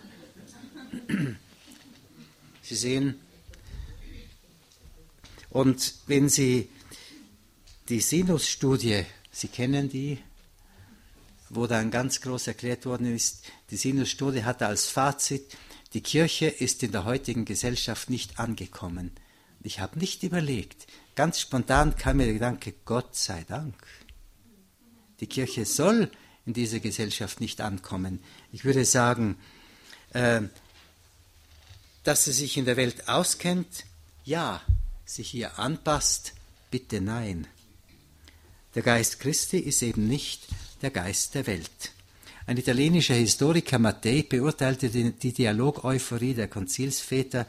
Sie 2.66 2.74
sehen, 2.74 3.20
und 5.50 5.94
wenn 6.06 6.28
Sie 6.28 6.68
die 7.88 8.00
Sinus-Studie, 8.00 9.04
Sie 9.30 9.48
kennen 9.48 9.88
die, 9.88 10.18
wo 11.48 11.66
dann 11.66 11.90
ganz 11.90 12.20
groß 12.20 12.48
erklärt 12.48 12.84
worden 12.86 13.14
ist, 13.14 13.44
die 13.70 13.76
Sinus-Studie 13.76 14.44
hatte 14.44 14.66
als 14.66 14.88
Fazit, 14.88 15.56
die 15.94 16.00
Kirche 16.00 16.46
ist 16.46 16.82
in 16.82 16.92
der 16.92 17.04
heutigen 17.04 17.44
Gesellschaft 17.44 18.10
nicht 18.10 18.40
angekommen. 18.40 19.12
Ich 19.62 19.80
habe 19.80 19.98
nicht 19.98 20.24
überlegt, 20.24 20.86
ganz 21.14 21.40
spontan 21.40 21.96
kam 21.96 22.16
mir 22.18 22.24
der 22.24 22.34
Gedanke, 22.34 22.74
Gott 22.84 23.14
sei 23.14 23.44
Dank. 23.44 23.76
Die 25.20 25.26
Kirche 25.26 25.64
soll 25.64 26.10
in 26.44 26.52
dieser 26.52 26.80
Gesellschaft 26.80 27.40
nicht 27.40 27.60
ankommen. 27.60 28.22
Ich 28.52 28.64
würde 28.64 28.84
sagen, 28.84 29.38
äh, 30.10 30.42
dass 32.06 32.24
sie 32.24 32.32
sich 32.32 32.56
in 32.56 32.64
der 32.64 32.76
Welt 32.76 33.08
auskennt, 33.08 33.84
ja, 34.24 34.62
sich 35.04 35.28
hier 35.28 35.58
anpasst, 35.58 36.34
bitte 36.70 37.00
nein. 37.00 37.48
Der 38.76 38.82
Geist 38.82 39.18
Christi 39.18 39.58
ist 39.58 39.82
eben 39.82 40.06
nicht 40.06 40.46
der 40.82 40.90
Geist 40.90 41.34
der 41.34 41.48
Welt. 41.48 41.92
Ein 42.46 42.58
italienischer 42.58 43.14
Historiker 43.14 43.80
Mattei 43.80 44.24
beurteilte 44.28 44.88
die 44.88 45.32
Dialog-Euphorie 45.32 46.34
der 46.34 46.46
Konzilsväter 46.46 47.44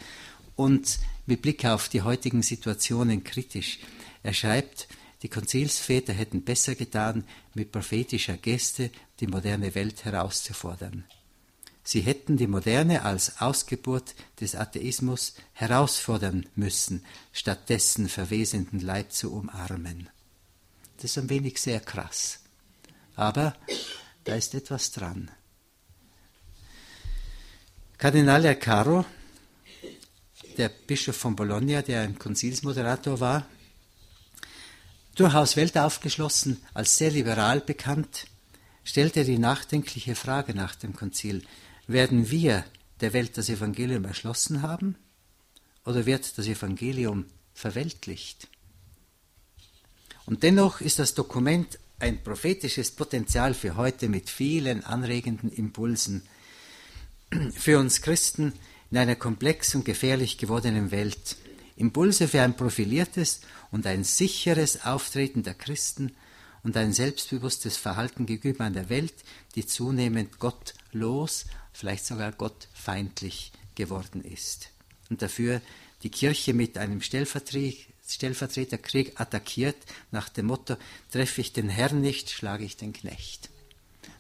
und 0.55 0.97
mit 1.27 1.43
Blick 1.43 1.63
auf 1.65 1.87
die 1.87 2.01
heutigen 2.01 2.41
Situationen 2.41 3.23
kritisch. 3.23 3.77
Er 4.23 4.33
schreibt, 4.33 4.87
die 5.21 5.29
Konzilsväter 5.29 6.13
hätten 6.13 6.41
besser 6.41 6.73
getan, 6.73 7.25
mit 7.53 7.71
prophetischer 7.71 8.37
Geste 8.37 8.89
die 9.19 9.27
moderne 9.27 9.75
Welt 9.75 10.03
herauszufordern. 10.03 11.03
Sie 11.89 12.01
hätten 12.01 12.35
die 12.35 12.47
Moderne 12.47 13.03
als 13.03 13.39
Ausgeburt 13.39 14.13
des 14.41 14.57
Atheismus 14.57 15.35
herausfordern 15.53 16.45
müssen, 16.53 17.05
statt 17.31 17.69
dessen 17.69 18.09
verwesenden 18.09 18.81
Leib 18.81 19.13
zu 19.13 19.31
umarmen. 19.31 20.09
Das 20.97 21.05
ist 21.11 21.17
ein 21.17 21.29
wenig 21.29 21.61
sehr 21.61 21.79
krass. 21.79 22.39
Aber 23.15 23.55
da 24.25 24.35
ist 24.35 24.53
etwas 24.53 24.91
dran. 24.91 25.31
Kardinal 27.97 28.53
Caro, 28.57 29.05
der 30.57 30.67
Bischof 30.67 31.15
von 31.15 31.37
Bologna, 31.37 31.83
der 31.83 32.01
ein 32.01 32.19
Konzilsmoderator 32.19 33.21
war, 33.21 33.47
durchaus 35.15 35.55
weltaufgeschlossen, 35.55 36.61
als 36.73 36.97
sehr 36.97 37.11
liberal 37.11 37.61
bekannt, 37.61 38.27
stellte 38.83 39.23
die 39.23 39.37
nachdenkliche 39.37 40.15
Frage 40.15 40.53
nach 40.53 40.75
dem 40.75 40.93
Konzil, 40.93 41.43
werden 41.87 42.29
wir 42.29 42.65
der 43.01 43.13
Welt 43.13 43.37
das 43.37 43.49
Evangelium 43.49 44.05
erschlossen 44.05 44.61
haben 44.61 44.95
oder 45.85 46.05
wird 46.05 46.37
das 46.37 46.47
Evangelium 46.47 47.25
verweltlicht? 47.53 48.47
Und 50.25 50.43
dennoch 50.43 50.81
ist 50.81 50.99
das 50.99 51.13
Dokument 51.13 51.79
ein 51.99 52.23
prophetisches 52.23 52.91
Potenzial 52.91 53.53
für 53.53 53.75
heute 53.75 54.09
mit 54.09 54.29
vielen 54.29 54.83
anregenden 54.83 55.49
Impulsen. 55.49 56.23
Für 57.55 57.79
uns 57.79 58.01
Christen 58.01 58.53
in 58.91 58.97
einer 58.97 59.15
komplex 59.15 59.73
und 59.73 59.85
gefährlich 59.85 60.37
gewordenen 60.37 60.91
Welt. 60.91 61.37
Impulse 61.75 62.27
für 62.27 62.41
ein 62.41 62.57
profiliertes 62.57 63.41
und 63.71 63.85
ein 63.85 64.03
sicheres 64.03 64.85
Auftreten 64.85 65.43
der 65.43 65.53
Christen 65.53 66.15
und 66.63 66.77
ein 66.77 66.93
selbstbewusstes 66.93 67.77
Verhalten 67.77 68.25
gegenüber 68.25 68.65
einer 68.65 68.89
Welt, 68.89 69.13
die 69.55 69.65
zunehmend 69.65 70.39
gottlos, 70.39 71.45
vielleicht 71.73 72.05
sogar 72.05 72.31
gottfeindlich 72.31 73.51
geworden 73.75 74.23
ist. 74.23 74.69
Und 75.09 75.21
dafür 75.21 75.61
die 76.03 76.09
Kirche 76.09 76.53
mit 76.53 76.77
einem 76.77 77.01
Stellvertreter 77.01 77.87
Stellvertreterkrieg 78.09 79.19
attackiert 79.19 79.75
nach 80.11 80.29
dem 80.29 80.45
Motto, 80.47 80.77
treffe 81.11 81.41
ich 81.41 81.51
den 81.51 81.67
Herrn 81.67 81.99
nicht, 81.99 82.29
schlage 82.29 82.63
ich 82.63 82.77
den 82.77 82.93
Knecht. 82.93 83.49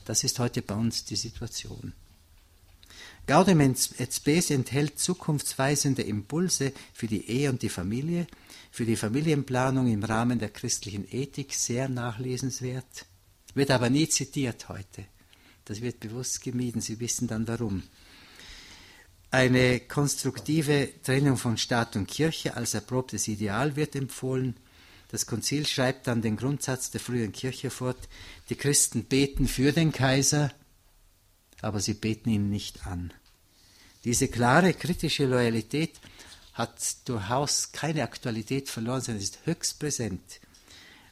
Das 0.03 0.23
ist 0.23 0.39
heute 0.39 0.61
bei 0.61 0.75
uns 0.75 1.05
die 1.05 1.15
Situation. 1.15 1.93
Gaudium 3.27 3.59
et 3.61 4.13
Spes 4.13 4.49
enthält 4.51 4.99
zukunftsweisende 4.99 6.01
Impulse 6.01 6.71
für 6.93 7.07
die 7.07 7.29
Ehe 7.29 7.49
und 7.49 7.61
die 7.61 7.69
Familie, 7.69 8.27
für 8.71 8.85
die 8.85 8.95
Familienplanung 8.95 9.87
im 9.87 10.03
Rahmen 10.03 10.39
der 10.39 10.49
christlichen 10.49 11.07
Ethik, 11.11 11.53
sehr 11.53 11.89
nachlesenswert, 11.89 13.05
wird 13.53 13.71
aber 13.71 13.89
nie 13.89 14.07
zitiert 14.07 14.69
heute. 14.69 15.05
Das 15.65 15.81
wird 15.81 15.99
bewusst 15.99 16.41
gemieden, 16.41 16.81
Sie 16.81 16.99
wissen 16.99 17.27
dann 17.27 17.47
warum. 17.47 17.83
Eine 19.29 19.81
konstruktive 19.81 20.89
Trennung 21.03 21.37
von 21.37 21.57
Staat 21.57 21.97
und 21.97 22.07
Kirche 22.07 22.55
als 22.55 22.73
erprobtes 22.73 23.27
Ideal 23.27 23.75
wird 23.75 23.95
empfohlen. 23.95 24.55
Das 25.09 25.25
Konzil 25.25 25.67
schreibt 25.67 26.07
dann 26.07 26.21
den 26.21 26.37
Grundsatz 26.37 26.91
der 26.91 27.01
frühen 27.01 27.33
Kirche 27.33 27.69
fort, 27.69 28.07
die 28.49 28.55
Christen 28.55 29.03
beten 29.03 29.47
für 29.47 29.73
den 29.73 29.91
Kaiser, 29.91 30.53
aber 31.61 31.81
sie 31.81 31.93
beten 31.93 32.29
ihn 32.29 32.49
nicht 32.49 32.87
an. 32.87 33.13
Diese 34.05 34.29
klare 34.29 34.73
kritische 34.73 35.25
Loyalität 35.25 35.99
hat 36.57 37.07
durchaus 37.07 37.71
keine 37.71 38.03
Aktualität 38.03 38.69
verloren, 38.69 39.01
sondern 39.01 39.23
ist 39.23 39.39
höchst 39.45 39.79
präsent. 39.79 40.39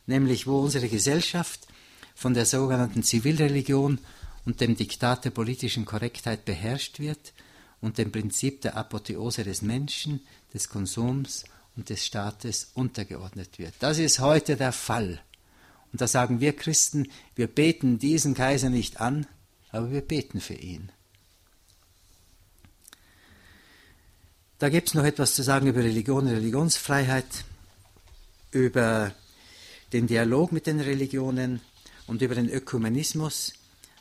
Nämlich 0.07 0.47
wo 0.47 0.59
unsere 0.59 0.89
Gesellschaft 0.89 1.67
von 2.15 2.33
der 2.33 2.45
sogenannten 2.45 3.03
Zivilreligion 3.03 3.99
und 4.45 4.61
dem 4.61 4.75
Diktat 4.75 5.25
der 5.25 5.31
politischen 5.31 5.85
Korrektheit 5.85 6.45
beherrscht 6.45 6.99
wird, 6.99 7.33
und 7.85 7.99
dem 7.99 8.11
Prinzip 8.11 8.61
der 8.61 8.77
Apotheose 8.77 9.43
des 9.43 9.61
Menschen, 9.61 10.21
des 10.53 10.69
Konsums 10.69 11.45
und 11.75 11.89
des 11.89 12.03
Staates 12.03 12.71
untergeordnet 12.73 13.59
wird. 13.59 13.73
Das 13.79 13.99
ist 13.99 14.19
heute 14.19 14.55
der 14.55 14.71
Fall. 14.71 15.21
Und 15.91 16.01
da 16.01 16.07
sagen 16.07 16.39
wir 16.39 16.53
Christen, 16.53 17.09
wir 17.35 17.47
beten 17.47 17.99
diesen 17.99 18.33
Kaiser 18.33 18.69
nicht 18.69 19.01
an, 19.01 19.27
aber 19.69 19.91
wir 19.91 20.01
beten 20.01 20.41
für 20.41 20.55
ihn. 20.55 20.91
Da 24.57 24.69
gibt 24.69 24.87
es 24.87 24.93
noch 24.93 25.03
etwas 25.03 25.35
zu 25.35 25.43
sagen 25.43 25.67
über 25.67 25.81
Religion 25.81 26.27
und 26.27 26.33
Religionsfreiheit, 26.33 27.25
über 28.51 29.13
den 29.91 30.07
Dialog 30.07 30.53
mit 30.53 30.65
den 30.65 30.79
Religionen 30.79 31.59
und 32.07 32.21
über 32.21 32.35
den 32.35 32.49
Ökumenismus. 32.49 33.51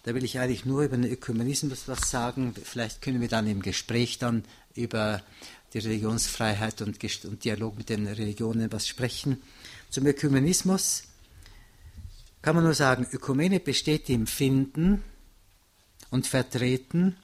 Da 0.05 0.15
will 0.15 0.23
ich 0.23 0.39
eigentlich 0.39 0.65
nur 0.65 0.85
über 0.85 0.97
den 0.97 1.11
Ökumenismus 1.11 1.89
was 1.89 2.09
sagen. 2.09 2.55
Vielleicht 2.63 3.03
können 3.03 3.21
wir 3.21 3.27
dann 3.27 3.49
im 3.49 3.63
Gespräch 3.63 4.19
dann 4.19 4.45
über 4.77 5.23
die 5.73 5.79
Religionsfreiheit 5.79 6.83
und, 6.83 7.03
und 7.25 7.45
Dialog 7.45 7.77
mit 7.77 7.89
den 7.89 8.07
Religionen 8.07 8.71
was 8.71 8.87
sprechen. 8.87 9.43
Zum 9.91 10.07
Ökumenismus 10.07 11.03
kann 12.43 12.55
man 12.55 12.63
nur 12.65 12.75
sagen, 12.75 13.09
Ökumene 13.11 13.59
besteht 13.59 14.09
im 14.09 14.29
Finden 14.29 15.03
und 16.11 16.29
Vertreten 16.29 17.17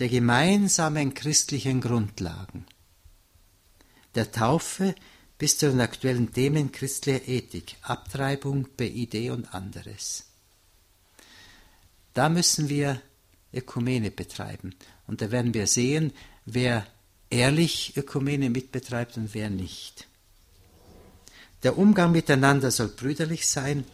der 0.00 0.08
gemeinsamen 0.08 1.12
christlichen 1.12 1.80
Grundlagen, 1.80 2.64
der 4.14 4.32
Taufe 4.32 4.94
bis 5.36 5.58
zu 5.58 5.70
den 5.70 5.80
aktuellen 5.80 6.32
Themen 6.32 6.72
christlicher 6.72 7.28
Ethik, 7.28 7.76
Abtreibung, 7.82 8.66
BID 8.76 9.30
und 9.30 9.54
anderes. 9.54 10.24
Da 12.14 12.28
müssen 12.28 12.68
wir 12.68 13.00
Ökumene 13.52 14.10
betreiben. 14.10 14.74
Und 15.06 15.20
da 15.20 15.30
werden 15.30 15.54
wir 15.54 15.66
sehen, 15.66 16.12
wer 16.44 16.86
ehrlich 17.30 17.96
Ökumene 17.96 18.50
mitbetreibt 18.50 19.16
und 19.16 19.34
wer 19.34 19.50
nicht. 19.50 20.06
Der 21.62 21.76
Umgang 21.76 22.12
miteinander 22.12 22.70
soll 22.70 22.88
brüderlich 22.88 23.46
sein, 23.46 23.84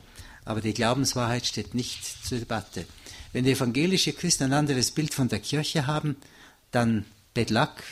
aber 0.45 0.61
die 0.61 0.75
Glaubenswahrheit 0.75 1.47
steht 1.47 1.75
nicht 1.75 2.05
zur 2.25 2.39
Debatte. 2.39 2.87
Wenn 3.33 3.45
die 3.45 3.53
evangelische 3.53 4.13
Christen 4.13 4.45
ein 4.45 4.53
anderes 4.53 4.91
Bild 4.91 5.13
von 5.13 5.29
der 5.29 5.41
Kirche 5.41 5.87
haben, 5.87 6.17
dann 6.71 7.05
Bedlack. 7.35 7.83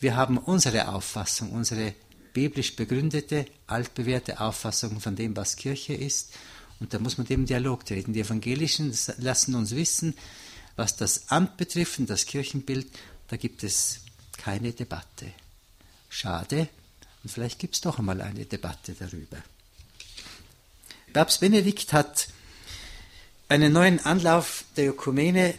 Wir 0.00 0.16
haben 0.16 0.38
unsere 0.38 0.88
Auffassung, 0.88 1.52
unsere 1.52 1.94
biblisch 2.32 2.76
begründete, 2.76 3.46
altbewährte 3.66 4.40
Auffassung 4.40 5.00
von 5.00 5.16
dem, 5.16 5.36
was 5.36 5.56
Kirche 5.56 5.94
ist. 5.94 6.32
Und 6.80 6.94
da 6.94 6.98
muss 6.98 7.18
man 7.18 7.26
dem 7.26 7.46
Dialog 7.46 7.84
treten. 7.84 8.12
Die 8.12 8.20
Evangelischen 8.20 8.96
lassen 9.18 9.54
uns 9.54 9.74
wissen, 9.74 10.14
was 10.76 10.96
das 10.96 11.30
Amt 11.30 11.56
betrifft 11.56 11.98
und 11.98 12.08
das 12.08 12.26
Kirchenbild, 12.26 12.86
da 13.28 13.36
gibt 13.36 13.62
es 13.62 14.00
keine 14.38 14.72
Debatte. 14.72 15.32
Schade, 16.08 16.68
und 17.22 17.30
vielleicht 17.30 17.58
gibt 17.58 17.74
es 17.74 17.80
doch 17.80 17.98
einmal 17.98 18.20
eine 18.22 18.46
Debatte 18.46 18.94
darüber. 18.98 19.36
Papst 21.12 21.40
Benedikt 21.40 21.92
hat 21.92 22.28
einen 23.50 23.72
neuen 23.72 24.04
Anlauf 24.06 24.64
der 24.76 24.90
Ökumene 24.90 25.54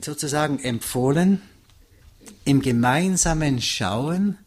sozusagen 0.00 0.58
empfohlen, 0.58 1.42
im 2.44 2.62
gemeinsamen 2.62 3.60
Schauen 3.60 4.38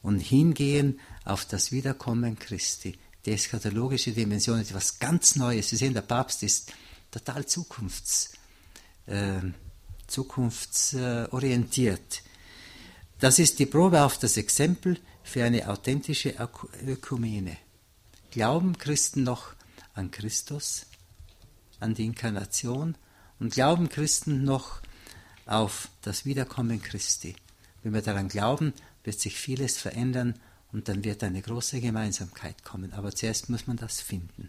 und 0.00 0.20
Hingehen 0.20 1.00
auf 1.26 1.44
das 1.44 1.70
Wiederkommen 1.70 2.38
Christi. 2.38 2.96
Die 3.26 3.32
eschatologische 3.32 4.12
Dimension 4.12 4.58
ist 4.58 4.70
etwas 4.70 5.00
ganz 5.00 5.36
Neues. 5.36 5.68
Sie 5.68 5.76
sehen, 5.76 5.92
der 5.92 6.00
Papst 6.00 6.42
ist 6.42 6.72
total 7.10 7.44
zukunfts, 7.44 8.32
äh, 9.06 9.42
zukunftsorientiert. 10.06 12.22
Das 13.20 13.38
ist 13.38 13.58
die 13.58 13.66
Probe 13.66 14.02
auf 14.02 14.18
das 14.18 14.38
Exempel 14.38 14.98
für 15.22 15.44
eine 15.44 15.68
authentische 15.68 16.36
Ökumene. 16.86 17.58
Glauben 18.30 18.78
Christen 18.78 19.24
noch 19.24 19.52
an 19.92 20.10
Christus, 20.10 20.86
an 21.82 21.94
die 21.94 22.06
Inkarnation 22.06 22.94
und 23.38 23.52
glauben 23.52 23.88
Christen 23.88 24.44
noch 24.44 24.80
auf 25.46 25.88
das 26.02 26.24
Wiederkommen 26.24 26.80
Christi. 26.80 27.34
Wenn 27.82 27.94
wir 27.94 28.02
daran 28.02 28.28
glauben, 28.28 28.72
wird 29.04 29.18
sich 29.20 29.36
vieles 29.36 29.76
verändern 29.76 30.34
und 30.72 30.88
dann 30.88 31.04
wird 31.04 31.22
eine 31.22 31.42
große 31.42 31.80
Gemeinsamkeit 31.80 32.64
kommen. 32.64 32.92
Aber 32.92 33.14
zuerst 33.14 33.50
muss 33.50 33.66
man 33.66 33.76
das 33.76 34.00
finden. 34.00 34.48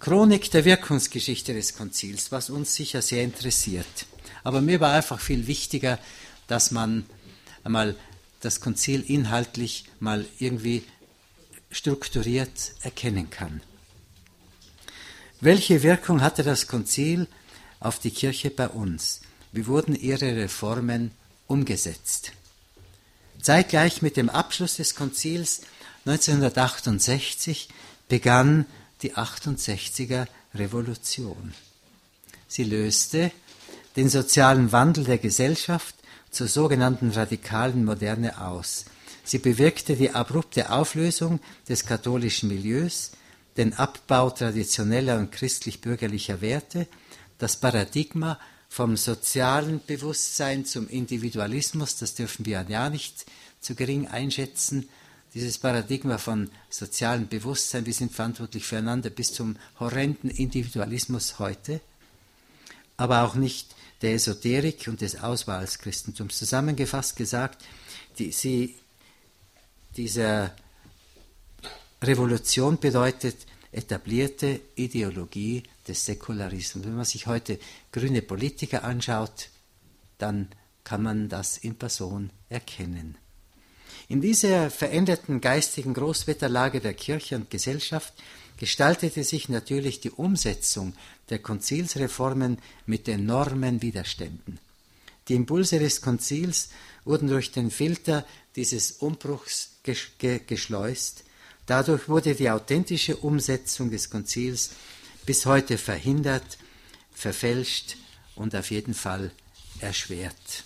Chronik 0.00 0.50
der 0.50 0.64
Wirkungsgeschichte 0.64 1.52
des 1.54 1.76
Konzils, 1.76 2.32
was 2.32 2.50
uns 2.50 2.74
sicher 2.74 3.02
sehr 3.02 3.22
interessiert. 3.22 4.06
Aber 4.42 4.60
mir 4.60 4.80
war 4.80 4.94
einfach 4.94 5.20
viel 5.20 5.46
wichtiger, 5.46 5.98
dass 6.46 6.70
man 6.70 7.04
einmal 7.64 7.94
das 8.40 8.60
Konzil 8.60 9.02
inhaltlich 9.02 9.84
mal 10.00 10.26
irgendwie 10.38 10.84
strukturiert 11.70 12.72
erkennen 12.80 13.30
kann. 13.30 13.60
Welche 15.42 15.82
Wirkung 15.82 16.20
hatte 16.20 16.42
das 16.42 16.66
Konzil 16.66 17.26
auf 17.80 17.98
die 17.98 18.10
Kirche 18.10 18.50
bei 18.50 18.68
uns? 18.68 19.22
Wie 19.52 19.66
wurden 19.66 19.94
ihre 19.94 20.36
Reformen 20.36 21.12
umgesetzt? 21.46 22.32
Zeitgleich 23.40 24.02
mit 24.02 24.18
dem 24.18 24.28
Abschluss 24.28 24.76
des 24.76 24.94
Konzils 24.94 25.62
1968 26.04 27.70
begann 28.08 28.66
die 29.00 29.14
68er 29.14 30.26
Revolution. 30.54 31.54
Sie 32.46 32.64
löste 32.64 33.32
den 33.96 34.10
sozialen 34.10 34.72
Wandel 34.72 35.04
der 35.04 35.18
Gesellschaft 35.18 35.94
zur 36.30 36.48
sogenannten 36.48 37.12
radikalen 37.12 37.86
Moderne 37.86 38.42
aus. 38.42 38.84
Sie 39.24 39.38
bewirkte 39.38 39.96
die 39.96 40.10
abrupte 40.10 40.70
Auflösung 40.70 41.40
des 41.66 41.86
katholischen 41.86 42.50
Milieus, 42.50 43.12
den 43.60 43.74
Abbau 43.74 44.30
traditioneller 44.30 45.18
und 45.18 45.32
christlich-bürgerlicher 45.32 46.40
Werte, 46.40 46.86
das 47.36 47.60
Paradigma 47.60 48.40
vom 48.70 48.96
sozialen 48.96 49.82
Bewusstsein 49.86 50.64
zum 50.64 50.88
Individualismus, 50.88 51.96
das 51.96 52.14
dürfen 52.14 52.46
wir 52.46 52.64
ja 52.66 52.88
nicht 52.88 53.26
zu 53.60 53.74
gering 53.74 54.08
einschätzen, 54.08 54.88
dieses 55.34 55.58
Paradigma 55.58 56.16
von 56.16 56.50
sozialem 56.70 57.28
Bewusstsein, 57.28 57.84
wir 57.84 57.92
sind 57.92 58.12
verantwortlich 58.12 58.64
füreinander 58.64 59.10
bis 59.10 59.34
zum 59.34 59.56
horrenden 59.78 60.30
Individualismus 60.30 61.38
heute, 61.38 61.82
aber 62.96 63.24
auch 63.24 63.34
nicht 63.34 63.74
der 64.00 64.14
Esoterik 64.14 64.88
und 64.88 65.02
des 65.02 65.20
Auswahlschristentums. 65.20 66.38
Zusammengefasst 66.38 67.14
gesagt, 67.14 67.62
die, 68.18 68.32
sie, 68.32 68.76
diese 69.98 70.50
Revolution 72.02 72.80
bedeutet 72.80 73.36
etablierte 73.72 74.60
Ideologie 74.74 75.62
des 75.86 76.04
Säkularismus. 76.04 76.84
Wenn 76.84 76.96
man 76.96 77.04
sich 77.04 77.26
heute 77.26 77.58
grüne 77.92 78.22
Politiker 78.22 78.84
anschaut, 78.84 79.48
dann 80.18 80.48
kann 80.84 81.02
man 81.02 81.28
das 81.28 81.58
in 81.58 81.76
Person 81.76 82.30
erkennen. 82.48 83.16
In 84.08 84.20
dieser 84.20 84.70
veränderten 84.70 85.40
geistigen 85.40 85.94
Großwetterlage 85.94 86.80
der 86.80 86.94
Kirche 86.94 87.36
und 87.36 87.50
Gesellschaft 87.50 88.12
gestaltete 88.56 89.24
sich 89.24 89.48
natürlich 89.48 90.00
die 90.00 90.10
Umsetzung 90.10 90.94
der 91.30 91.38
Konzilsreformen 91.38 92.58
mit 92.86 93.08
enormen 93.08 93.82
Widerständen. 93.82 94.58
Die 95.28 95.34
Impulse 95.34 95.78
des 95.78 96.02
Konzils 96.02 96.70
wurden 97.04 97.28
durch 97.28 97.52
den 97.52 97.70
Filter 97.70 98.26
dieses 98.56 98.92
Umbruchs 98.92 99.76
geschleust. 99.84 101.24
Dadurch 101.70 102.08
wurde 102.08 102.34
die 102.34 102.50
authentische 102.50 103.16
Umsetzung 103.16 103.92
des 103.92 104.10
Konzils 104.10 104.70
bis 105.24 105.46
heute 105.46 105.78
verhindert, 105.78 106.58
verfälscht 107.12 107.96
und 108.34 108.56
auf 108.56 108.72
jeden 108.72 108.92
Fall 108.92 109.30
erschwert. 109.78 110.64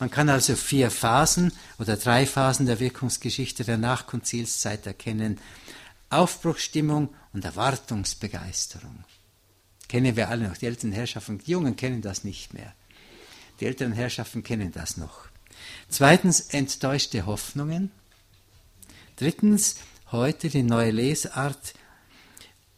Man 0.00 0.10
kann 0.10 0.28
also 0.28 0.56
vier 0.56 0.90
Phasen 0.90 1.52
oder 1.78 1.96
drei 1.96 2.26
Phasen 2.26 2.66
der 2.66 2.80
Wirkungsgeschichte 2.80 3.62
der 3.62 3.78
Nachkonzilszeit 3.78 4.84
erkennen. 4.88 5.38
Aufbruchsstimmung 6.10 7.14
und 7.32 7.44
Erwartungsbegeisterung. 7.44 9.04
Kennen 9.86 10.16
wir 10.16 10.30
alle 10.30 10.48
noch. 10.48 10.56
Die 10.56 10.66
älteren 10.66 10.90
Herrschaften, 10.90 11.38
die 11.38 11.52
Jungen 11.52 11.76
kennen 11.76 12.02
das 12.02 12.24
nicht 12.24 12.54
mehr. 12.54 12.74
Die 13.60 13.66
älteren 13.66 13.92
Herrschaften 13.92 14.42
kennen 14.42 14.72
das 14.72 14.96
noch. 14.96 15.28
Zweitens 15.88 16.40
enttäuschte 16.40 17.24
Hoffnungen. 17.24 17.92
Drittens 19.14 19.76
heute 20.14 20.48
die 20.48 20.62
neue 20.62 20.92
Lesart 20.92 21.74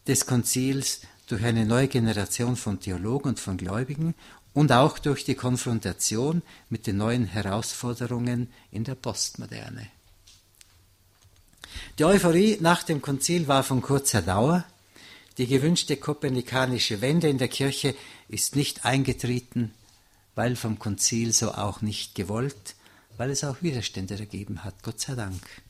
des 0.07 0.25
Konzils 0.25 1.01
durch 1.27 1.43
eine 1.43 1.67
neue 1.67 1.87
Generation 1.87 2.55
von 2.55 2.79
Theologen 2.79 3.29
und 3.29 3.39
von 3.39 3.57
Gläubigen 3.57 4.15
und 4.53 4.71
auch 4.71 4.97
durch 4.97 5.23
die 5.23 5.35
Konfrontation 5.35 6.41
mit 6.69 6.87
den 6.87 6.97
neuen 6.97 7.25
Herausforderungen 7.25 8.51
in 8.71 8.83
der 8.85 8.95
Postmoderne. 8.95 9.87
Die 11.99 12.05
Euphorie 12.05 12.57
nach 12.59 12.81
dem 12.81 13.03
Konzil 13.03 13.47
war 13.47 13.63
von 13.63 13.83
kurzer 13.83 14.23
Dauer. 14.23 14.65
Die 15.37 15.45
gewünschte 15.45 15.95
kopernikanische 15.97 17.01
Wende 17.01 17.29
in 17.29 17.37
der 17.37 17.49
Kirche 17.49 17.93
ist 18.29 18.55
nicht 18.55 18.83
eingetreten, 18.83 19.75
weil 20.33 20.55
vom 20.55 20.79
Konzil 20.79 21.33
so 21.33 21.51
auch 21.51 21.83
nicht 21.83 22.15
gewollt, 22.15 22.73
weil 23.17 23.29
es 23.29 23.43
auch 23.43 23.61
Widerstände 23.61 24.15
ergeben 24.17 24.63
hat, 24.63 24.81
Gott 24.81 24.99
sei 24.99 25.13
Dank. 25.13 25.66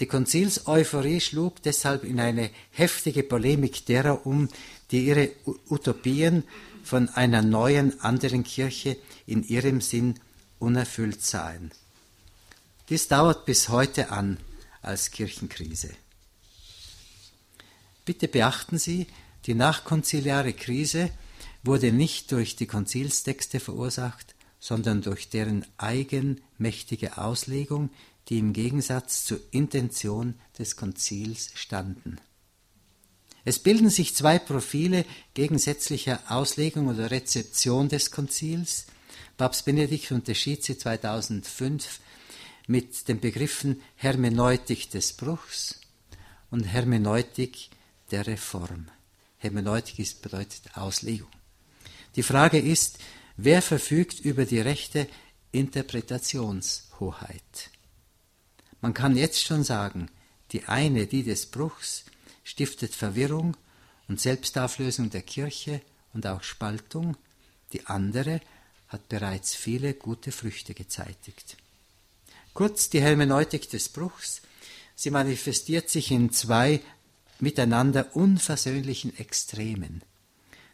Die 0.00 0.06
Konzilseuphorie 0.06 1.20
schlug 1.20 1.62
deshalb 1.62 2.04
in 2.04 2.20
eine 2.20 2.50
heftige 2.70 3.22
Polemik 3.22 3.84
derer 3.84 4.26
um, 4.26 4.48
die 4.90 5.06
ihre 5.06 5.30
Utopien 5.68 6.44
von 6.82 7.10
einer 7.10 7.42
neuen, 7.42 8.00
anderen 8.00 8.42
Kirche 8.42 8.96
in 9.26 9.46
ihrem 9.46 9.82
Sinn 9.82 10.18
unerfüllt 10.58 11.22
sahen. 11.22 11.70
Dies 12.88 13.08
dauert 13.08 13.44
bis 13.44 13.68
heute 13.68 14.10
an 14.10 14.38
als 14.80 15.10
Kirchenkrise. 15.10 15.90
Bitte 18.06 18.26
beachten 18.26 18.78
Sie, 18.78 19.06
die 19.44 19.54
nachkonziliare 19.54 20.54
Krise 20.54 21.10
wurde 21.62 21.92
nicht 21.92 22.32
durch 22.32 22.56
die 22.56 22.66
Konzilstexte 22.66 23.60
verursacht, 23.60 24.34
sondern 24.58 25.02
durch 25.02 25.28
deren 25.28 25.66
eigenmächtige 25.76 27.18
Auslegung, 27.18 27.90
die 28.30 28.38
im 28.38 28.54
Gegensatz 28.54 29.24
zur 29.24 29.40
Intention 29.50 30.36
des 30.56 30.76
Konzils 30.76 31.50
standen. 31.54 32.20
Es 33.44 33.58
bilden 33.58 33.90
sich 33.90 34.14
zwei 34.14 34.38
Profile 34.38 35.04
gegensätzlicher 35.34 36.20
Auslegung 36.28 36.86
oder 36.88 37.10
Rezeption 37.10 37.88
des 37.88 38.12
Konzils. 38.12 38.86
Papst 39.36 39.64
Benedikt 39.64 40.12
unterschied 40.12 40.62
sie 40.62 40.78
2005 40.78 41.98
mit 42.68 43.08
den 43.08 43.18
Begriffen 43.18 43.82
Hermeneutik 43.96 44.90
des 44.90 45.14
Bruchs 45.14 45.80
und 46.50 46.62
Hermeneutik 46.64 47.70
der 48.12 48.28
Reform. 48.28 48.86
Hermeneutik 49.38 49.98
ist, 49.98 50.22
bedeutet 50.22 50.62
Auslegung. 50.74 51.30
Die 52.14 52.22
Frage 52.22 52.58
ist, 52.58 52.98
wer 53.36 53.60
verfügt 53.62 54.20
über 54.20 54.44
die 54.44 54.60
rechte 54.60 55.08
Interpretationshoheit? 55.50 57.70
Man 58.80 58.94
kann 58.94 59.16
jetzt 59.16 59.42
schon 59.42 59.64
sagen, 59.64 60.08
die 60.52 60.64
eine, 60.64 61.06
die 61.06 61.22
des 61.22 61.46
Bruchs, 61.46 62.04
stiftet 62.44 62.94
Verwirrung 62.94 63.56
und 64.08 64.20
Selbstauflösung 64.20 65.10
der 65.10 65.22
Kirche 65.22 65.82
und 66.12 66.26
auch 66.26 66.42
Spaltung, 66.42 67.16
die 67.72 67.86
andere 67.86 68.40
hat 68.88 69.08
bereits 69.08 69.54
viele 69.54 69.94
gute 69.94 70.32
Früchte 70.32 70.74
gezeitigt. 70.74 71.56
Kurz 72.54 72.90
die 72.90 73.00
Hermeneutik 73.00 73.70
des 73.70 73.88
Bruchs, 73.88 74.42
sie 74.96 75.10
manifestiert 75.10 75.88
sich 75.88 76.10
in 76.10 76.32
zwei 76.32 76.80
miteinander 77.38 78.14
unversöhnlichen 78.16 79.16
Extremen 79.18 80.02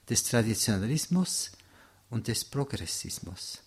des 0.09 0.24
Traditionalismus 0.24 1.52
und 2.09 2.28
des 2.28 2.44
Progressismus. 2.44 3.61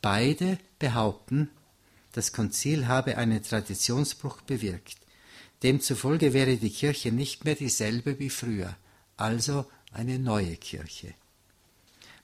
Beide 0.00 0.58
behaupten, 0.78 1.50
das 2.12 2.32
Konzil 2.32 2.86
habe 2.86 3.16
einen 3.16 3.42
Traditionsbruch 3.42 4.42
bewirkt. 4.42 4.98
Demzufolge 5.62 6.32
wäre 6.32 6.56
die 6.56 6.70
Kirche 6.70 7.12
nicht 7.12 7.44
mehr 7.44 7.54
dieselbe 7.54 8.18
wie 8.18 8.30
früher, 8.30 8.76
also 9.16 9.66
eine 9.92 10.18
neue 10.18 10.56
Kirche. 10.56 11.14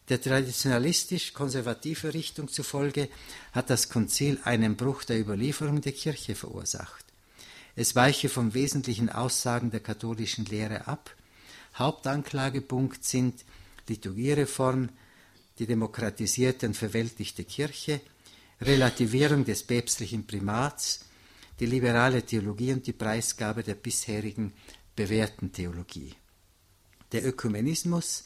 Der 0.09 0.20
traditionalistisch-konservative 0.20 2.14
Richtung 2.14 2.49
zufolge 2.49 3.09
hat 3.53 3.68
das 3.70 3.91
Konzil 3.91 4.39
einen 4.45 4.76
Bruch 4.76 5.05
der 5.05 5.20
Überlieferung 5.20 5.82
der 5.82 5.93
Kirche 5.93 6.34
verursacht. 6.34 7.05
Es 7.76 7.95
weiche 7.95 8.28
vom 8.28 8.55
wesentlichen 8.55 9.11
Aussagen 9.11 9.70
der 9.70 9.80
katholischen 9.80 10.47
Lehre 10.47 10.89
ab. 10.89 11.14
Hauptanklagepunkt 11.76 13.05
sind 13.05 13.45
Liturgiereform, 13.86 14.89
die 15.59 15.66
demokratisierte 15.66 16.66
und 16.66 16.76
verweltlichte 16.76 17.45
Kirche, 17.45 18.01
Relativierung 18.61 19.44
des 19.44 19.62
päpstlichen 19.62 20.26
Primats, 20.26 21.00
die 21.61 21.66
liberale 21.66 22.22
Theologie 22.22 22.72
und 22.72 22.86
die 22.86 22.92
Preisgabe 22.92 23.62
der 23.62 23.74
bisherigen 23.74 24.52
bewährten 24.96 25.52
Theologie. 25.52 26.14
Der 27.12 27.24
Ökumenismus, 27.24 28.24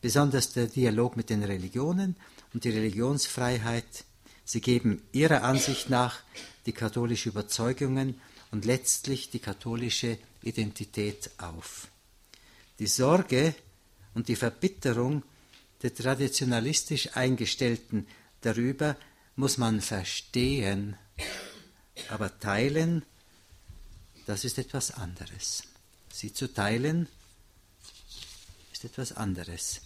besonders 0.00 0.52
der 0.52 0.66
Dialog 0.66 1.16
mit 1.16 1.30
den 1.30 1.42
Religionen 1.42 2.16
und 2.52 2.64
die 2.64 2.70
Religionsfreiheit, 2.70 4.04
sie 4.44 4.60
geben 4.60 5.02
ihrer 5.12 5.42
Ansicht 5.42 5.90
nach 5.90 6.20
die 6.66 6.72
katholische 6.72 7.28
Überzeugungen 7.28 8.20
und 8.50 8.64
letztlich 8.64 9.30
die 9.30 9.38
katholische 9.38 10.18
Identität 10.42 11.30
auf. 11.38 11.88
Die 12.78 12.86
Sorge 12.86 13.54
und 14.14 14.28
die 14.28 14.36
Verbitterung 14.36 15.22
der 15.82 15.94
traditionalistisch 15.94 17.16
Eingestellten 17.16 18.06
darüber 18.40 18.96
muss 19.36 19.58
man 19.58 19.80
verstehen, 19.80 20.96
aber 22.08 22.38
teilen, 22.38 23.04
das 24.26 24.44
ist 24.44 24.58
etwas 24.58 24.92
anderes. 24.92 25.64
Sie 26.12 26.32
zu 26.32 26.52
teilen, 26.52 27.08
ist 28.72 28.84
etwas 28.84 29.12
anderes. 29.12 29.80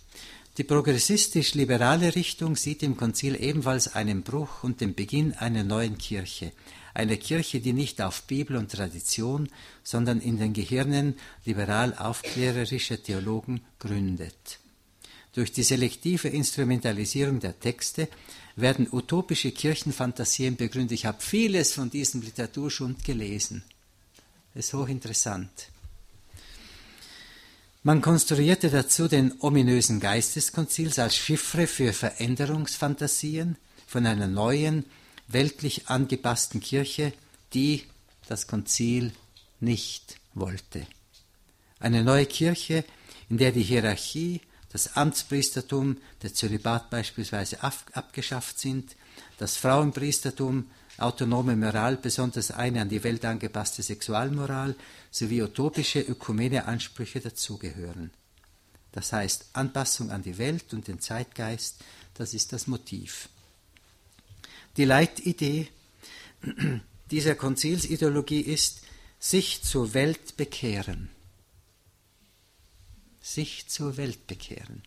Die 0.58 0.64
progressistisch-liberale 0.64 2.16
Richtung 2.16 2.56
sieht 2.56 2.82
im 2.82 2.96
Konzil 2.96 3.40
ebenfalls 3.40 3.94
einen 3.94 4.22
Bruch 4.22 4.64
und 4.64 4.80
den 4.80 4.94
Beginn 4.94 5.32
einer 5.34 5.62
neuen 5.62 5.98
Kirche. 5.98 6.52
Eine 6.94 7.16
Kirche, 7.16 7.60
die 7.60 7.72
nicht 7.72 8.02
auf 8.02 8.24
Bibel 8.24 8.56
und 8.56 8.72
Tradition, 8.72 9.48
sondern 9.84 10.20
in 10.20 10.36
den 10.36 10.52
Gehirnen 10.52 11.14
liberal-aufklärerischer 11.44 13.00
Theologen 13.00 13.60
gründet. 13.78 14.58
Durch 15.32 15.52
die 15.52 15.62
selektive 15.62 16.26
Instrumentalisierung 16.28 17.38
der 17.38 17.60
Texte 17.60 18.08
werden 18.60 18.88
utopische 18.90 19.52
Kirchenfantasien 19.52 20.56
begründet. 20.56 20.92
Ich 20.92 21.06
habe 21.06 21.20
vieles 21.20 21.72
von 21.72 21.90
diesem 21.90 22.22
Literaturschund 22.22 23.04
gelesen. 23.04 23.62
Das 24.54 24.66
ist 24.66 24.74
hochinteressant. 24.74 25.50
Man 27.84 28.02
konstruierte 28.02 28.70
dazu 28.70 29.06
den 29.06 29.34
ominösen 29.40 30.00
Geist 30.00 30.36
des 30.36 30.52
Konzils 30.52 30.98
als 30.98 31.16
Chiffre 31.16 31.66
für 31.66 31.92
Veränderungsfantasien 31.92 33.56
von 33.86 34.04
einer 34.04 34.26
neuen, 34.26 34.84
weltlich 35.28 35.88
angepassten 35.88 36.60
Kirche, 36.60 37.12
die 37.54 37.84
das 38.26 38.46
Konzil 38.46 39.12
nicht 39.60 40.16
wollte. 40.34 40.86
Eine 41.78 42.02
neue 42.02 42.26
Kirche, 42.26 42.84
in 43.30 43.38
der 43.38 43.52
die 43.52 43.62
Hierarchie, 43.62 44.40
das 44.70 44.96
Amtspriestertum, 44.96 45.96
der 46.22 46.34
Zölibat 46.34 46.90
beispielsweise 46.90 47.62
abgeschafft 47.62 48.58
sind, 48.58 48.96
das 49.38 49.56
Frauenpriestertum, 49.56 50.70
autonome 50.98 51.56
Moral, 51.56 51.96
besonders 51.96 52.50
eine 52.50 52.82
an 52.82 52.88
die 52.88 53.02
Welt 53.04 53.24
angepasste 53.24 53.82
Sexualmoral 53.82 54.74
sowie 55.10 55.42
utopische 55.42 56.00
ökumene 56.00 56.66
Ansprüche 56.66 57.20
dazugehören. 57.20 58.10
Das 58.92 59.12
heißt, 59.12 59.50
Anpassung 59.52 60.10
an 60.10 60.22
die 60.22 60.38
Welt 60.38 60.72
und 60.74 60.88
den 60.88 61.00
Zeitgeist, 61.00 61.76
das 62.14 62.34
ist 62.34 62.52
das 62.52 62.66
Motiv. 62.66 63.28
Die 64.76 64.84
Leitidee 64.84 65.68
dieser 67.10 67.34
Konzilsideologie 67.34 68.40
ist, 68.40 68.82
sich 69.20 69.62
zur 69.62 69.94
Welt 69.94 70.36
bekehren 70.36 71.10
sich 73.34 73.68
zur 73.68 73.96
Welt 73.96 74.26
bekehren. 74.26 74.82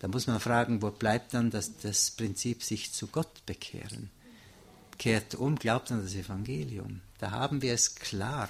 Da 0.00 0.08
muss 0.08 0.26
man 0.26 0.40
fragen, 0.40 0.80
wo 0.80 0.90
bleibt 0.90 1.34
dann 1.34 1.50
das, 1.50 1.76
das 1.78 2.12
Prinzip 2.12 2.62
sich 2.62 2.92
zu 2.92 3.08
Gott 3.08 3.44
bekehren? 3.46 4.10
Kehrt 4.96 5.34
um, 5.34 5.56
glaubt 5.56 5.90
an 5.92 6.02
das 6.02 6.14
Evangelium. 6.14 7.00
Da 7.18 7.30
haben 7.30 7.62
wir 7.62 7.74
es 7.74 7.96
klar. 7.96 8.48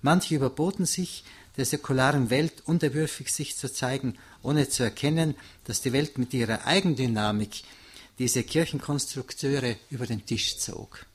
Manche 0.00 0.34
überboten 0.34 0.86
sich, 0.86 1.24
der 1.56 1.64
säkularen 1.64 2.30
Welt 2.30 2.62
unterwürfig 2.66 3.32
sich 3.32 3.56
zu 3.56 3.72
zeigen, 3.72 4.16
ohne 4.42 4.68
zu 4.68 4.84
erkennen, 4.84 5.34
dass 5.64 5.80
die 5.80 5.92
Welt 5.92 6.18
mit 6.18 6.32
ihrer 6.34 6.66
Eigendynamik 6.66 7.62
diese 8.18 8.42
Kirchenkonstrukteure 8.44 9.76
über 9.90 10.06
den 10.06 10.24
Tisch 10.24 10.58
zog. 10.58 11.06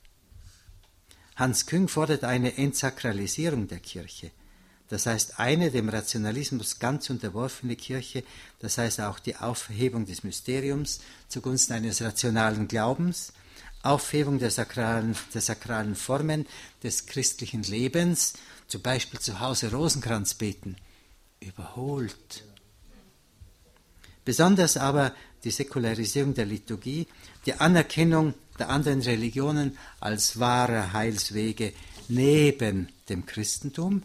Hans 1.36 1.66
Küng 1.66 1.88
fordert 1.88 2.24
eine 2.24 2.58
Entsakralisierung 2.58 3.68
der 3.68 3.80
Kirche 3.80 4.32
das 4.94 5.08
heißt 5.08 5.40
eine 5.40 5.72
dem 5.72 5.90
Rationalismus 5.90 6.78
ganz 6.78 7.10
unterworfene 7.10 7.76
Kirche, 7.76 8.24
das 8.60 8.78
heißt 8.78 9.02
auch 9.02 9.18
die 9.18 9.36
Aufhebung 9.36 10.06
des 10.06 10.24
Mysteriums 10.24 11.00
zugunsten 11.28 11.74
eines 11.74 12.04
rationalen 12.04 12.68
Glaubens, 12.68 13.34
Aufhebung 13.82 14.38
der 14.38 14.52
sakralen, 14.52 15.16
der 15.34 15.42
sakralen 15.42 15.96
Formen 15.96 16.46
des 16.84 17.08
christlichen 17.08 17.64
Lebens, 17.64 18.34
zum 18.68 18.84
Beispiel 18.84 19.20
zu 19.20 19.40
Hause 19.40 19.72
Rosenkranz 19.72 20.36
beten, 20.36 20.76
überholt. 21.40 22.44
Besonders 24.24 24.78
aber 24.78 25.16
die 25.44 25.50
Säkularisierung 25.50 26.36
der 26.36 26.46
Liturgie, 26.46 27.08
die 27.48 27.56
Anerkennung 27.56 28.36
der 28.60 28.70
anderen 28.70 29.02
Religionen 29.02 29.76
als 30.00 30.40
wahre 30.40 30.94
Heilswege 30.94 31.74
neben 32.10 32.90
dem 33.10 33.26
Christentum, 33.26 34.04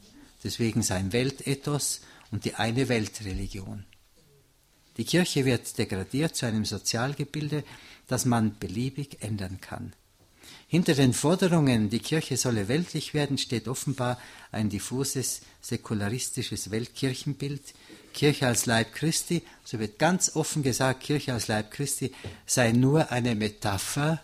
deswegen 0.49 0.83
sein 0.83 1.13
Weltethos 1.13 2.01
und 2.31 2.47
die 2.47 2.55
eine 2.55 2.89
Weltreligion. 2.89 3.85
Die 4.97 5.05
Kirche 5.05 5.45
wird 5.45 5.77
degradiert 5.77 6.37
zu 6.37 6.47
einem 6.47 6.65
Sozialgebilde, 6.65 7.65
das 8.07 8.25
man 8.25 8.59
beliebig 8.59 9.19
ändern 9.21 9.61
kann. 9.61 9.93
Hinter 10.67 10.95
den 10.95 11.13
Forderungen, 11.13 11.91
die 11.91 11.99
Kirche 11.99 12.39
solle 12.39 12.67
weltlich 12.69 13.13
werden, 13.13 13.37
steht 13.37 13.69
offenbar 13.69 14.19
ein 14.51 14.71
diffuses 14.71 15.43
säkularistisches 15.61 16.71
Weltkirchenbild. 16.71 17.75
Kirche 18.15 18.47
als 18.47 18.65
Leib 18.65 18.95
Christi, 18.95 19.43
so 19.65 19.79
wird 19.79 19.99
ganz 19.99 20.35
offen 20.35 20.63
gesagt, 20.63 21.03
Kirche 21.03 21.35
als 21.35 21.49
Leib 21.49 21.71
Christi 21.73 22.11
sei 22.47 22.73
nur 22.73 23.13
eine 23.13 23.35
Metapher 23.35 24.23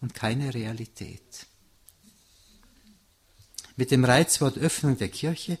und 0.00 0.14
keine 0.14 0.52
Realität. 0.52 1.46
Mit 3.76 3.90
dem 3.90 4.04
Reizwort 4.04 4.56
Öffnung 4.56 4.98
der 4.98 5.08
Kirche 5.08 5.58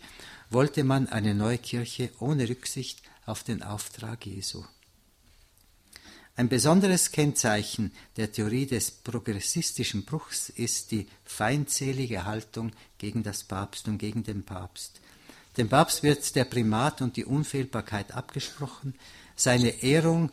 wollte 0.48 0.84
man 0.84 1.08
eine 1.08 1.34
neue 1.34 1.58
Kirche 1.58 2.10
ohne 2.20 2.48
Rücksicht 2.48 3.02
auf 3.26 3.42
den 3.42 3.62
Auftrag 3.62 4.24
Jesu. 4.24 4.64
Ein 6.36 6.48
besonderes 6.48 7.10
Kennzeichen 7.10 7.92
der 8.16 8.30
Theorie 8.30 8.66
des 8.66 8.90
progressistischen 8.90 10.04
Bruchs 10.04 10.48
ist 10.48 10.92
die 10.92 11.08
feindselige 11.24 12.24
Haltung 12.24 12.72
gegen 12.98 13.24
das 13.24 13.42
Papst 13.42 13.88
und 13.88 13.98
gegen 13.98 14.22
den 14.22 14.44
Papst. 14.44 15.00
Dem 15.56 15.68
Papst 15.68 16.02
wird 16.04 16.34
der 16.36 16.44
Primat 16.44 17.02
und 17.02 17.16
die 17.16 17.24
Unfehlbarkeit 17.24 18.12
abgesprochen, 18.12 18.94
seine 19.36 19.82
Ehrung, 19.82 20.30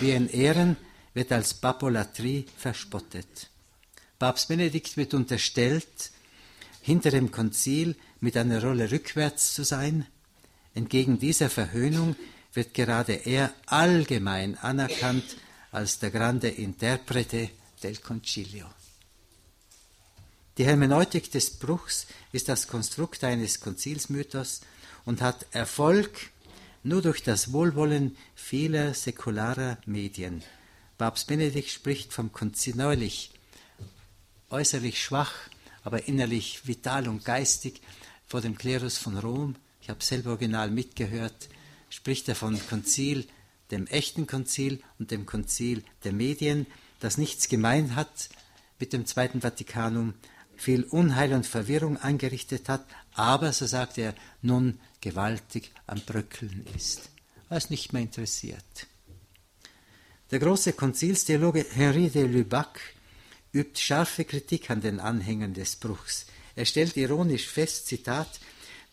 wir 0.00 0.16
ihn 0.16 0.28
ehren, 0.28 0.76
wird 1.14 1.32
als 1.32 1.54
Papolatrie 1.54 2.46
verspottet. 2.56 3.50
Papst 4.18 4.48
Benedikt 4.48 4.96
wird 4.96 5.12
unterstellt, 5.14 6.10
hinter 6.86 7.10
dem 7.10 7.32
Konzil 7.32 7.96
mit 8.20 8.36
einer 8.36 8.62
Rolle 8.62 8.92
rückwärts 8.92 9.54
zu 9.54 9.64
sein. 9.64 10.06
Entgegen 10.72 11.18
dieser 11.18 11.50
Verhöhnung 11.50 12.14
wird 12.52 12.74
gerade 12.74 13.12
er 13.12 13.52
allgemein 13.66 14.56
anerkannt 14.56 15.24
als 15.72 15.98
der 15.98 16.12
grande 16.12 16.48
Interprete 16.48 17.50
del 17.82 17.96
Concilio. 17.96 18.66
Die 20.58 20.64
Hermeneutik 20.64 21.32
des 21.32 21.58
Bruchs 21.58 22.06
ist 22.30 22.48
das 22.48 22.68
Konstrukt 22.68 23.24
eines 23.24 23.58
Konzilsmythos 23.58 24.60
und 25.04 25.22
hat 25.22 25.44
Erfolg 25.50 26.30
nur 26.84 27.02
durch 27.02 27.24
das 27.24 27.52
Wohlwollen 27.52 28.16
vieler 28.36 28.94
säkularer 28.94 29.78
Medien. 29.86 30.44
Papst 30.98 31.26
Benedikt 31.26 31.68
spricht 31.68 32.12
vom 32.12 32.30
Konzil 32.30 32.76
neulich, 32.76 33.32
äußerlich 34.50 35.02
schwach, 35.02 35.34
aber 35.86 36.08
innerlich 36.08 36.66
vital 36.66 37.06
und 37.06 37.24
geistig 37.24 37.80
vor 38.26 38.40
dem 38.40 38.58
Klerus 38.58 38.98
von 38.98 39.16
Rom. 39.16 39.54
Ich 39.80 39.88
habe 39.88 40.02
selber 40.02 40.30
original 40.30 40.68
mitgehört, 40.68 41.48
spricht 41.90 42.28
er 42.28 42.34
von 42.34 42.58
Konzil, 42.68 43.24
dem 43.70 43.86
echten 43.86 44.26
Konzil 44.26 44.82
und 44.98 45.12
dem 45.12 45.26
Konzil 45.26 45.84
der 46.02 46.12
Medien, 46.12 46.66
das 46.98 47.18
nichts 47.18 47.48
gemein 47.48 47.94
hat 47.94 48.30
mit 48.80 48.92
dem 48.92 49.06
Zweiten 49.06 49.42
Vatikanum, 49.42 50.14
viel 50.56 50.82
Unheil 50.82 51.32
und 51.32 51.46
Verwirrung 51.46 51.98
angerichtet 51.98 52.68
hat, 52.68 52.84
aber, 53.14 53.52
so 53.52 53.66
sagt 53.66 53.96
er, 53.96 54.12
nun 54.42 54.80
gewaltig 55.00 55.70
am 55.86 56.00
Bröckeln 56.00 56.66
ist, 56.74 57.10
was 57.48 57.70
nicht 57.70 57.92
mehr 57.92 58.02
interessiert. 58.02 58.88
Der 60.32 60.40
große 60.40 60.72
Konzilstheologe 60.72 61.64
Henri 61.70 62.10
de 62.10 62.26
Lubac 62.26 62.80
übt 63.52 63.80
scharfe 63.80 64.24
Kritik 64.24 64.70
an 64.70 64.80
den 64.80 65.00
Anhängern 65.00 65.54
des 65.54 65.76
Bruchs. 65.76 66.26
Er 66.54 66.64
stellt 66.64 66.96
ironisch 66.96 67.46
fest, 67.46 67.86
Zitat, 67.86 68.40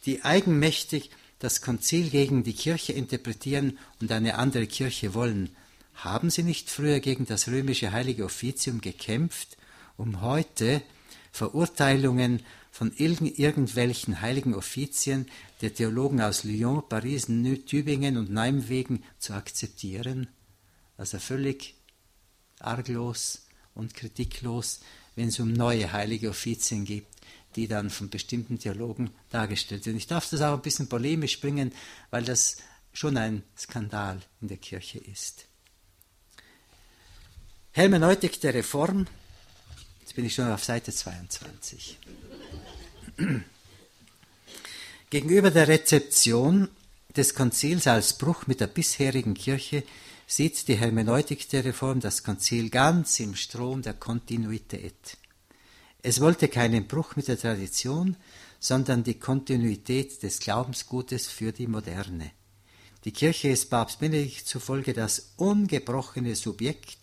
die 0.06 0.24
eigenmächtig 0.24 1.10
das 1.40 1.62
Konzil 1.62 2.10
gegen 2.10 2.44
die 2.44 2.54
Kirche 2.54 2.94
interpretieren 2.94 3.78
und 4.02 4.12
eine 4.12 4.36
andere 4.36 4.68
Kirche 4.68 5.14
wollen. 5.14 5.56
Haben 5.96 6.30
sie 6.30 6.44
nicht 6.44 6.70
früher 6.70 7.00
gegen 7.00 7.26
das 7.26 7.48
römische 7.48 7.92
heilige 7.92 8.26
Offizium 8.26 8.82
gekämpft, 8.82 9.58
um 9.98 10.22
heute 10.22 10.82
Verurteilungen 11.32 12.42
von 12.72 12.92
irgendwelchen 12.94 14.22
heiligen 14.22 14.56
Offizien 14.56 15.28
der 15.62 15.74
Theologen 15.74 16.22
aus 16.22 16.44
Lyon, 16.44 16.84
Paris, 16.90 17.28
Tübingen 17.28 18.18
und 18.18 18.32
Nijmegen 18.32 19.04
zu 19.20 19.34
akzeptieren? 19.34 20.28
also 20.98 21.20
völlig 21.20 21.76
arglos 22.60 23.43
und 23.76 23.94
kritiklos, 23.94 24.82
wenn 25.16 25.30
es 25.30 25.40
um 25.40 25.54
neue 25.54 25.92
heilige 25.92 26.30
Offizien 26.30 26.86
geht, 26.86 27.06
die 27.56 27.68
dann 27.68 27.90
von 27.90 28.10
bestimmten 28.10 28.60
Theologen 28.60 29.12
dargestellt 29.30 29.86
werden. 29.86 29.98
Ich 29.98 30.08
darf 30.08 30.30
das 30.30 30.42
auch 30.42 30.54
ein 30.54 30.62
bisschen 30.62 30.88
polemisch 30.88 31.40
bringen, 31.40 31.72
weil 32.10 32.24
das 32.24 32.58
schon 32.94 33.18
ein 33.18 33.44
Skandal 33.58 34.22
in 34.42 34.48
der 34.48 34.58
Kirche 34.58 35.00
ist. 35.00 35.46
Hermeneutik 37.72 38.40
der 38.42 38.54
Reform, 38.54 39.08
jetzt 40.02 40.16
bin 40.16 40.26
ich 40.26 40.36
schon 40.36 40.52
auf 40.52 40.64
Seite 40.64 40.94
22. 40.94 41.98
Gegenüber 45.10 45.52
der 45.52 45.68
Rezeption 45.68 46.70
des 47.16 47.36
Konzils 47.36 47.88
als 47.88 48.18
Bruch 48.18 48.48
mit 48.48 48.60
der 48.60 48.68
bisherigen 48.68 49.34
Kirche 49.34 49.84
sieht 50.36 50.68
die 50.68 50.78
Hermeneutik 50.78 51.48
der 51.50 51.64
Reform 51.64 52.00
das 52.00 52.24
Konzil 52.24 52.72
ganz 52.72 53.20
im 53.20 53.36
Strom 53.36 53.84
der 53.84 53.94
Kontinuität. 53.94 55.18
Es 56.02 56.22
wollte 56.22 56.48
keinen 56.48 56.88
Bruch 56.88 57.16
mit 57.16 57.28
der 57.28 57.38
Tradition, 57.38 58.18
sondern 58.60 59.04
die 59.04 59.20
Kontinuität 59.20 60.24
des 60.24 60.40
Glaubensgutes 60.40 61.28
für 61.28 61.52
die 61.52 61.68
Moderne. 61.68 62.32
Die 63.06 63.12
Kirche 63.12 63.50
ist 63.50 63.70
Papst 63.70 64.00
Benedikt 64.00 64.48
zufolge 64.48 64.94
das 64.94 65.34
ungebrochene 65.38 66.36
Subjekt, 66.36 66.98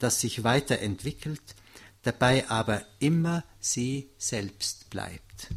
das 0.00 0.20
sich 0.20 0.42
weiterentwickelt, 0.42 1.54
dabei 2.02 2.50
aber 2.50 2.82
immer 2.98 3.44
sie 3.60 4.10
selbst 4.18 4.90
bleibt. 4.90 5.50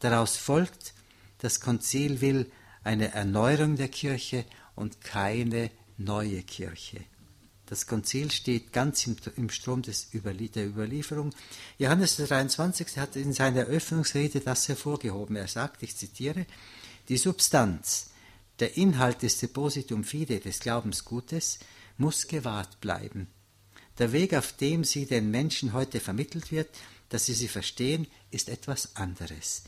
Daraus 0.00 0.36
folgt, 0.36 0.92
das 1.38 1.60
Konzil 1.60 2.20
will 2.20 2.52
eine 2.84 3.14
Erneuerung 3.14 3.76
der 3.76 3.88
Kirche 3.88 4.44
und 4.74 5.00
keine 5.00 5.70
neue 6.04 6.42
Kirche. 6.42 7.04
Das 7.66 7.86
Konzil 7.86 8.30
steht 8.30 8.72
ganz 8.72 9.06
im, 9.06 9.16
im 9.36 9.48
Strom 9.48 9.82
des 9.82 10.08
Überlie 10.12 10.50
der 10.50 10.66
Überlieferung. 10.66 11.32
Johannes 11.78 12.16
der 12.16 12.26
23. 12.26 12.98
hat 12.98 13.16
in 13.16 13.32
seiner 13.32 13.60
Eröffnungsrede 13.60 14.40
das 14.40 14.68
hervorgehoben. 14.68 15.36
Er 15.36 15.48
sagt, 15.48 15.82
ich 15.82 15.96
zitiere, 15.96 16.46
die 17.08 17.16
Substanz, 17.16 18.10
der 18.58 18.76
Inhalt 18.76 19.22
des 19.22 19.38
Depositum 19.38 20.04
Fide, 20.04 20.40
des 20.40 20.60
Glaubensgutes, 20.60 21.60
muss 21.96 22.28
gewahrt 22.28 22.80
bleiben. 22.80 23.28
Der 23.98 24.12
Weg, 24.12 24.34
auf 24.34 24.52
dem 24.52 24.84
sie 24.84 25.06
den 25.06 25.30
Menschen 25.30 25.72
heute 25.72 26.00
vermittelt 26.00 26.50
wird, 26.52 26.68
dass 27.08 27.26
sie 27.26 27.34
sie 27.34 27.48
verstehen, 27.48 28.06
ist 28.30 28.48
etwas 28.48 28.96
anderes. 28.96 29.64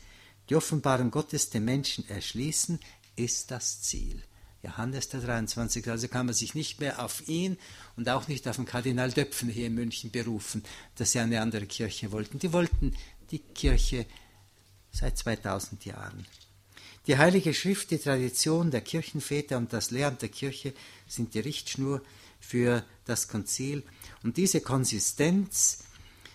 Die 0.49 0.55
Offenbarung 0.55 1.11
Gottes 1.11 1.49
dem 1.49 1.65
Menschen 1.65 2.07
erschließen, 2.07 2.79
ist 3.15 3.51
das 3.51 3.81
Ziel. 3.81 4.21
Johannes 4.65 5.09
der 5.09 5.21
23. 5.21 5.87
Also 5.89 6.07
kann 6.07 6.25
man 6.25 6.35
sich 6.35 6.55
nicht 6.55 6.79
mehr 6.79 7.03
auf 7.03 7.27
ihn 7.27 7.57
und 7.95 8.09
auch 8.09 8.27
nicht 8.27 8.47
auf 8.47 8.55
den 8.55 8.65
Kardinal 8.65 9.11
Döpfen 9.11 9.49
hier 9.49 9.67
in 9.67 9.75
München 9.75 10.11
berufen, 10.11 10.63
dass 10.95 11.11
sie 11.11 11.19
eine 11.19 11.41
andere 11.41 11.67
Kirche 11.67 12.11
wollten. 12.11 12.39
Die 12.39 12.51
wollten 12.51 12.95
die 13.31 13.39
Kirche 13.39 14.05
seit 14.91 15.17
2000 15.17 15.85
Jahren. 15.85 16.25
Die 17.07 17.17
Heilige 17.17 17.53
Schrift, 17.53 17.91
die 17.91 17.99
Tradition 17.99 18.71
der 18.71 18.81
Kirchenväter 18.81 19.57
und 19.57 19.71
das 19.71 19.91
Lehramt 19.91 20.23
der 20.23 20.29
Kirche 20.29 20.73
sind 21.07 21.35
die 21.35 21.39
Richtschnur 21.39 22.01
für 22.39 22.83
das 23.05 23.27
Konzil. 23.27 23.83
Und 24.23 24.37
diese 24.37 24.61
Konsistenz 24.61 25.83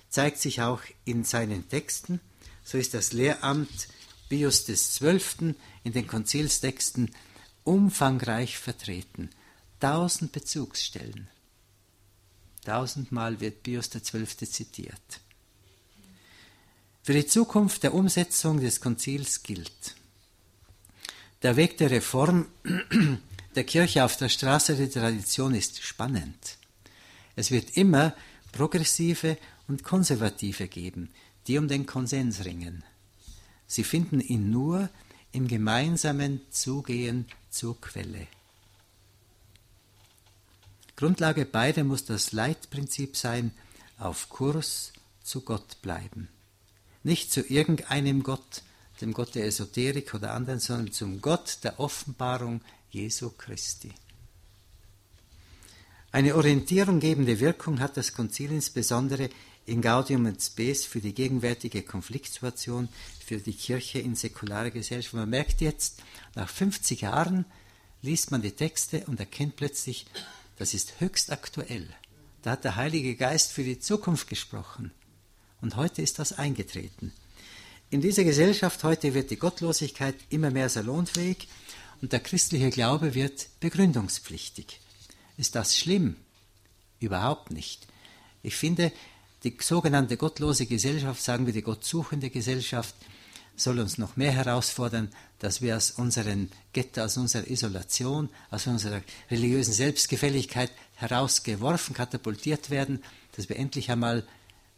zeigt 0.09 0.39
sich 0.39 0.63
auch 0.63 0.83
in 1.05 1.25
seinen 1.25 1.69
Texten. 1.69 2.21
So 2.63 2.79
ist 2.79 2.95
das 2.95 3.13
Lehramt 3.13 3.89
Pius 4.29 4.67
XII. 4.67 5.57
in 5.83 5.93
den 5.93 6.07
Konzilstexten 6.07 7.11
umfangreich 7.71 8.59
vertreten. 8.59 9.31
Tausend 9.79 10.33
Bezugsstellen. 10.33 11.29
Tausendmal 12.65 13.41
wird 13.41 13.63
Pius 13.63 13.89
XII. 13.91 14.27
zitiert. 14.27 15.21
Für 17.03 17.13
die 17.15 17.27
Zukunft 17.27 17.85
der 17.85 17.95
Umsetzung 17.95 18.61
des 18.61 18.81
Konzils 18.81 19.45
gilt. 19.45 19.95
Der 21.43 21.55
Weg 21.57 21.79
der 21.79 21.93
Reform 21.93 22.49
der 23.55 23.65
Kirche 23.65 24.05
auf 24.05 24.17
der 24.17 24.29
Straße 24.29 24.75
der 24.75 24.91
Tradition 24.91 25.55
ist 25.55 25.81
spannend. 25.81 26.59
Es 27.37 27.53
wird 27.53 27.77
immer 27.77 28.15
Progressive 28.51 29.39
und 29.69 29.85
Konservative 29.85 30.67
geben, 30.67 31.09
die 31.47 31.57
um 31.57 31.69
den 31.69 31.87
Konsens 31.87 32.45
ringen. 32.45 32.83
Sie 33.69 33.85
finden 33.85 34.21
ihn 34.21 34.51
nur 34.51 34.91
im 35.33 35.49
gemeinsamen 35.49 36.41
Zugehen 36.51 37.27
zur 37.51 37.81
Quelle. 37.81 38.27
Grundlage 40.97 41.47
beider 41.47 41.85
muss 41.85 42.05
das 42.05 42.33
Leitprinzip 42.33 43.17
sein, 43.17 43.53
auf 43.99 44.29
Kurs 44.29 44.93
zu 45.23 45.43
Gott 45.43 45.81
bleiben. 45.83 46.29
Nicht 47.03 47.33
zu 47.33 47.41
irgendeinem 47.41 48.23
Gott, 48.23 48.63
dem 49.01 49.13
Gott 49.13 49.35
der 49.35 49.47
Esoterik 49.47 50.13
oder 50.15 50.35
anderen, 50.35 50.61
sondern 50.61 50.93
zum 50.93 51.23
Gott 51.23 51.59
der 51.63 51.81
Offenbarung 51.81 52.61
Jesu 52.91 53.31
Christi. 53.31 53.93
Eine 56.13 56.35
orientierunggebende 56.35 57.39
Wirkung 57.39 57.79
hat 57.81 57.97
das 57.97 58.13
Konzil 58.13 58.51
insbesondere 58.51 59.31
in 59.65 59.81
Gaudium 59.81 60.27
et 60.27 60.43
Spes 60.43 60.85
für 60.85 61.01
die 61.01 61.15
gegenwärtige 61.15 61.83
Konfliktsituation 61.83 62.89
für 63.31 63.39
die 63.39 63.55
Kirche 63.55 64.01
in 64.01 64.17
säkularer 64.17 64.73
Gesellschaft. 64.73 65.15
Man 65.15 65.31
merkt 65.31 65.61
jetzt, 65.61 66.03
nach 66.35 66.49
50 66.49 67.03
Jahren 67.03 67.45
liest 68.03 68.33
man 68.33 68.43
die 68.43 68.51
Texte 68.51 69.05
und 69.07 69.21
erkennt 69.21 69.55
plötzlich, 69.55 70.07
das 70.57 70.75
ist 70.75 70.99
höchst 70.99 71.31
aktuell. 71.31 71.89
Da 72.43 72.51
hat 72.51 72.65
der 72.65 72.75
Heilige 72.75 73.15
Geist 73.15 73.53
für 73.53 73.63
die 73.63 73.79
Zukunft 73.79 74.27
gesprochen. 74.29 74.91
Und 75.61 75.77
heute 75.77 76.03
ist 76.03 76.19
das 76.19 76.33
eingetreten. 76.33 77.13
In 77.91 78.01
dieser 78.01 78.25
Gesellschaft 78.25 78.83
heute 78.83 79.15
wird 79.15 79.31
die 79.31 79.37
Gottlosigkeit 79.39 80.17
immer 80.31 80.51
mehr 80.51 80.69
salonfähig 80.69 81.47
und 82.03 82.13
der 82.13 82.19
christliche 82.19 82.71
Glaube 82.71 83.15
wird 83.15 83.47
begründungspflichtig. 83.61 84.81
Ist 85.37 85.55
das 85.55 85.79
schlimm? 85.79 86.17
Überhaupt 86.99 87.53
nicht. 87.53 87.87
Ich 88.43 88.57
finde, 88.57 88.91
die 89.45 89.57
sogenannte 89.61 90.17
gottlose 90.17 90.67
Gesellschaft, 90.67 91.23
sagen 91.23 91.47
wir 91.47 91.53
die 91.53 91.63
gottsuchende 91.63 92.29
Gesellschaft, 92.29 92.97
soll 93.63 93.79
uns 93.79 93.99
noch 93.99 94.17
mehr 94.17 94.33
herausfordern, 94.33 95.11
dass 95.39 95.61
wir 95.61 95.77
aus 95.77 95.91
unseren 95.91 96.51
Ghetto, 96.73 97.03
aus 97.03 97.17
unserer 97.17 97.49
Isolation, 97.49 98.29
aus 98.51 98.67
unserer 98.67 99.03
religiösen 99.31 99.73
Selbstgefälligkeit 99.73 100.71
herausgeworfen, 100.97 101.95
katapultiert 101.95 102.71
werden, 102.71 103.03
dass 103.37 103.49
wir 103.49 103.57
endlich 103.57 103.91
einmal 103.91 104.27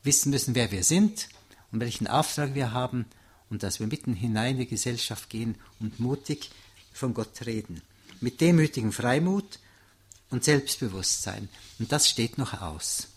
wissen 0.02 0.30
müssen, 0.30 0.54
wer 0.54 0.70
wir 0.70 0.84
sind 0.84 1.28
und 1.70 1.80
welchen 1.80 2.06
Auftrag 2.06 2.54
wir 2.54 2.72
haben 2.72 3.06
und 3.50 3.62
dass 3.62 3.80
wir 3.80 3.86
mitten 3.86 4.14
hinein 4.14 4.54
in 4.54 4.60
die 4.60 4.66
Gesellschaft 4.66 5.30
gehen 5.30 5.56
und 5.80 6.00
mutig 6.00 6.50
von 6.92 7.14
Gott 7.14 7.46
reden. 7.46 7.82
Mit 8.20 8.40
demütigem 8.40 8.92
Freimut 8.92 9.58
und 10.30 10.44
Selbstbewusstsein. 10.44 11.48
Und 11.78 11.92
das 11.92 12.08
steht 12.08 12.38
noch 12.38 12.60
aus. 12.60 13.08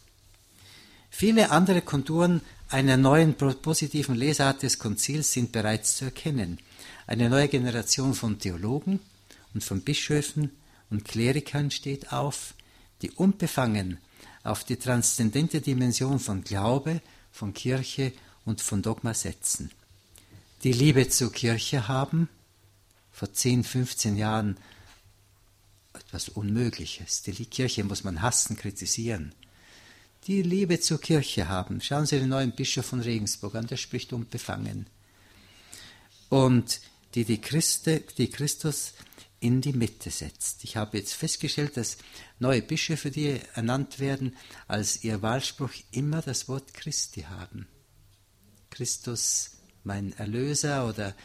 Viele 1.09 1.51
andere 1.51 1.81
Konturen 1.81 2.41
einer 2.75 2.97
neuen 2.97 3.35
positiven 3.35 4.15
Lesart 4.15 4.61
des 4.61 4.79
Konzils 4.79 5.31
sind 5.31 5.53
bereits 5.53 5.95
zu 5.95 6.03
erkennen. 6.03 6.59
Eine 7.07 7.29
neue 7.29 7.47
Generation 7.47 8.13
von 8.13 8.37
Theologen 8.37 8.99
und 9.53 9.63
von 9.63 9.79
Bischöfen 9.79 10.51
und 10.89 11.05
Klerikern 11.05 11.71
steht 11.71 12.11
auf, 12.11 12.53
die 13.01 13.11
unbefangen 13.11 13.99
auf 14.43 14.65
die 14.65 14.75
transzendente 14.75 15.61
Dimension 15.61 16.19
von 16.19 16.43
Glaube, 16.43 17.01
von 17.31 17.53
Kirche 17.53 18.11
und 18.43 18.59
von 18.59 18.81
Dogma 18.81 19.13
setzen. 19.13 19.71
Die 20.65 20.73
Liebe 20.73 21.07
zur 21.07 21.31
Kirche 21.31 21.87
haben, 21.87 22.27
vor 23.09 23.31
10, 23.31 23.63
15 23.63 24.17
Jahren 24.17 24.57
etwas 25.93 26.27
Unmögliches. 26.27 27.21
Die 27.21 27.45
Kirche 27.45 27.85
muss 27.85 28.03
man 28.03 28.21
hassen, 28.21 28.57
kritisieren 28.57 29.33
die 30.27 30.41
Liebe 30.41 30.79
zur 30.79 30.99
Kirche 30.99 31.47
haben. 31.47 31.81
Schauen 31.81 32.05
Sie 32.05 32.19
den 32.19 32.29
neuen 32.29 32.51
Bischof 32.51 32.85
von 32.85 33.01
Regensburg 33.01 33.55
an, 33.55 33.67
der 33.67 33.77
spricht 33.77 34.13
unbefangen. 34.13 34.87
Und 36.29 36.79
die 37.13 37.25
die, 37.25 37.39
Christe, 37.39 38.03
die 38.17 38.29
Christus 38.29 38.93
in 39.39 39.61
die 39.61 39.73
Mitte 39.73 40.09
setzt. 40.09 40.63
Ich 40.63 40.75
habe 40.75 40.97
jetzt 40.97 41.13
festgestellt, 41.13 41.77
dass 41.77 41.97
neue 42.39 42.61
Bischöfe, 42.61 43.11
die 43.11 43.39
ernannt 43.53 43.99
werden, 43.99 44.35
als 44.67 45.03
ihr 45.03 45.21
Wahlspruch 45.21 45.71
immer 45.91 46.21
das 46.21 46.47
Wort 46.47 46.73
Christi 46.73 47.21
haben. 47.21 47.67
Christus, 48.71 49.51
mein 49.83 50.13
Erlöser 50.13 50.89
oder 50.89 51.15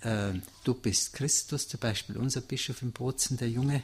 äh, 0.00 0.32
du 0.64 0.74
bist 0.74 1.12
Christus, 1.12 1.68
zum 1.68 1.80
Beispiel 1.80 2.16
unser 2.16 2.40
Bischof 2.40 2.82
in 2.82 2.92
Bozen, 2.92 3.36
der 3.36 3.48
Junge. 3.48 3.82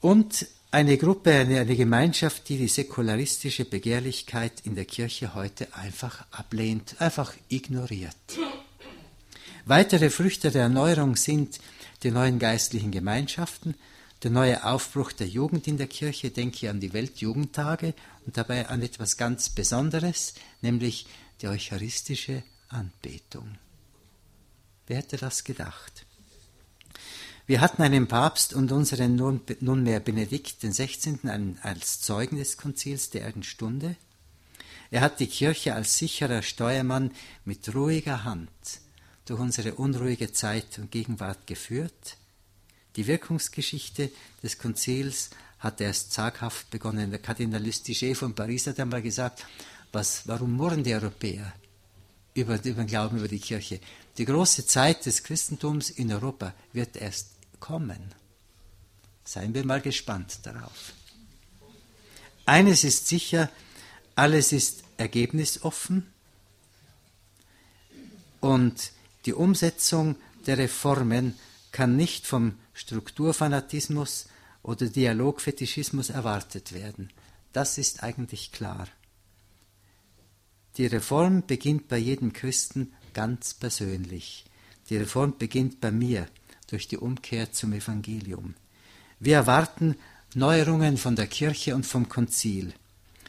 Und 0.00 0.46
eine 0.70 0.98
Gruppe, 0.98 1.32
eine, 1.32 1.60
eine 1.60 1.76
Gemeinschaft, 1.76 2.48
die 2.48 2.58
die 2.58 2.68
säkularistische 2.68 3.64
Begehrlichkeit 3.64 4.52
in 4.64 4.74
der 4.74 4.84
Kirche 4.84 5.34
heute 5.34 5.74
einfach 5.74 6.26
ablehnt, 6.30 7.00
einfach 7.00 7.32
ignoriert. 7.48 8.16
Weitere 9.64 10.10
Früchte 10.10 10.50
der 10.50 10.62
Erneuerung 10.62 11.16
sind 11.16 11.58
die 12.02 12.10
neuen 12.10 12.38
geistlichen 12.38 12.90
Gemeinschaften, 12.90 13.74
der 14.22 14.30
neue 14.30 14.64
Aufbruch 14.64 15.12
der 15.12 15.28
Jugend 15.28 15.68
in 15.68 15.78
der 15.78 15.86
Kirche, 15.86 16.30
denke 16.30 16.68
an 16.70 16.80
die 16.80 16.92
Weltjugendtage 16.92 17.94
und 18.26 18.36
dabei 18.36 18.68
an 18.68 18.82
etwas 18.82 19.16
ganz 19.16 19.48
Besonderes, 19.48 20.34
nämlich 20.60 21.06
die 21.40 21.48
eucharistische 21.48 22.42
Anbetung. 22.68 23.56
Wer 24.86 24.98
hätte 24.98 25.16
das 25.16 25.44
gedacht? 25.44 26.06
Wir 27.48 27.62
hatten 27.62 27.80
einen 27.80 28.08
Papst 28.08 28.52
und 28.52 28.72
unseren 28.72 29.16
nunmehr 29.16 30.00
Benedikt 30.00 30.60
XVI. 30.60 31.56
als 31.62 31.98
Zeugen 32.02 32.36
des 32.36 32.58
Konzils 32.58 33.08
der 33.08 33.22
Erdenstunde. 33.22 33.96
Er 34.90 35.00
hat 35.00 35.18
die 35.18 35.28
Kirche 35.28 35.74
als 35.74 35.96
sicherer 35.96 36.42
Steuermann 36.42 37.10
mit 37.46 37.74
ruhiger 37.74 38.24
Hand 38.24 38.50
durch 39.24 39.40
unsere 39.40 39.76
unruhige 39.76 40.30
Zeit 40.30 40.78
und 40.78 40.90
Gegenwart 40.90 41.46
geführt. 41.46 42.18
Die 42.96 43.06
Wirkungsgeschichte 43.06 44.10
des 44.42 44.58
Konzils 44.58 45.30
hat 45.58 45.80
erst 45.80 46.12
zaghaft 46.12 46.68
begonnen. 46.68 47.10
Der 47.10 47.18
Kardinal 47.18 47.64
Lustiger 47.64 48.14
von 48.14 48.34
Paris 48.34 48.66
hat 48.66 48.78
einmal 48.78 49.00
gesagt, 49.00 49.46
was, 49.90 50.28
warum 50.28 50.52
murren 50.52 50.84
die 50.84 50.92
Europäer 50.92 51.54
über, 52.34 52.56
über 52.62 52.82
den 52.82 52.86
Glauben, 52.86 53.16
über 53.16 53.28
die 53.28 53.40
Kirche? 53.40 53.80
Die 54.18 54.26
große 54.26 54.66
Zeit 54.66 55.06
des 55.06 55.22
Christentums 55.22 55.88
in 55.88 56.12
Europa 56.12 56.52
wird 56.74 56.96
erst 56.96 57.37
kommen. 57.60 58.14
Seien 59.24 59.54
wir 59.54 59.64
mal 59.64 59.80
gespannt 59.80 60.40
darauf. 60.44 60.92
Eines 62.46 62.84
ist 62.84 63.08
sicher, 63.08 63.50
alles 64.14 64.52
ist 64.52 64.84
ergebnisoffen 64.96 66.06
und 68.40 68.92
die 69.26 69.34
Umsetzung 69.34 70.16
der 70.46 70.58
Reformen 70.58 71.34
kann 71.72 71.96
nicht 71.96 72.26
vom 72.26 72.54
Strukturfanatismus 72.72 74.28
oder 74.62 74.86
Dialogfetischismus 74.86 76.10
erwartet 76.10 76.72
werden. 76.72 77.10
Das 77.52 77.78
ist 77.78 78.02
eigentlich 78.02 78.52
klar. 78.52 78.88
Die 80.76 80.86
Reform 80.86 81.46
beginnt 81.46 81.88
bei 81.88 81.98
jedem 81.98 82.32
Christen 82.32 82.92
ganz 83.12 83.54
persönlich. 83.54 84.44
Die 84.90 84.96
Reform 84.96 85.36
beginnt 85.36 85.80
bei 85.80 85.90
mir 85.90 86.28
durch 86.68 86.88
die 86.88 86.98
Umkehr 86.98 87.52
zum 87.52 87.72
Evangelium. 87.72 88.54
Wir 89.20 89.36
erwarten 89.36 89.96
Neuerungen 90.34 90.96
von 90.96 91.16
der 91.16 91.26
Kirche 91.26 91.74
und 91.74 91.86
vom 91.86 92.08
Konzil. 92.08 92.72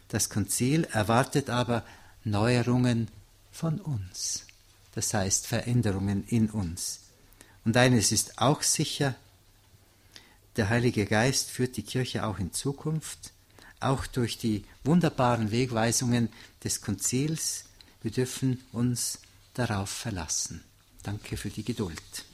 Das 0.10 0.30
Konzil 0.30 0.86
erwartet 0.92 1.50
aber 1.50 1.84
Neuerungen 2.24 3.08
von 3.52 3.80
uns 3.80 4.46
das 5.00 5.14
heißt 5.14 5.48
Veränderungen 5.48 6.26
in 6.28 6.50
uns. 6.50 7.00
Und 7.66 7.78
eines 7.78 8.12
ist 8.12 8.40
auch 8.40 8.62
sicher, 8.62 9.16
der 10.56 10.70
Heilige 10.70 11.06
Geist 11.06 11.50
führt 11.50 11.78
die 11.78 11.84
Kirche 11.84 12.26
auch 12.26 12.40
in 12.40 12.52
Zukunft, 12.52 13.32
auch 13.80 14.08
durch 14.08 14.38
die 14.38 14.66
wunderbaren 14.84 15.52
Wegweisungen 15.52 16.30
des 16.64 16.82
Konzils. 16.82 17.66
Wir 18.02 18.12
dürfen 18.12 18.62
uns 18.72 19.20
darauf 19.54 19.90
verlassen. 19.90 20.64
Danke 21.04 21.38
für 21.38 21.50
die 21.50 21.64
Geduld. 21.64 22.26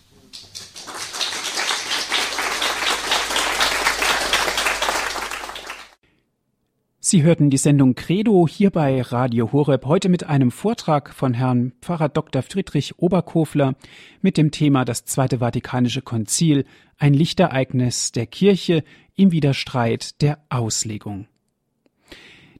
Sie 7.07 7.21
hörten 7.21 7.51
die 7.51 7.57
Sendung 7.57 7.93
Credo 7.93 8.47
hier 8.47 8.71
bei 8.71 8.99
Radio 8.99 9.51
Horeb 9.51 9.85
heute 9.85 10.09
mit 10.09 10.23
einem 10.23 10.49
Vortrag 10.49 11.13
von 11.13 11.35
Herrn 11.35 11.71
Pfarrer 11.79 12.09
Dr. 12.09 12.41
Friedrich 12.41 12.97
Oberkofler 12.97 13.75
mit 14.23 14.37
dem 14.37 14.49
Thema 14.49 14.85
Das 14.85 15.05
Zweite 15.05 15.37
Vatikanische 15.37 16.01
Konzil, 16.01 16.65
ein 16.97 17.13
Lichtereignis 17.13 18.11
der 18.11 18.25
Kirche 18.25 18.83
im 19.15 19.31
Widerstreit 19.31 20.19
der 20.23 20.39
Auslegung. 20.49 21.27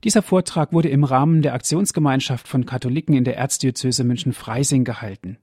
Dieser 0.04 0.22
Vortrag 0.22 0.74
wurde 0.74 0.90
im 0.90 1.06
Rahmen 1.06 1.42
der 1.42 1.56
Aktionsgemeinschaft 1.56 2.48
von 2.48 2.68
Katholiken 2.68 3.16
in 3.16 3.24
der 3.24 3.38
Erzdiözese 3.38 4.04
München-Freising 4.04 4.84
gehalten. 4.84 5.40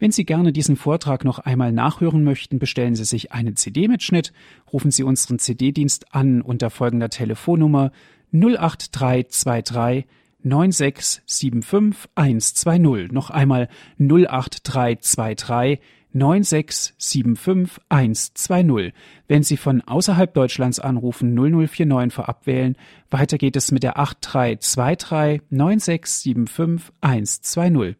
Wenn 0.00 0.10
Sie 0.10 0.24
gerne 0.24 0.52
diesen 0.52 0.74
Vortrag 0.74 1.24
noch 1.24 1.38
einmal 1.38 1.70
nachhören 1.70 2.24
möchten, 2.24 2.58
bestellen 2.58 2.96
Sie 2.96 3.04
sich 3.04 3.30
einen 3.30 3.54
CD-Mitschnitt, 3.54 4.32
rufen 4.72 4.90
Sie 4.90 5.04
unseren 5.04 5.38
CD-Dienst 5.38 6.12
an 6.12 6.42
unter 6.42 6.70
folgender 6.70 7.10
Telefonnummer 7.10 7.92
08323 8.34 10.06
9675 10.42 12.10
120. 12.14 13.12
Noch 13.12 13.30
einmal 13.30 13.68
08323 13.98 15.80
9675 16.12 17.82
120. 17.88 18.92
Wenn 19.26 19.42
Sie 19.42 19.56
von 19.56 19.80
außerhalb 19.80 20.34
Deutschlands 20.34 20.78
anrufen, 20.78 21.34
0049 21.34 22.12
vorab 22.12 22.46
wählen. 22.46 22.76
Weiter 23.10 23.38
geht 23.38 23.56
es 23.56 23.72
mit 23.72 23.82
der 23.82 23.98
8323 23.98 25.42
9675 25.50 26.92
120. 27.00 27.96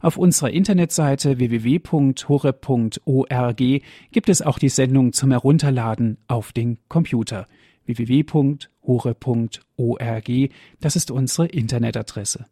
Auf 0.00 0.16
unserer 0.16 0.50
Internetseite 0.50 1.38
www.hore.org 1.38 2.22
gibt 4.10 4.28
es 4.28 4.42
auch 4.42 4.58
die 4.58 4.68
Sendung 4.68 5.12
zum 5.12 5.30
Herunterladen 5.30 6.18
auf 6.26 6.52
den 6.52 6.78
Computer 6.88 7.46
www.hore.org. 7.86 8.50
Das 10.80 10.96
ist 10.96 11.10
unsere 11.10 11.46
Internetadresse. 11.46 12.46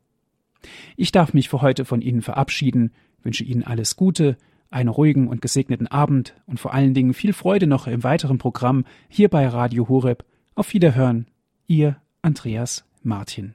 Ich 0.96 1.12
darf 1.12 1.32
mich 1.32 1.48
für 1.48 1.62
heute 1.62 1.84
von 1.84 2.02
Ihnen 2.02 2.22
verabschieden, 2.22 2.92
wünsche 3.22 3.44
Ihnen 3.44 3.64
alles 3.64 3.96
Gute, 3.96 4.36
einen 4.70 4.88
ruhigen 4.88 5.28
und 5.28 5.42
gesegneten 5.42 5.86
Abend 5.86 6.34
und 6.46 6.60
vor 6.60 6.74
allen 6.74 6.94
Dingen 6.94 7.14
viel 7.14 7.32
Freude 7.32 7.66
noch 7.66 7.86
im 7.86 8.04
weiteren 8.04 8.38
Programm 8.38 8.84
hier 9.08 9.28
bei 9.28 9.46
Radio 9.48 9.88
Horeb. 9.88 10.24
Auf 10.54 10.72
Wiederhören, 10.74 11.26
Ihr 11.66 11.96
Andreas 12.22 12.84
Martin. 13.02 13.54